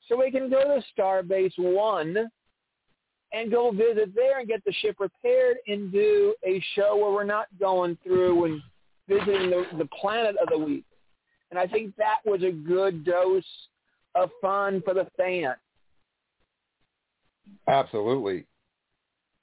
[0.08, 2.28] So we can go to Starbase One
[3.32, 7.24] and go visit there and get the ship repaired and do a show where we're
[7.24, 8.62] not going through and
[9.08, 10.84] visiting the, the planet of the week.
[11.50, 13.44] And I think that was a good dose
[14.14, 15.54] of fun for the fan.
[17.68, 18.44] Absolutely.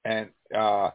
[0.05, 0.89] And uh,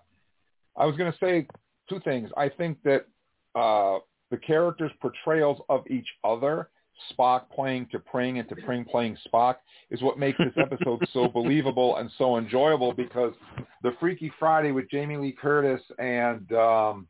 [0.76, 1.46] I was going to say
[1.88, 2.30] two things.
[2.36, 3.06] I think that
[3.54, 3.98] uh,
[4.30, 6.68] the characters' portrayals of each other,
[7.12, 9.56] Spock playing T'Pring and T'Pring playing Spock,
[9.90, 13.34] is what makes this episode so believable and so enjoyable because
[13.82, 17.06] the Freaky Friday with Jamie Lee Curtis and um,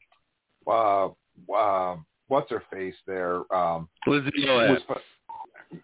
[0.66, 1.08] uh,
[1.54, 1.96] uh,
[2.28, 3.42] what's her face there?
[3.54, 4.98] Um, Lizzie was, Loeb.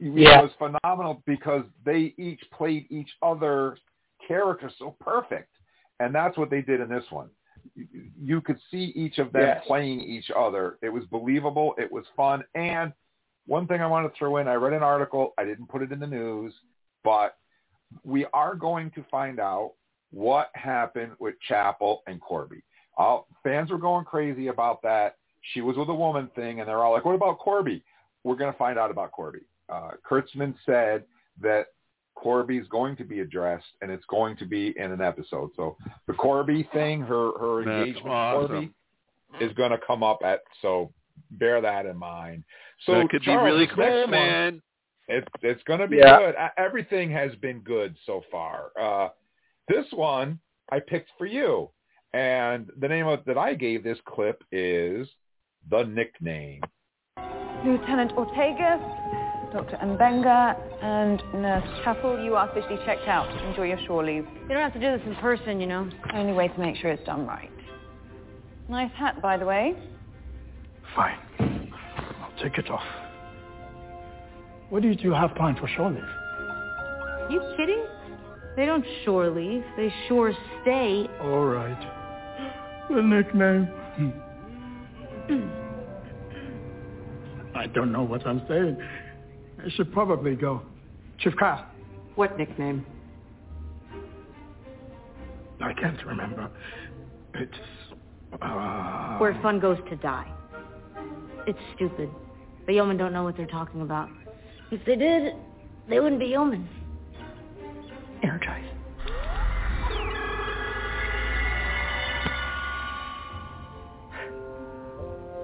[0.00, 0.42] Yeah.
[0.42, 3.76] was phenomenal because they each played each other
[4.26, 5.50] character so perfect,
[5.98, 7.28] and that's what they did in this one.
[7.74, 7.86] You-
[8.22, 9.64] You could see each of them Yes.
[9.66, 10.78] playing each other.
[10.82, 11.74] It was believable.
[11.78, 12.44] It was fun.
[12.54, 12.92] And
[13.46, 15.34] one thing I want to throw in, I read an article.
[15.38, 16.54] I didn't put it in the news,
[17.02, 17.36] but
[18.04, 19.72] we are going to find out
[20.12, 22.62] what happened with Chapel and Korby.
[22.96, 25.16] All, fans were going crazy about that.
[25.52, 27.82] She was with a woman thing, and they're all like, what about Korby?
[28.24, 29.40] We're going to find out about Korby.
[29.68, 31.04] Uh, Kurtzman said
[31.40, 31.66] that
[32.16, 35.50] Korby's going to be addressed, and it's going to be in an episode.
[35.56, 35.76] So
[36.06, 38.74] the Korby thing, her her That's engagement with awesome.
[39.32, 40.40] Korby, is going to come up at.
[40.60, 40.92] So
[41.32, 42.44] bear that in mind.
[42.86, 44.62] So that could Charles, be really this cool, next one- man.
[45.08, 46.18] it's it's going to be Yeah.
[46.18, 46.34] good.
[46.56, 48.70] Everything has been good so far.
[48.80, 49.08] Uh,
[49.68, 50.38] this one
[50.72, 51.70] I picked for you,
[52.12, 55.08] and the name of, that I gave this clip is
[55.68, 56.62] the nickname.
[57.64, 58.78] Lieutenant Ortega,
[59.52, 59.76] Dr.
[59.84, 63.28] M'Benga, and Nurse Chapel, you are officially checked out.
[63.48, 64.26] Enjoy your shore leave.
[64.42, 65.88] You don't have to do this in person, you know.
[66.14, 67.50] Only way to make sure it's done right.
[68.68, 69.74] Nice hat, by the way.
[70.94, 71.72] Fine.
[72.20, 72.82] I'll take it off.
[74.70, 76.02] What did you have planned for shore leave?
[77.30, 77.84] You kidding?
[78.56, 79.64] They don't shore leave.
[79.76, 81.06] They shore stay.
[81.20, 81.78] All right.
[82.90, 83.68] The nickname.
[87.54, 88.76] I don't know what I'm saying.
[89.64, 90.62] I should probably go.
[91.18, 91.64] Chief Carl,
[92.14, 92.84] What nickname?
[95.60, 96.50] I can't remember.
[97.34, 97.52] It's...
[98.40, 100.32] Uh, Where fun goes to die.
[101.46, 102.10] It's stupid.
[102.66, 104.08] The yeomen don't know what they're talking about.
[104.70, 105.34] If they did,
[105.88, 106.68] they wouldn't be yeomen.
[108.22, 108.64] Energize.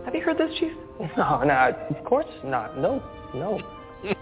[0.05, 0.73] Have you heard this, Chief?
[1.17, 2.79] No, no, of course not.
[2.79, 3.03] No,
[3.35, 3.61] no.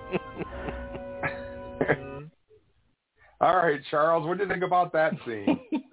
[3.40, 5.60] All right, Charles, what do you think about that scene?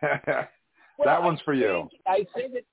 [0.02, 0.50] that
[0.98, 1.88] Well, one's I for you.
[2.06, 2.66] I think it.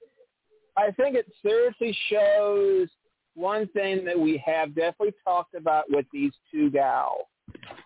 [0.78, 2.88] I think it seriously shows
[3.36, 7.26] one thing that we have definitely talked about with these two gals,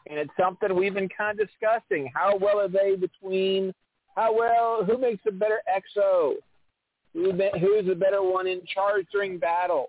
[0.08, 2.12] and it's something we've been kind of discussing.
[2.14, 3.74] How well are they between?
[4.16, 4.84] How well?
[4.84, 6.34] Who makes a better XO?
[7.14, 9.88] Who who's the better one in charge during battle?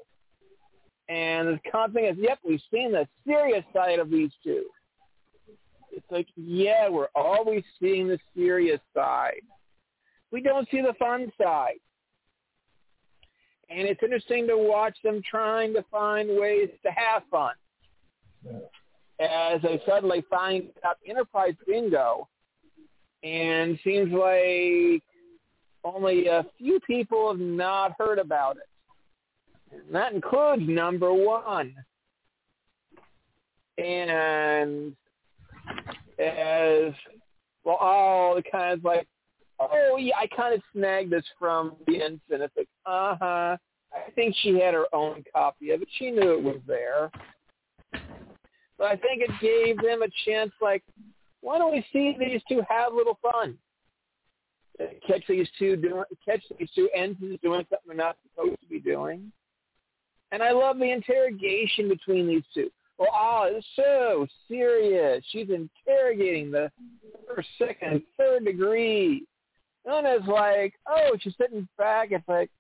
[1.08, 4.66] And the common thing is, yep, we've seen the serious side of these two.
[5.90, 9.42] It's like, yeah, we're always seeing the serious side.
[10.30, 11.80] We don't see the fun side.
[13.70, 17.54] And it's interesting to watch them trying to find ways to have fun.
[19.20, 22.28] As they suddenly find out Enterprise Bingo,
[23.22, 25.02] and seems like
[25.84, 28.68] only a few people have not heard about it.
[29.72, 31.74] And that includes number one.
[33.78, 34.96] And
[36.18, 36.92] as
[37.64, 39.06] well, all the kind of like,
[39.60, 43.56] oh yeah, I kind of snagged this from the and it's like, uh huh.
[43.92, 45.88] I think she had her own copy of it.
[45.98, 47.10] She knew it was there.
[48.78, 50.82] But I think it gave them a chance, like,
[51.40, 53.58] why don't we see these two have a little fun?
[55.06, 58.78] Catch these two doing, catch these two entities doing something they're not supposed to be
[58.78, 59.30] doing.
[60.32, 62.70] And I love the interrogation between these two.
[62.96, 65.24] Well, oh, it's so serious.
[65.30, 66.70] She's interrogating the
[67.26, 69.24] first, second, third degree.
[69.84, 72.08] And it's like, oh, she's sitting back.
[72.12, 72.50] It's like,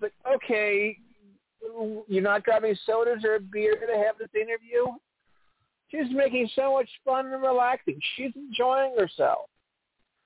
[0.00, 0.96] but okay,
[2.08, 4.86] you're not grabbing sodas or a beer to have this interview.
[5.88, 7.98] She's making so much fun and relaxing.
[8.16, 9.48] She's enjoying herself,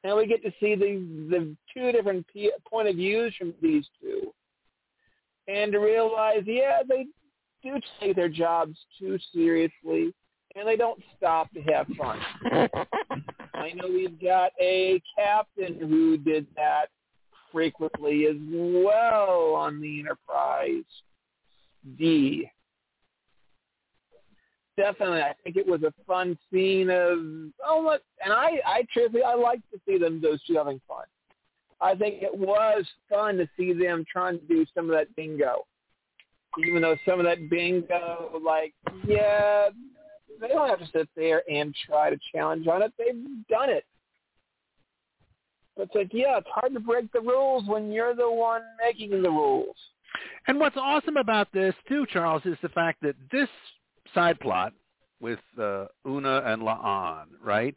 [0.04, 3.86] and we get to see the the two different p- point of views from these
[4.00, 4.32] two,
[5.46, 7.06] and to realize, yeah, they
[7.62, 10.14] do take their jobs too seriously,
[10.54, 12.18] and they don't stop to have fun.
[13.58, 16.86] I know we've got a captain who did that
[17.52, 20.84] frequently as well on the Enterprise
[21.98, 22.50] D.
[24.76, 27.18] Definitely, I think it was a fun scene of
[27.66, 31.04] oh and I I truthfully I like to see them those two having fun.
[31.80, 35.66] I think it was fun to see them trying to do some of that bingo,
[36.64, 38.72] even though some of that bingo, like
[39.06, 39.70] yeah,
[40.40, 42.92] they don't have to sit there and try to challenge on it.
[42.98, 43.84] They've done it.
[45.76, 49.22] But it's like, yeah, it's hard to break the rules when you're the one making
[49.22, 49.76] the rules.
[50.46, 53.48] And what's awesome about this too, Charles, is the fact that this
[54.14, 54.72] side plot
[55.20, 57.74] with uh, Una and La'an, right?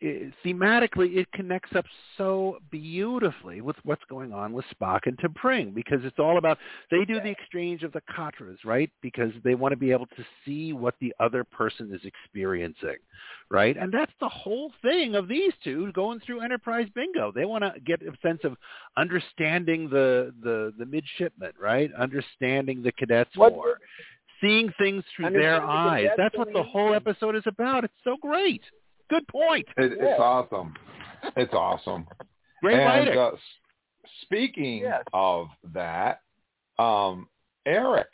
[0.00, 1.84] It, thematically, it connects up
[2.18, 6.58] so beautifully with what's going on with Spock and T'Pring because it's all about
[6.90, 8.90] they do the exchange of the katras, right?
[9.02, 12.96] Because they want to be able to see what the other person is experiencing,
[13.50, 13.76] right?
[13.76, 17.30] And that's the whole thing of these two going through Enterprise Bingo.
[17.32, 18.56] They want to get a sense of
[18.96, 21.90] understanding the the the midshipmen, right?
[21.94, 23.78] Understanding the cadets What- more,
[24.40, 26.08] seeing things through their eyes.
[26.16, 27.84] That's what the whole episode is about.
[27.84, 28.62] It's so great.
[29.10, 29.66] Good point.
[29.76, 30.74] It, It's awesome.
[31.36, 32.06] It's awesome.
[32.62, 33.18] Great and, writing.
[33.18, 33.30] Uh,
[34.22, 35.02] speaking Yes.
[35.12, 36.20] of that,
[36.78, 37.28] um,
[37.66, 38.08] Eric,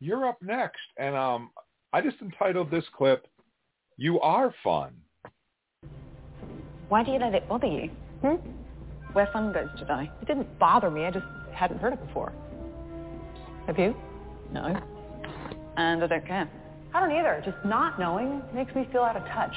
[0.00, 1.50] you're up next, and um,
[1.92, 3.26] I just entitled this clip
[3.96, 4.94] "You Are Fun."
[6.88, 7.90] Why do you let it bother you?
[8.22, 8.36] Hmm?
[9.12, 10.10] Where fun goes to die?
[10.22, 11.04] It didn't bother me.
[11.04, 12.32] I just hadn't heard it before.
[13.66, 13.94] Have you?
[14.52, 14.80] No.
[15.76, 16.48] And I don't care.
[16.94, 17.42] I don't either.
[17.44, 19.54] Just not knowing makes me feel out of touch.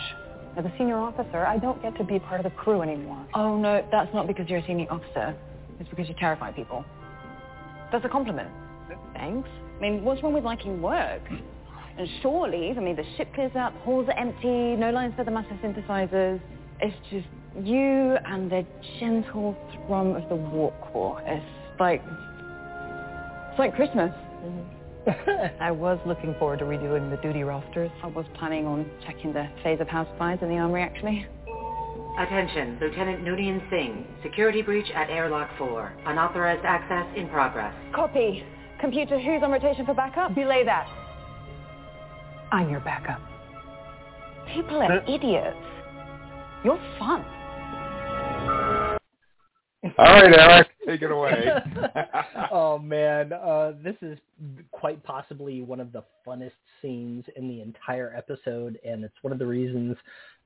[0.57, 3.25] As a senior officer, I don't get to be part of the crew anymore.
[3.33, 5.35] Oh no, that's not because you're a senior officer.
[5.79, 6.83] It's because you terrify people.
[7.91, 8.49] That's a compliment.
[9.13, 9.49] Thanks.
[9.77, 11.21] I mean, what's wrong with liking work?
[11.97, 15.31] And surely, I mean, the ship clears up, halls are empty, no lines for the
[15.31, 16.41] master synthesizers.
[16.79, 17.27] It's just
[17.65, 18.65] you and the
[18.99, 19.55] gentle
[19.87, 21.21] thrum of the warp core.
[21.25, 22.01] It's like,
[23.49, 24.11] it's like Christmas.
[24.11, 24.80] Mm-hmm.
[25.59, 27.89] I was looking forward to redoing the duty rosters.
[28.03, 31.25] I was planning on checking the phase of house fires in the armory, actually.
[32.19, 34.05] Attention, Lieutenant Noonien Singh.
[34.21, 35.93] Security breach at airlock 4.
[36.05, 37.73] Unauthorized access in progress.
[37.95, 38.43] Copy.
[38.79, 40.35] Computer, who's on rotation for backup?
[40.35, 40.87] Belay that.
[42.51, 43.21] I'm your backup.
[44.53, 45.57] People are idiots.
[46.63, 47.25] You're fun.
[49.83, 51.47] All right, Eric, take it away.
[52.51, 54.17] oh man, uh, this is
[54.71, 56.51] quite possibly one of the funnest
[56.81, 59.97] scenes in the entire episode, and it's one of the reasons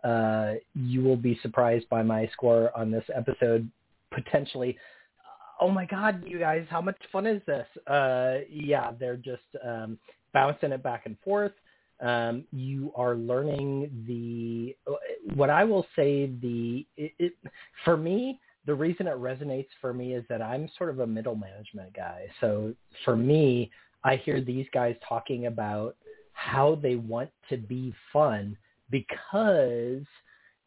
[0.05, 3.69] uh, you will be surprised by my score on this episode.
[4.11, 4.77] Potentially,
[5.59, 7.67] oh my god, you guys, how much fun is this?
[7.87, 9.97] Uh, yeah, they're just um,
[10.33, 11.51] bouncing it back and forth.
[11.99, 14.75] Um, you are learning the
[15.35, 17.33] what I will say the it, it
[17.83, 21.35] for me the reason it resonates for me is that I'm sort of a middle
[21.35, 22.27] management guy.
[22.41, 22.73] So
[23.03, 23.71] for me,
[24.03, 25.95] I hear these guys talking about
[26.33, 28.57] how they want to be fun
[28.89, 30.03] because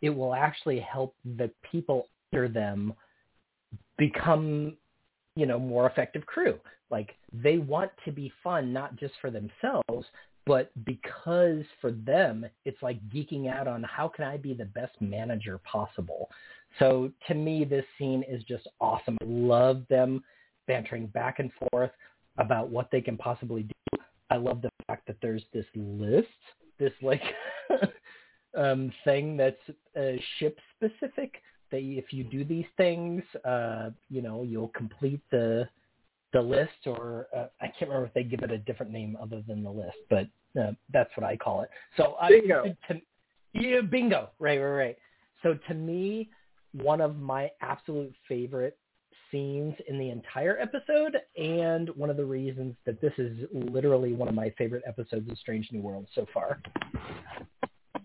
[0.01, 2.93] it will actually help the people under them
[3.97, 4.77] become,
[5.37, 6.59] you know, more effective crew.
[6.91, 10.07] Like they want to be fun not just for themselves,
[10.47, 14.93] but because for them it's like geeking out on how can I be the best
[15.01, 16.31] manager possible.
[16.78, 19.16] So to me, this scene is just awesome.
[19.20, 20.22] I love them
[20.66, 21.90] bantering back and forth
[22.38, 24.00] about what they can possibly do.
[24.30, 26.28] I love the fact that there's this list,
[26.78, 27.22] this like
[28.56, 29.56] um, thing that's
[29.96, 31.42] uh, ship specific.
[31.70, 35.68] That if you do these things, uh, you know, you'll complete the
[36.32, 39.42] the list, or uh, I can't remember if they give it a different name other
[39.46, 40.26] than the list, but
[40.60, 41.70] uh, that's what I call it.
[41.96, 42.64] So Bingo.
[42.64, 43.00] I, to,
[43.55, 44.30] yeah, bingo.
[44.38, 44.98] Right, right, right.
[45.42, 46.28] So to me,
[46.73, 48.77] one of my absolute favorite
[49.31, 54.28] scenes in the entire episode, and one of the reasons that this is literally one
[54.28, 56.61] of my favorite episodes of Strange New Worlds so far.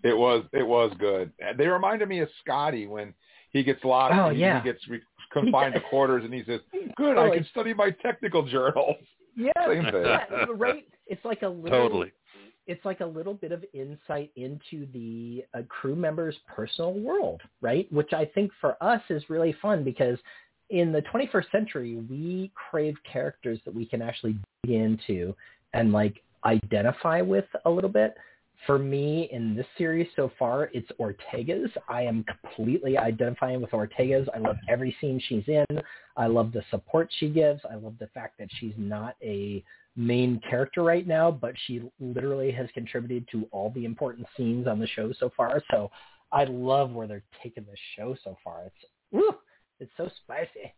[0.03, 1.31] It was it was good.
[1.57, 3.13] They reminded me of Scotty when
[3.51, 4.15] he gets locked.
[4.15, 4.61] Oh, and yeah.
[4.61, 6.59] He gets re- confined to quarters, and he says,
[6.97, 8.97] "Good, I can study my technical journals."
[9.35, 10.03] Yeah, Same thing.
[10.05, 10.85] yeah, right.
[11.07, 12.11] It's like a little, Totally.
[12.65, 17.91] It's like a little bit of insight into the uh, crew member's personal world, right?
[17.91, 20.17] Which I think for us is really fun because
[20.69, 25.35] in the 21st century, we crave characters that we can actually dig into
[25.73, 28.15] and like identify with a little bit.
[28.65, 31.69] For me, in this series so far, it's Ortega's.
[31.89, 34.27] I am completely identifying with Ortega's.
[34.33, 35.65] I love every scene she's in.
[36.15, 37.59] I love the support she gives.
[37.69, 39.63] I love the fact that she's not a
[39.95, 44.79] main character right now, but she literally has contributed to all the important scenes on
[44.79, 45.61] the show so far.
[45.71, 45.91] So
[46.31, 48.63] I love where they're taking this show so far.
[48.65, 49.35] It's woo,
[49.79, 50.73] it's so spicy.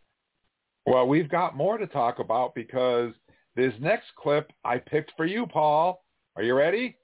[0.86, 3.14] Well, we've got more to talk about because
[3.56, 6.04] this next clip I picked for you, Paul.
[6.36, 6.98] Are you ready?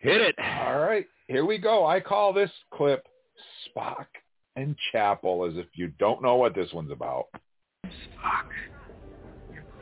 [0.00, 0.34] Hit it.
[0.38, 1.86] All right, here we go.
[1.86, 3.06] I call this clip
[3.68, 4.06] Spock
[4.56, 7.26] and Chapel, as if you don't know what this one's about.
[7.84, 8.73] Spock, you're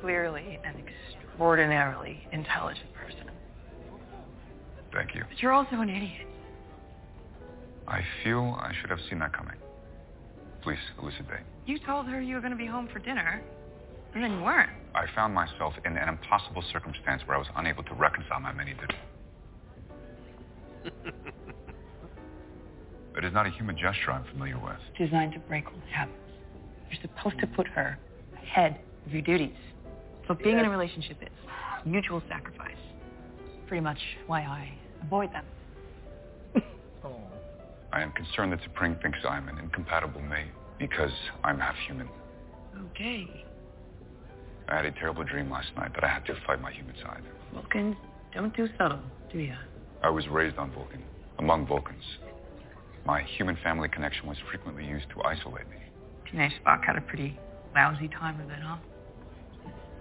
[0.03, 0.75] clearly an
[1.33, 3.31] extraordinarily intelligent person.
[4.93, 5.23] Thank you.
[5.29, 6.27] But you're also an idiot.
[7.89, 9.57] I feel I should have seen that coming.
[10.63, 11.45] Please elucidate.
[11.67, 13.43] You told her you were going to be home for dinner,
[14.15, 14.71] and then you weren't.
[14.95, 18.75] I found myself in an impossible circumstance where I was unable to reconcile my many
[18.75, 18.97] duties.
[23.17, 24.77] it is not a human gesture I'm familiar with.
[24.99, 26.19] Designed to break old habits.
[26.91, 27.99] You're supposed to put her
[28.35, 29.57] ahead of your duties.
[30.39, 31.29] So being in a relationship is
[31.85, 32.77] mutual sacrifice.
[33.67, 34.73] Pretty much why I
[35.03, 35.45] avoid them.
[37.05, 37.17] oh.
[37.93, 40.49] I am concerned that T'Pring thinks I'm an incompatible mate
[40.79, 41.11] because
[41.45, 42.09] I'm half human.
[42.91, 43.45] Okay.
[44.69, 47.23] I had a terrible dream last night that I had to fight my human side.
[47.53, 47.97] Vulcans
[48.33, 49.01] don't do subtle,
[49.31, 49.57] do ya?
[50.03, 51.03] I was raised on Vulcan,
[51.41, 52.05] among Vulcans.
[53.05, 55.77] My human family connection was frequently used to isolate me.
[56.31, 57.39] Teenage Spock had a pretty
[57.75, 58.77] lousy time of it, huh?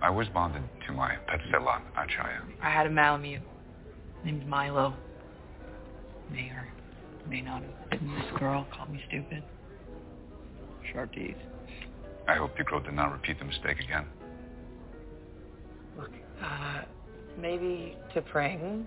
[0.02, 2.41] I was bonded to my pet sehlat, I-Chaya.
[2.61, 3.41] I had a Malamute
[4.26, 4.95] named Milo.
[6.32, 6.68] May or
[7.30, 9.44] may not have been this girl called me stupid.
[10.91, 11.36] Sharp teeth.
[12.28, 14.06] I hope the girl did not repeat the mistake again.
[15.98, 16.11] Look,
[16.44, 16.82] uh,
[17.38, 18.86] maybe T'Pring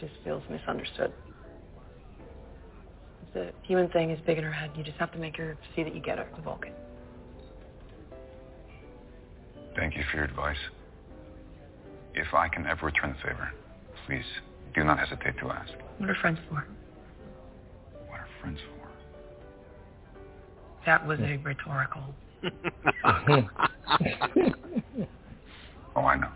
[0.00, 1.12] just feels misunderstood.
[3.34, 4.70] The human thing is big in her head.
[4.76, 6.72] You just have to make her see that you get her, the Vulcan.
[9.76, 10.56] Thank you for your advice.
[12.14, 13.50] If I can ever return the favor,
[14.06, 14.24] please
[14.74, 15.72] do not hesitate to ask.
[15.98, 16.66] What are friends for?
[18.08, 18.88] What are friends for?
[20.84, 22.14] That was a rhetorical.
[25.94, 26.30] Oh, I know.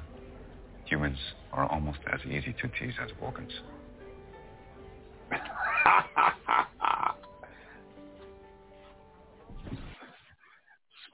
[0.84, 1.18] Humans
[1.52, 3.52] are almost as easy to tease as Vulcans.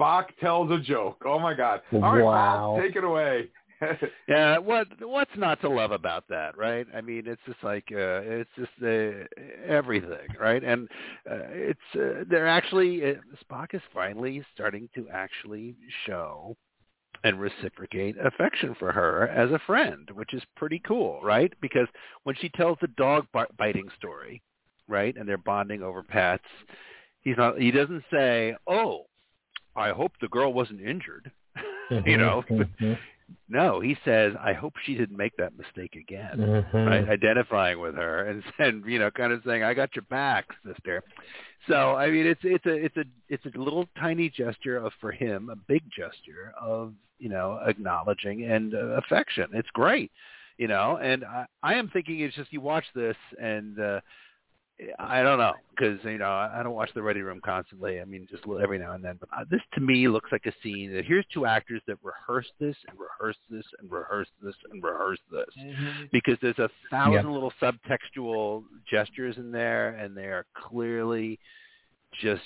[0.02, 1.22] Spock tells a joke.
[1.26, 1.80] Oh my God!
[1.92, 2.80] All right, Paul, Wow.
[2.80, 3.48] take it away.
[4.28, 6.86] Yeah, what what's not to love about that, right?
[6.94, 9.26] I mean, it's just like uh, it's just uh,
[9.66, 10.62] everything, right?
[10.62, 10.88] And
[11.28, 13.14] uh, it's uh, they're actually uh,
[13.44, 15.74] Spock is finally starting to actually
[16.06, 16.56] show
[17.24, 21.52] and reciprocate affection for her as a friend, which is pretty cool, right?
[21.60, 21.88] Because
[22.22, 24.42] when she tells the dog bi- biting story,
[24.88, 26.44] right, and they're bonding over pets,
[27.22, 27.58] he's not.
[27.60, 29.06] He doesn't say, "Oh,
[29.76, 31.30] I hope the girl wasn't injured,"
[32.06, 32.44] you know.
[33.48, 36.64] No, he says, I hope she didn't make that mistake again.
[36.72, 36.86] Mhm.
[36.86, 37.08] Right?
[37.08, 41.02] Identifying with her and and you know, kind of saying, I got your back, sister.
[41.68, 45.12] So I mean it's it's a it's a it's a little tiny gesture of for
[45.12, 49.46] him, a big gesture of, you know, acknowledging and uh, affection.
[49.52, 50.10] It's great.
[50.58, 54.00] You know, and I, I am thinking it's just you watch this and uh
[54.98, 58.00] I don't know because you know I I don't watch the Ready Room constantly.
[58.00, 59.16] I mean, just every now and then.
[59.20, 62.46] But uh, this to me looks like a scene that here's two actors that rehearse
[62.58, 65.46] this and rehearse this and rehearse this and rehearse this
[66.10, 67.34] because there's a thousand Yeah.
[67.34, 71.38] little subtextual gestures in there, and they are clearly
[72.20, 72.42] just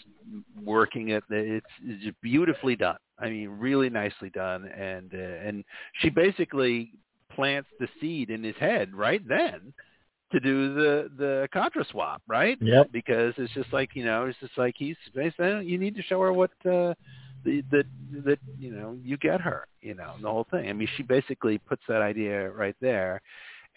[0.62, 1.24] working it.
[1.30, 2.98] It's, it's just beautifully done.
[3.18, 5.64] I mean, really nicely done, and uh, and
[6.00, 6.92] she basically
[7.34, 9.72] plants the seed in his head right then
[10.32, 12.58] to do the the contra swap, right?
[12.60, 12.90] Yep.
[12.92, 16.32] Because it's just like you know, it's just like he's you need to show her
[16.32, 16.94] what uh,
[17.44, 17.86] the, that
[18.24, 20.68] that you know you get her, you know, the whole thing.
[20.68, 23.20] I mean, she basically puts that idea right there,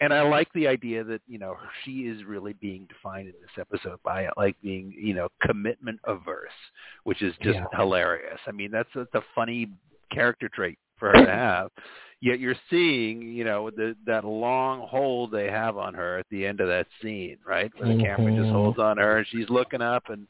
[0.00, 3.58] and I like the idea that you know she is really being defined in this
[3.58, 6.50] episode by it, like being you know commitment averse,
[7.04, 7.66] which is just Yeah.
[7.76, 8.40] hilarious.
[8.46, 9.68] I mean, that's that's a funny
[10.12, 11.70] character trait for her to have.
[12.22, 16.44] Yet you're seeing, you know, the, that long hold they have on her at the
[16.46, 17.72] end of that scene, right?
[17.78, 18.52] Where the camera just Mhm.
[18.52, 20.26] holds on her and she's looking up and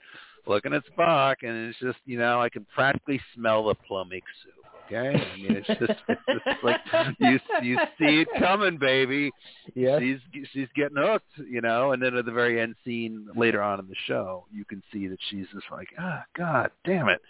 [0.47, 4.60] looking at Spock, and it's just, you know, I can practically smell the plomeek soup.
[4.93, 6.81] Okay, I mean, it's just, it's just like
[7.21, 9.31] you you see it coming, baby.
[9.75, 10.19] Yeah, She's
[10.53, 11.93] she's getting hooked, you know.
[11.93, 15.07] And then at the very end scene later on in the show, you can see
[15.07, 17.21] that she's just like, ah, God damn it,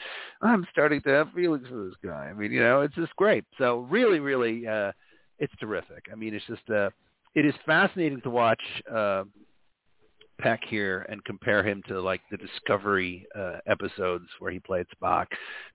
[0.40, 2.28] I'm starting to have feelings for this guy.
[2.30, 3.44] I mean, you know, it's just great.
[3.58, 4.92] So really, really, uh,
[5.38, 6.06] it's terrific.
[6.10, 6.90] I mean, it's just uh,
[7.34, 8.62] it is fascinating to watch.
[8.90, 9.24] Uh,
[10.40, 15.26] Peck here and compare him to like the Discovery uh, episodes where he played Spock,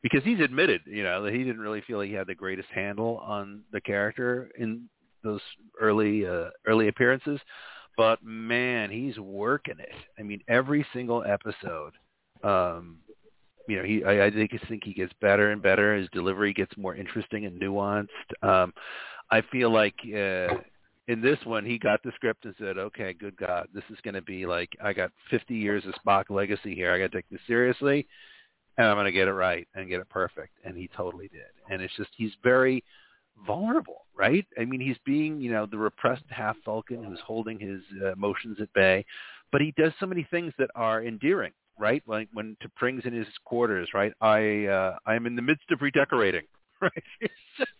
[0.03, 3.17] because he's admitted, you know, that he didn't really feel he had the greatest handle
[3.19, 4.89] on the character in
[5.23, 5.41] those
[5.79, 7.39] early uh, early appearances.
[7.97, 9.95] But man, he's working it.
[10.19, 11.93] I mean, every single episode,
[12.43, 12.97] um,
[13.69, 15.95] you know, he I, I think I think he gets better and better.
[15.95, 18.07] His delivery gets more interesting and nuanced.
[18.41, 18.73] Um,
[19.31, 20.55] I feel like uh,
[21.07, 24.15] in this one, he got the script and said, "Okay, good God, this is going
[24.15, 26.91] to be like I got 50 years of Spock legacy here.
[26.91, 28.07] I got to take this seriously,
[28.77, 31.51] and I'm going to get it right and get it perfect." And he totally did.
[31.69, 32.83] And it's just he's very
[33.45, 34.45] vulnerable, right?
[34.59, 38.57] I mean, he's being, you know, the repressed half Vulcan who's holding his uh, emotions
[38.61, 39.05] at bay,
[39.51, 42.03] but he does so many things that are endearing, right?
[42.07, 44.13] Like when T'Pring's in his quarters, right?
[44.21, 46.45] I uh, I'm in the midst of redecorating,
[46.81, 46.91] right?
[47.21, 47.71] It's just,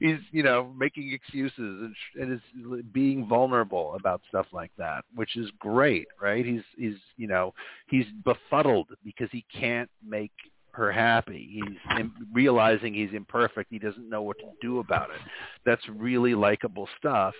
[0.00, 5.36] he's, you know, making excuses and, and is being vulnerable about stuff like that, which
[5.36, 6.44] is great, right?
[6.44, 7.54] He's he's, you know,
[7.88, 10.32] he's befuddled because he can't make
[10.72, 11.62] her happy.
[11.62, 13.70] He's realizing he's imperfect.
[13.70, 15.20] He doesn't know what to do about it.
[15.66, 17.34] That's really likable stuff.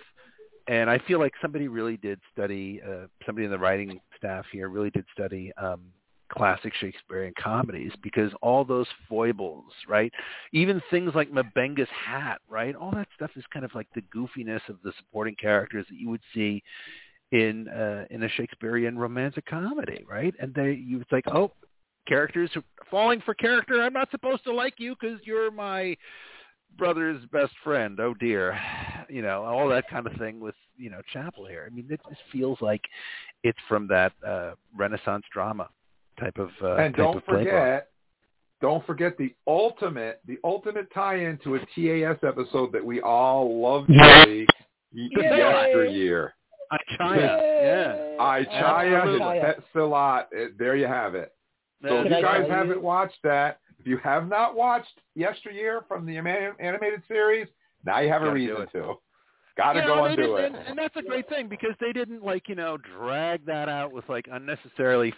[0.67, 4.69] And I feel like somebody really did study, uh, somebody in the writing staff here
[4.69, 5.81] really did study um,
[6.33, 10.11] classic Shakespearean comedies because all those foibles, right?
[10.51, 12.75] Even things like M'Benga's hat, right?
[12.75, 16.09] All that stuff is kind of like the goofiness of the supporting characters that you
[16.09, 16.63] would see
[17.31, 20.33] in uh, in a Shakespearean romantic comedy, right?
[20.39, 21.51] And they, you it's like, oh,
[22.07, 22.49] characters
[22.89, 23.81] falling for character.
[23.81, 25.95] I'm not supposed to like you because you're my
[26.77, 27.99] brother's best friend.
[27.99, 28.59] Oh dear,
[29.09, 31.67] you know all that kind of thing with you know Chapel here.
[31.69, 32.81] I mean, it just feels like
[33.43, 35.69] it's from that uh, Renaissance drama
[36.19, 37.43] type of uh, and type don't of playbook.
[37.43, 37.87] forget,
[38.61, 43.85] don't forget the ultimate, the ultimate tie-in to a TAS episode that we all love
[43.89, 44.25] Yeah.
[44.25, 44.47] dearly,
[44.93, 46.33] yesteryear.
[46.71, 47.17] I Chaya,
[47.61, 48.23] yeah.
[48.23, 48.39] I
[49.11, 50.25] his pet sehlat.
[50.57, 51.33] There you have it.
[51.83, 56.17] So if you guys haven't watched that, if you have not watched Yesteryear from the
[56.17, 57.47] animated series,
[57.85, 58.93] now you have a reason to.
[59.57, 60.45] Got to You go and do it.
[60.45, 63.91] And, and that's a great thing because they didn't like you know drag that out
[63.91, 65.15] with like unnecessarily f-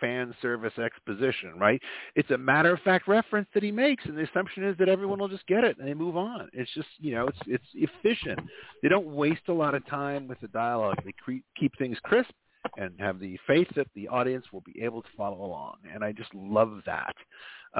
[0.00, 1.80] fan service exposition, right?
[2.14, 5.18] It's a matter of fact reference that he makes, and the assumption is that everyone
[5.18, 6.48] will just get it and they move on.
[6.52, 8.40] It's just you know it's it's efficient.
[8.82, 10.96] They don't waste a lot of time with the dialogue.
[11.04, 12.32] They cre- keep things crisp
[12.76, 15.76] and have the faith that the audience will be able to follow along.
[15.92, 17.14] And I just love that.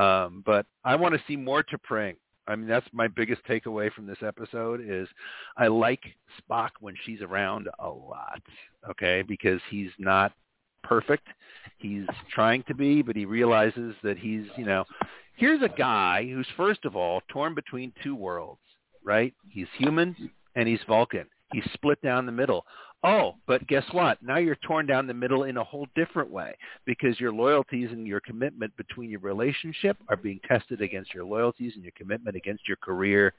[0.00, 2.16] Um, but I want to see more T'Pring.
[2.48, 5.08] I mean, that's my biggest takeaway from this episode is
[5.56, 6.02] I like
[6.40, 8.40] Spock when she's around a lot,
[8.88, 10.32] okay, because he's not
[10.86, 11.26] perfect.
[11.78, 14.84] He's trying to be, but he realizes that he's, you know,
[15.36, 18.60] here's a guy who's first of all torn between two worlds,
[19.04, 19.34] right?
[19.48, 21.26] He's human and he's Vulcan.
[21.52, 22.64] He's split down the middle.
[23.04, 24.20] Oh, but guess what?
[24.22, 26.56] Now you're torn down the middle in a whole different way
[26.86, 31.72] because your loyalties and your commitment between your relationship are being tested against your loyalties
[31.74, 33.34] and your commitment against your career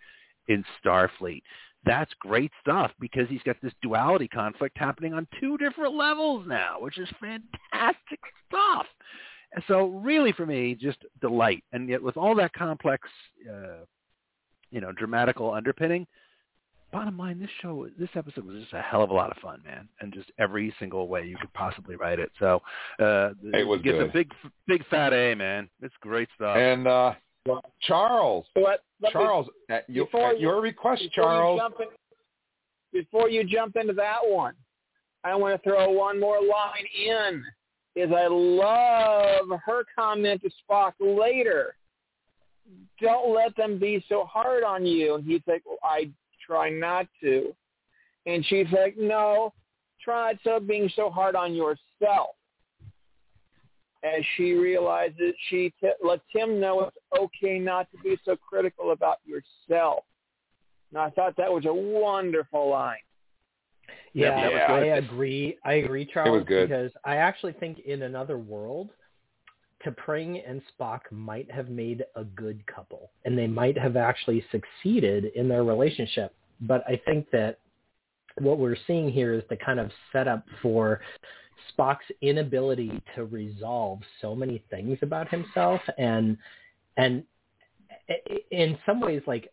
[0.47, 1.41] in Starfleet.
[1.85, 6.77] That's great stuff because he's got this duality conflict happening on two different levels now,
[6.79, 8.85] which is fantastic stuff.
[9.53, 11.63] And so really for me, just delight.
[11.71, 13.07] And yet with all that complex,
[13.49, 13.85] uh,
[14.71, 16.05] you know, dramatical underpinning,
[16.91, 19.61] bottom line, this show, this episode was just a hell of a lot of fun,
[19.65, 22.31] man, and just every single way you could possibly write it.
[22.39, 22.61] So
[22.99, 24.09] uh, It was gets good.
[24.09, 24.31] a big,
[24.67, 25.69] big fat A, man.
[25.81, 26.57] It's great stuff.
[26.57, 27.13] And uh,
[27.81, 31.59] Charles, Let- let me- Charles, at, your, before at your request, before Charles.
[31.59, 31.87] jump in-
[32.93, 34.55] before you jump into that one,
[35.23, 37.43] I want to throw one more line in.
[37.95, 41.75] Is I love her comment to Spock later.
[43.01, 45.15] Don't let them be so hard on you.
[45.15, 46.11] And he's like, well, I
[46.45, 47.55] try not to.
[48.25, 49.53] And she's like, no,
[50.01, 52.35] try not being so hard on yourself.
[54.03, 58.91] As she realizes she t- lets him know it's okay not to be so critical
[58.91, 60.03] about yourself.
[60.91, 62.97] And I thought that was a wonderful line.
[64.13, 64.73] Yeah, Yeah.
[64.73, 65.57] I agree.
[65.63, 66.69] I agree, Charles, good.
[66.69, 68.89] because I actually think in another world,
[69.85, 75.25] T'Pring and Spock might have made a good couple, and they might have actually succeeded
[75.35, 76.33] in their relationship.
[76.61, 77.59] But I think that
[78.39, 81.01] what we're seeing here is the kind of setup for
[81.75, 86.37] Spock's inability to resolve so many things about himself, and
[86.97, 87.23] and
[88.51, 89.51] in some ways, like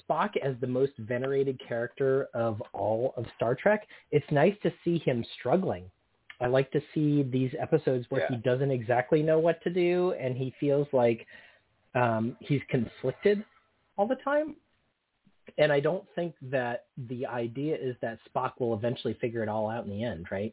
[0.00, 4.98] Spock as the most venerated character of all of Star Trek, it's nice to see
[4.98, 5.84] him struggling.
[6.40, 10.36] I like to see these episodes where he doesn't exactly know what to do and
[10.36, 11.26] he feels like
[11.94, 13.42] um, he's conflicted
[13.96, 14.54] all the time.
[15.58, 19.70] And I don't think that the idea is that Spock will eventually figure it all
[19.70, 20.52] out in the end, right?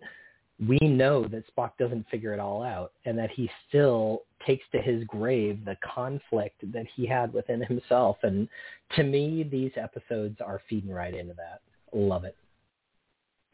[0.68, 4.82] We know that Spock doesn't figure it all out and that he still takes to
[4.82, 8.18] his grave the conflict that he had within himself.
[8.24, 8.48] And
[8.96, 11.62] to me, these episodes are feeding right into that.
[11.94, 12.36] Love it.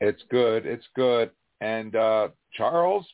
[0.02, 0.66] It's good.
[0.66, 1.32] It's good.
[1.62, 3.06] And uh, Charles,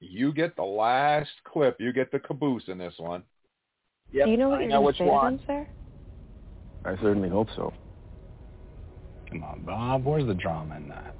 [0.00, 1.76] you get the last clip.
[1.80, 3.22] You get the caboose in this one.
[4.12, 5.36] Yep, Do you know what I you're know going which to say to one.
[5.38, 5.68] them, sir?
[6.84, 7.72] I certainly hope so.
[9.30, 10.04] Come on, Bob.
[10.04, 11.14] Where's the drama in that?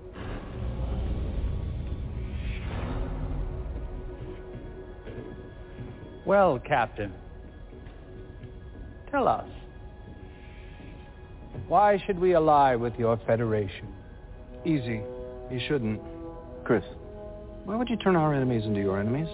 [6.27, 7.13] Well, Captain,
[9.13, 9.49] tell us,
[11.69, 13.87] why should we ally with your Federation?
[14.65, 15.03] Easy.
[15.53, 16.01] You shouldn't.
[16.65, 16.83] Chris,
[17.65, 19.29] why would you turn our enemies into your enemies?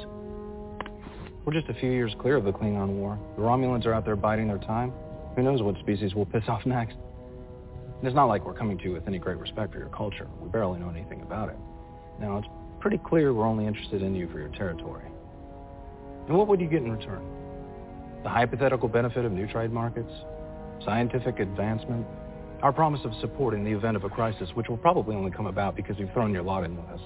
[1.47, 3.19] We're just a few years clear of the Klingon War.
[3.37, 4.93] The Romulans are out there biding their time.
[5.35, 6.97] Who knows what species will piss off next?
[7.99, 10.29] And it's not like we're coming to you with any great respect for your culture.
[10.43, 11.57] We barely know anything about it.
[12.21, 12.49] Now, it's
[12.81, 15.05] pretty clear we're only interested in you for your territory.
[16.33, 17.23] And what would you get in return?
[18.23, 20.11] The hypothetical benefit of new trade markets?
[20.83, 22.07] Scientific advancement?
[22.63, 25.47] Our promise of support in the event of a crisis, which will probably only come
[25.47, 27.01] about because you've thrown your lot in with us.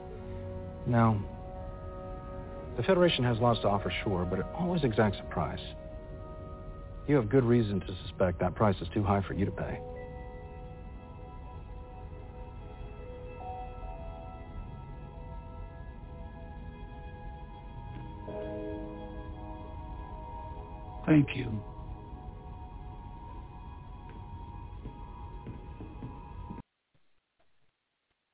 [0.87, 1.21] Now,
[2.77, 5.59] the Federation has lots to offer, sure, but it always exacts a price.
[7.09, 9.81] You have good reason to suspect that price is too high for you to pay.
[21.07, 21.61] Thank you.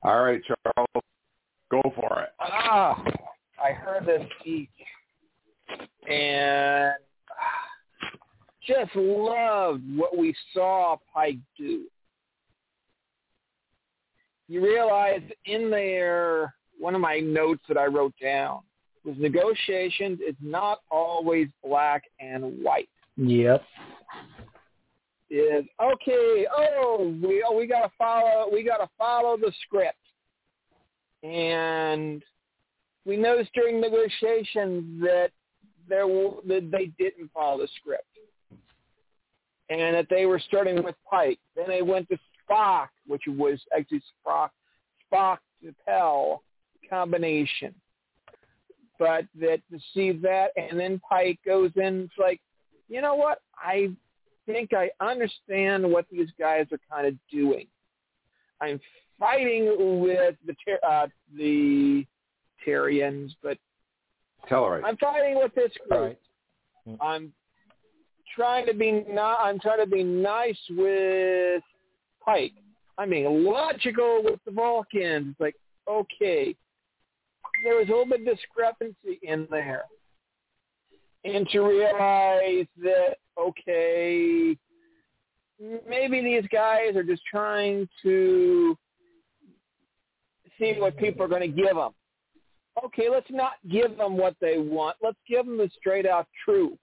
[0.01, 1.05] All right, Charles,
[1.71, 2.29] go for it.
[2.39, 3.01] Ah,
[3.63, 4.69] I heard this speech
[6.09, 6.93] and
[8.67, 11.85] just loved what we saw Pike do.
[14.49, 18.61] You realize in there, one of my notes that I wrote down
[19.03, 22.89] was negotiations is not always black and white.
[23.17, 23.63] Yep.
[25.29, 26.45] Is okay.
[26.55, 28.49] Oh, we oh we gotta follow.
[28.51, 29.97] We gotta follow the script,
[31.23, 32.23] and
[33.05, 35.31] we noticed during negotiations that
[35.89, 38.05] there that they didn't follow the script,
[39.69, 41.39] and that they were starting with Pike.
[41.55, 42.17] Then they went to
[42.47, 44.49] Spock, which was actually Spock
[45.11, 46.43] Spock to Pell
[46.89, 47.73] combination.
[48.99, 52.39] But that to see that, and then Pike goes in, it's like,
[52.87, 53.41] you know what?
[53.57, 53.89] I
[54.45, 57.67] think I understand what these guys are kind of doing.
[58.61, 58.79] I'm
[59.19, 62.05] fighting with the Ter- uh, the
[62.65, 63.57] Terrians, but
[64.49, 64.83] Telluride.
[64.85, 66.17] I'm fighting with this group.
[67.01, 67.33] I'm
[68.35, 69.39] trying to be not.
[69.41, 71.63] I'm trying to be nice with
[72.23, 72.53] Pike.
[72.97, 75.27] I'm being logical with the Vulcans.
[75.31, 75.55] It's like,
[75.89, 76.55] okay,
[77.63, 79.83] there was a little bit of discrepancy in there.
[81.25, 84.57] And to realize that, okay,
[85.87, 88.77] maybe these guys are just trying to
[90.59, 91.91] see what people are going to give them.
[92.83, 94.97] Okay, let's not give them what they want.
[95.01, 96.77] Let's give them the straight out truth.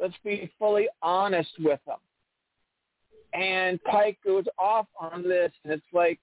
[0.00, 1.98] Let's be fully honest with them.
[3.34, 6.20] And Pike goes off on this, and it's like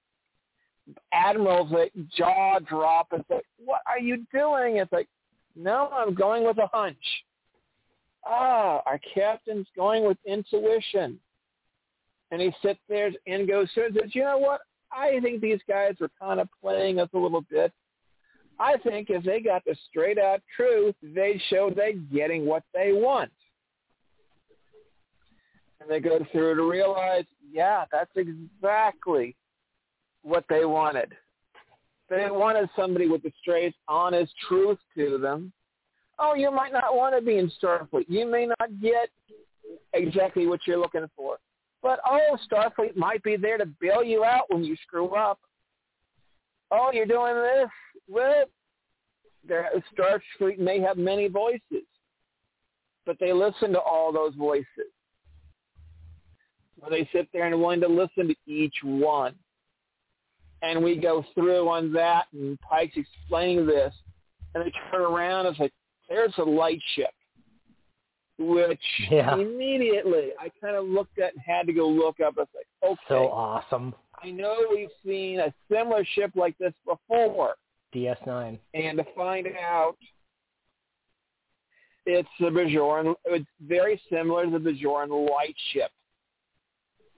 [1.13, 3.07] Admiral's like jaw drop.
[3.11, 4.77] It's like, what are you doing?
[4.77, 5.07] It's like,
[5.55, 6.97] no, I'm going with a hunch.
[8.25, 11.19] Ah, our captain's going with intuition.
[12.31, 14.61] And he sits there and goes through and says, you know what?
[14.91, 17.71] I think these guys are kind of playing us a little bit.
[18.59, 22.91] I think if they got the straight out truth, they'd show they're getting what they
[22.91, 23.31] want.
[25.79, 29.35] And they go through to realize, yeah, that's exactly
[30.23, 31.13] what they wanted.
[32.09, 35.53] They wanted somebody with the straight, honest truth to them.
[36.17, 38.05] oh, you might not want to be in Starfleet.
[38.07, 39.09] You may not get
[39.93, 41.37] exactly what you're looking for.
[41.81, 45.39] But oh, Starfleet might be there to bail you out when you screw up.
[46.71, 47.69] Oh, you're doing this.
[48.07, 48.45] Well,
[49.47, 51.85] there, Starfleet may have many voices,
[53.05, 54.65] but they listen to all those voices.
[56.79, 59.35] Where they sit there and willing to listen to each one.
[60.61, 63.93] And we go through on that, and Pike's explaining this,
[64.53, 65.71] and they turn around and say,
[66.09, 67.11] "There's a light ship."
[68.41, 68.79] which
[69.11, 69.33] Yeah.
[69.35, 72.35] immediately I kind of looked at and had to go look up.
[72.37, 73.93] I was like, okay, So awesome.
[74.23, 77.55] I know we've seen a similar ship like this before,
[77.93, 78.57] DS9.
[78.73, 79.97] and to find out
[82.05, 85.91] it's the Bajoran, it's very similar to the Bajoran light ship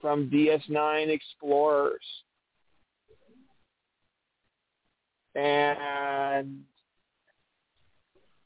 [0.00, 2.04] from DS9 Explorers.
[5.34, 6.62] And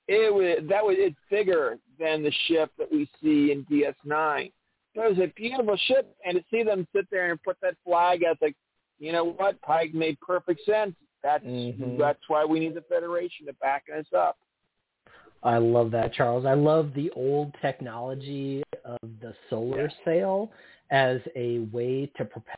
[0.09, 4.53] it was that was it's bigger than the ship that we see in DS9.
[4.95, 7.75] But it was a beautiful ship, and to see them sit there and put that
[7.85, 8.57] flag out, like,
[8.99, 10.95] you know what, Pike made perfect sense.
[11.23, 11.99] That's Mhm.
[11.99, 14.39] that's why we need the Federation to back us up.
[15.43, 16.45] I love that, Charles.
[16.47, 20.51] I love the old technology of the solar sail
[20.91, 22.57] as a way to propel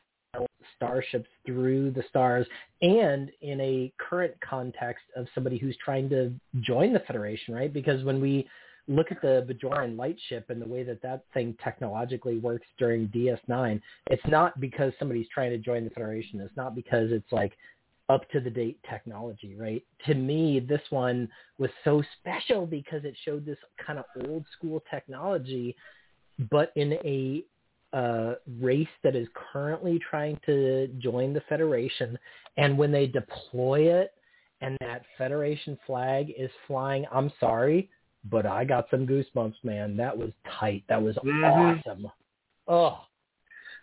[0.75, 2.47] starships through the stars
[2.81, 7.73] and in a current context of somebody who's trying to join the Federation, right?
[7.73, 8.47] Because when we
[8.87, 13.81] look at the Bajoran lightship and the way that that thing technologically works during DS9,
[14.07, 16.39] it's not because somebody's trying to join the Federation.
[16.41, 17.53] It's not because it's like
[18.09, 19.83] up to the date technology, right?
[20.07, 21.29] To me, this one
[21.59, 25.75] was so special because it showed this kind of old school technology,
[26.49, 27.43] but in a
[27.93, 32.17] uh, race that is currently trying to join the Federation.
[32.57, 34.13] And when they deploy it
[34.61, 37.89] and that Federation flag is flying, I'm sorry,
[38.29, 39.95] but I got some goosebumps, man.
[39.97, 40.83] That was tight.
[40.89, 41.79] That was Mhm.
[41.79, 42.11] awesome.
[42.67, 43.05] Oh,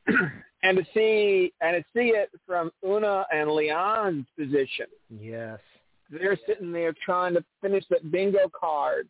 [0.62, 4.87] and to see and to see it from Una and La'an's position.
[5.11, 5.59] yes.
[6.09, 9.09] They're sitting there trying to finish that bingo card,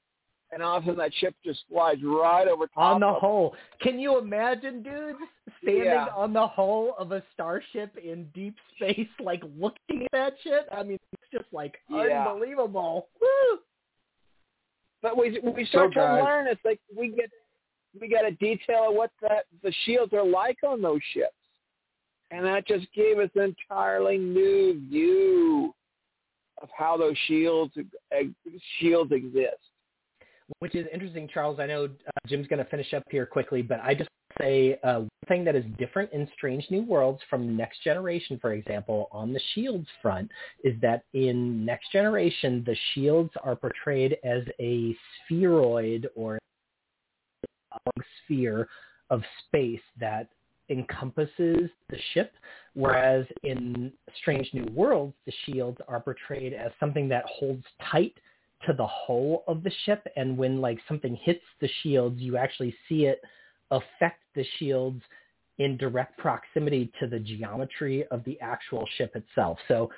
[0.56, 3.20] and all of a sudden that ship just flies right over top On the of
[3.20, 3.54] hull.
[3.82, 5.18] Can you imagine, dudes,
[5.62, 6.06] standing Yeah.
[6.16, 10.66] on the hull of a starship in deep space, like looking at that shit?
[10.72, 12.26] I mean, it's just like Yeah.
[12.26, 13.08] unbelievable.
[13.20, 13.58] Woo!
[15.02, 16.46] But we we start to guys- learn.
[16.46, 17.30] It's like we get
[18.00, 21.36] we got a detail of what that the shields are like on those ships,
[22.30, 25.74] and that just gave us an entirely new view
[26.62, 27.74] of how those shields
[28.10, 28.24] eh,
[28.78, 29.60] shields exist.
[30.60, 31.58] Which is interesting, Charles.
[31.58, 34.08] I know uh, Jim's going to finish up here quickly, but I just
[34.40, 38.52] say uh, one thing that is different in Strange New Worlds from Next Generation, for
[38.52, 40.30] example, on the shields front,
[40.62, 46.38] is that in Next Generation, the shields are portrayed as a spheroid or
[48.24, 48.68] sphere
[49.10, 50.28] of space that
[50.68, 52.32] encompasses the ship,
[52.74, 58.14] whereas in Strange New Worlds, the shields are portrayed as something that holds tight
[58.64, 62.74] to the hull of the ship and when like something hits the shields you actually
[62.88, 63.20] see it
[63.70, 65.02] affect the shields
[65.58, 69.58] in direct proximity to the geometry of the actual ship itself.
[69.68, 69.90] So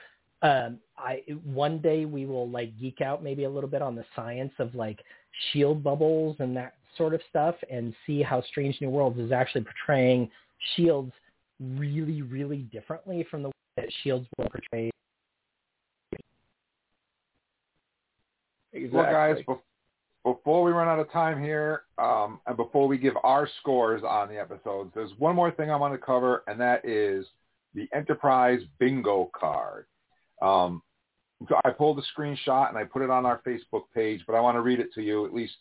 [0.42, 4.04] um i one day we will like geek out maybe a little bit on the
[4.14, 5.00] science of like
[5.52, 9.64] shield bubbles and that sort of stuff and see how strange new worlds is actually
[9.64, 10.30] portraying
[10.76, 11.12] shields
[11.60, 14.92] really really differently from the way that shields were portrayed
[18.86, 19.60] Well, guys, bef-
[20.24, 24.28] before we run out of time here, um, and before we give our scores on
[24.28, 27.26] the episodes, there's one more thing I want to cover, and that is
[27.74, 29.86] the Enterprise Bingo card.
[30.42, 30.82] Um,
[31.48, 34.40] so I pulled a screenshot and I put it on our Facebook page, but I
[34.40, 35.54] want to read it to you, at least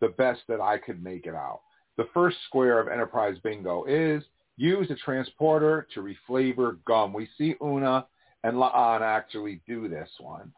[0.00, 1.60] the best that I could make it out.
[1.96, 4.22] The first square of Enterprise Bingo is
[4.56, 7.12] use a transporter to reflavor gum.
[7.12, 8.06] We see Una
[8.42, 10.52] and La'an actually do this one.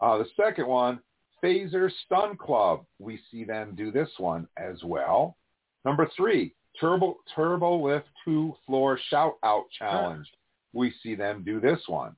[0.00, 1.00] Uh, the second one,
[1.42, 2.84] Phaser Stun Club.
[2.98, 5.36] We see them do this one as well.
[5.84, 10.26] Number three, Turbo Turbo Lift 2 Floor Shout Out Challenge.
[10.72, 12.14] We see them do this one.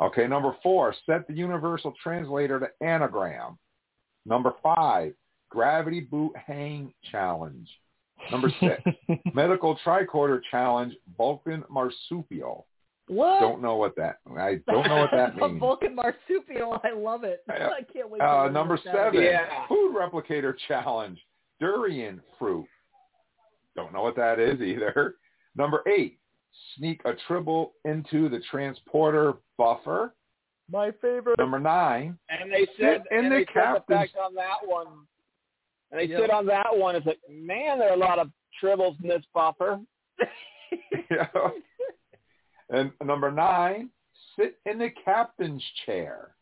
[0.00, 3.58] Okay, number four, set the universal translator to anagram.
[4.26, 5.12] Number five,
[5.50, 7.68] Gravity Boot Hang Challenge.
[8.30, 8.82] Number six,
[9.34, 12.66] Medical Tricorder Challenge, Vulcan Marsupial.
[13.08, 13.40] What?
[13.40, 14.18] Don't know what that.
[14.38, 15.60] I don't know what that A means.
[15.60, 16.80] Vulcan marsupial.
[16.84, 17.42] I love it.
[17.48, 18.20] I can't wait.
[18.20, 19.34] Uh, learn number seven, is.
[19.68, 21.18] Food Replicator Challenge,
[21.60, 22.66] Durian Fruit.
[23.74, 25.14] Don't know what that is either.
[25.56, 26.18] Number eight,
[26.76, 30.14] sneak a tribble into the transporter buffer.
[30.70, 31.38] My favorite.
[31.38, 32.18] Number nine.
[32.30, 34.86] And they said, in and the they said the on that one,
[35.90, 36.20] and they Yep.
[36.20, 38.30] said on that one, it's like, man, there are a lot of
[38.62, 39.78] tribbles in this buffer.
[41.10, 41.26] Yeah.
[42.72, 43.90] And number nine,
[44.36, 46.34] sit in the captain's chair.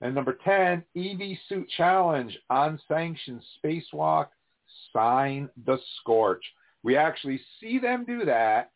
[0.00, 4.28] And number 10, EV Suit Challenge, on unsanctioned spacewalk,
[4.92, 6.44] sign the scorch.
[6.82, 8.70] We actually see them do that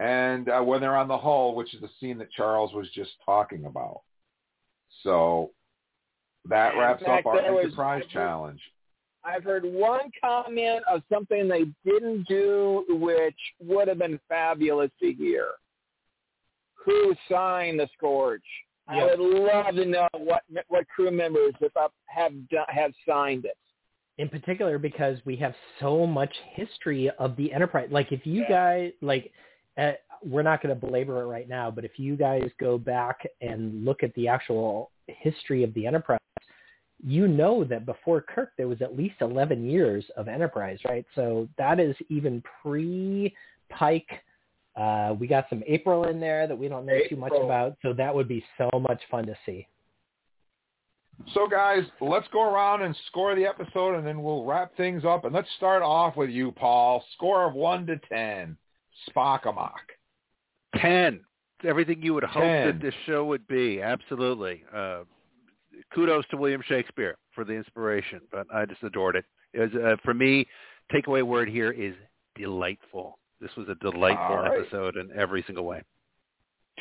[0.00, 3.10] and uh, when they're on the hull, which is the scene that Charles was just
[3.24, 4.02] talking about.
[5.02, 5.50] So
[6.48, 8.60] that wraps fact, up our there was- Enterprise Challenge.
[9.24, 15.12] I've heard one comment of something they didn't do, which would have been fabulous to
[15.12, 15.48] hear.
[16.88, 18.40] Who signed the Scourge?
[18.88, 23.56] I would love to know what what crew members have have done, have signed it.
[24.16, 28.92] in particular because we have so much history of the enterprise like if you guys
[29.02, 29.30] like
[29.76, 29.92] uh,
[30.24, 33.84] we're not going to belabor it right now but if you guys go back and
[33.84, 36.18] look at the actual history of the enterprise
[37.04, 41.46] you know that before kirk there was at least 11 years of enterprise right so
[41.58, 43.32] that is even pre
[43.68, 44.10] pike
[44.78, 47.92] uh, we got some april in there that we don't know too much about so
[47.92, 49.66] that would be so much fun to see
[51.34, 55.24] So guys, let's go around and score the episode and then we'll wrap things up.
[55.24, 57.04] And let's start off with you, Paul.
[57.16, 58.56] Score of 1 to 10.
[59.10, 59.80] Spock Amok.
[60.76, 61.14] 10.
[61.14, 62.66] It's everything you would hope 10.
[62.66, 63.82] that this show would be.
[63.82, 64.62] Absolutely.
[64.74, 65.00] Uh,
[65.94, 69.24] kudos to William Shakespeare for the inspiration, but I just adored it.
[69.52, 70.46] it was, uh, for me,
[70.92, 71.94] takeaway word here is
[72.36, 73.18] delightful.
[73.40, 74.60] This was a delightful All right.
[74.60, 75.82] episode in every single way.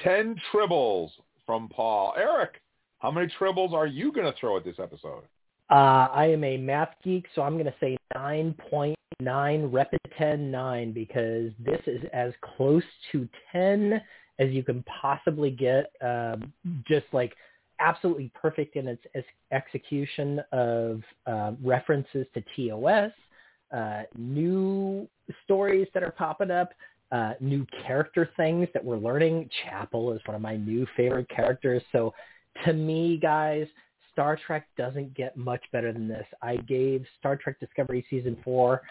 [0.04, 1.10] 10 tribbles
[1.46, 2.14] from Paul.
[2.18, 2.62] Eric,
[3.00, 5.24] how many tribbles are you going to throw at this episode?
[5.70, 11.52] Uh, I am a math geek, so I'm going to say 9.9, Repiten 9, because
[11.60, 14.02] this is as close to 10
[14.40, 15.92] as you can possibly get.
[16.02, 16.54] Um,
[16.88, 17.34] just like
[17.80, 23.12] absolutely perfect in its ex- execution of uh, references to TOS,
[23.72, 25.08] uh, new
[25.44, 26.70] stories that are popping up,
[27.12, 29.50] uh, new character things that we're learning.
[29.64, 31.82] Chapel is one of my new favorite characters.
[31.92, 32.14] So
[32.66, 33.68] to me, guys,
[34.12, 36.26] Star Trek doesn't get much better than this.
[36.42, 38.82] I gave Star Trek Discovery season four,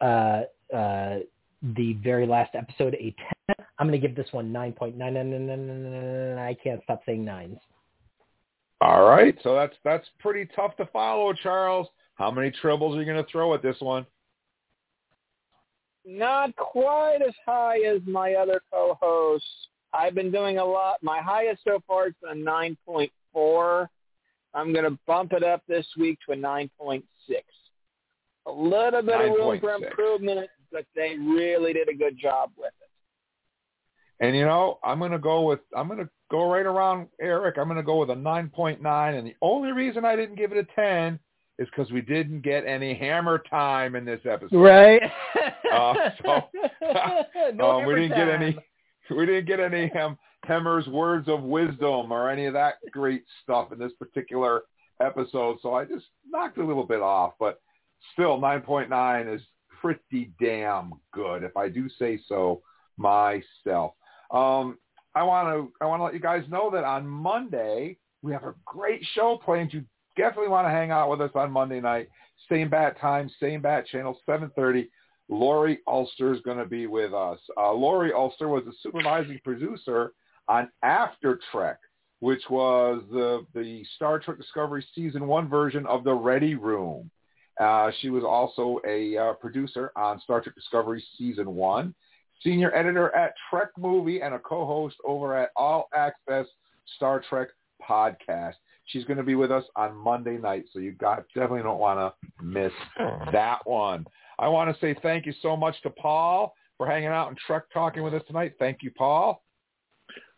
[0.00, 0.42] uh,
[0.74, 1.20] uh,
[1.62, 3.66] the very last episode, a ten.
[3.78, 6.38] I'm going to give this one nine point nine nine nine nine nine nine.
[6.38, 7.58] I can't stop saying nines.
[8.82, 9.36] All right.
[9.42, 11.86] So that's that's pretty tough to follow, Charles.
[12.20, 14.04] How many tribbles are you going to throw at this one?
[16.04, 19.48] Not quite as high as my other co-hosts.
[19.94, 20.98] I've been doing a lot.
[21.02, 23.86] My highest so far is a 9.4.
[24.52, 27.02] I'm going to bump it up this week to a 9.6.
[28.46, 32.74] A little bit of room for improvement, but they really did a good job with
[32.82, 34.26] it.
[34.26, 37.56] And you know, I'm going to go with I'm going to go right around Eric.
[37.56, 40.58] I'm going to go with a 9.9 and the only reason I didn't give it
[40.58, 41.18] a 10
[41.60, 44.60] is cuz we didn't get any hammer time in this episode.
[44.60, 45.02] Right.
[45.70, 46.48] Uh, so
[47.54, 48.58] no um, we didn't get any
[49.10, 53.70] we didn't get any Hem, Hemmer's words of wisdom or any of that great stuff
[53.72, 54.62] in this particular
[55.00, 55.58] episode.
[55.62, 57.60] So I just knocked a little bit off, but
[58.12, 59.42] still 9.9 is
[59.80, 62.62] pretty damn good if I do say so
[62.96, 63.94] myself.
[64.30, 64.78] Um,
[65.14, 68.44] I want to I want to let you guys know that on Monday we have
[68.44, 69.72] a great show planned.
[69.72, 69.84] You
[70.20, 72.08] definitely want to hang out with us on Monday night.
[72.48, 74.88] Same bat time, same bat channel, 7:30.
[75.28, 77.38] Laurie Ulster is going to be with us.
[77.56, 80.12] Uh, Laurie Ulster was the supervising producer
[80.48, 81.78] on After Trek,
[82.18, 87.10] which was the the Star Trek Discovery season one version of the Ready Room.
[87.58, 91.94] Uh, she was also a uh, producer on Star Trek Discovery season one,
[92.42, 96.46] senior editor at Trek Movie, and a co-host over at All Access
[96.96, 97.48] Star Trek
[97.88, 98.54] podcast.
[98.90, 101.98] She's going to be with us on Monday night, so you got definitely don't want
[101.98, 102.72] to miss
[103.32, 104.06] that one.
[104.38, 107.66] I want to say thank you so much to Paul for hanging out and truck
[107.72, 108.54] talking with us tonight.
[108.58, 109.42] Thank you, Paul.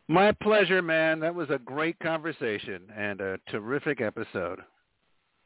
[0.08, 1.20] My pleasure, man.
[1.20, 4.60] That was a great conversation and a terrific episode.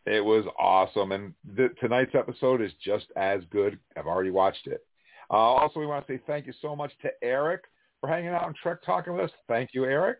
[0.06, 3.78] It was awesome, and th- tonight's episode is just as good.
[3.96, 4.86] I've already watched it.
[5.30, 7.62] Uh, also, we want to say thank you so much to Eric
[8.00, 9.30] for hanging out and truck talking with us.
[9.48, 10.18] Thank you, Eric.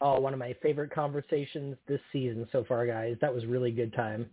[0.00, 3.16] Oh, one of my favorite conversations this season so far, guys.
[3.20, 4.28] That was really good time.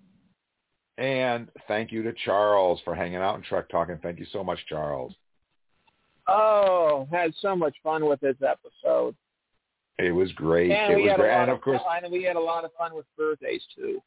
[0.98, 3.98] And thank you to Charles for hanging out and truck talking.
[4.04, 5.14] Thank you so much, Charles.
[6.28, 9.16] Oh, had so much fun with this episode.
[9.98, 10.72] It was great.
[10.72, 11.32] And it was great.
[11.32, 14.02] And of course, and we had a lot of fun with birthdays too.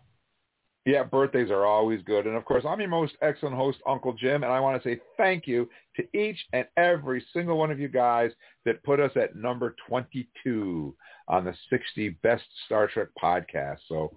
[0.86, 2.28] Yeah, birthdays are always good.
[2.28, 5.00] And of course, I'm your most excellent host, Uncle Jim, and I want to say
[5.16, 8.30] thank you to each and every single one of you guys
[8.64, 10.94] that put us at number 22
[11.26, 13.78] on the 60 best Star Trek podcast.
[13.88, 14.12] So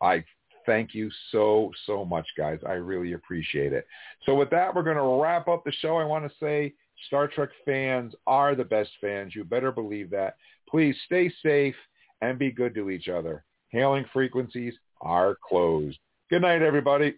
[0.00, 0.24] I
[0.64, 2.60] thank you so, so much, guys.
[2.64, 3.84] I really appreciate it.
[4.24, 5.96] So with that, we're going to wrap up the show.
[5.96, 6.72] I want to say
[7.08, 9.34] Star Trek fans are the best fans.
[9.34, 10.36] You better believe that.
[10.70, 11.74] Please stay safe
[12.20, 13.44] and be good to each other.
[13.70, 15.98] Hailing frequencies are closed.
[16.32, 17.16] Good night, everybody.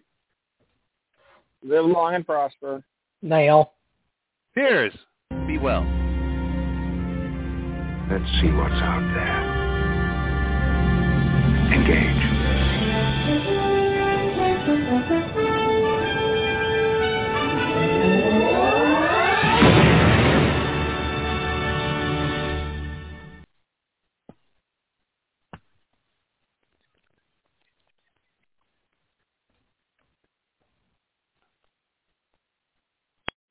[1.63, 2.83] Live long and prosper.
[3.21, 3.71] Nail.
[4.53, 4.91] Cheers.
[5.47, 5.83] Be well.
[8.11, 9.39] Let's see what's out there.
[11.71, 12.34] Engage.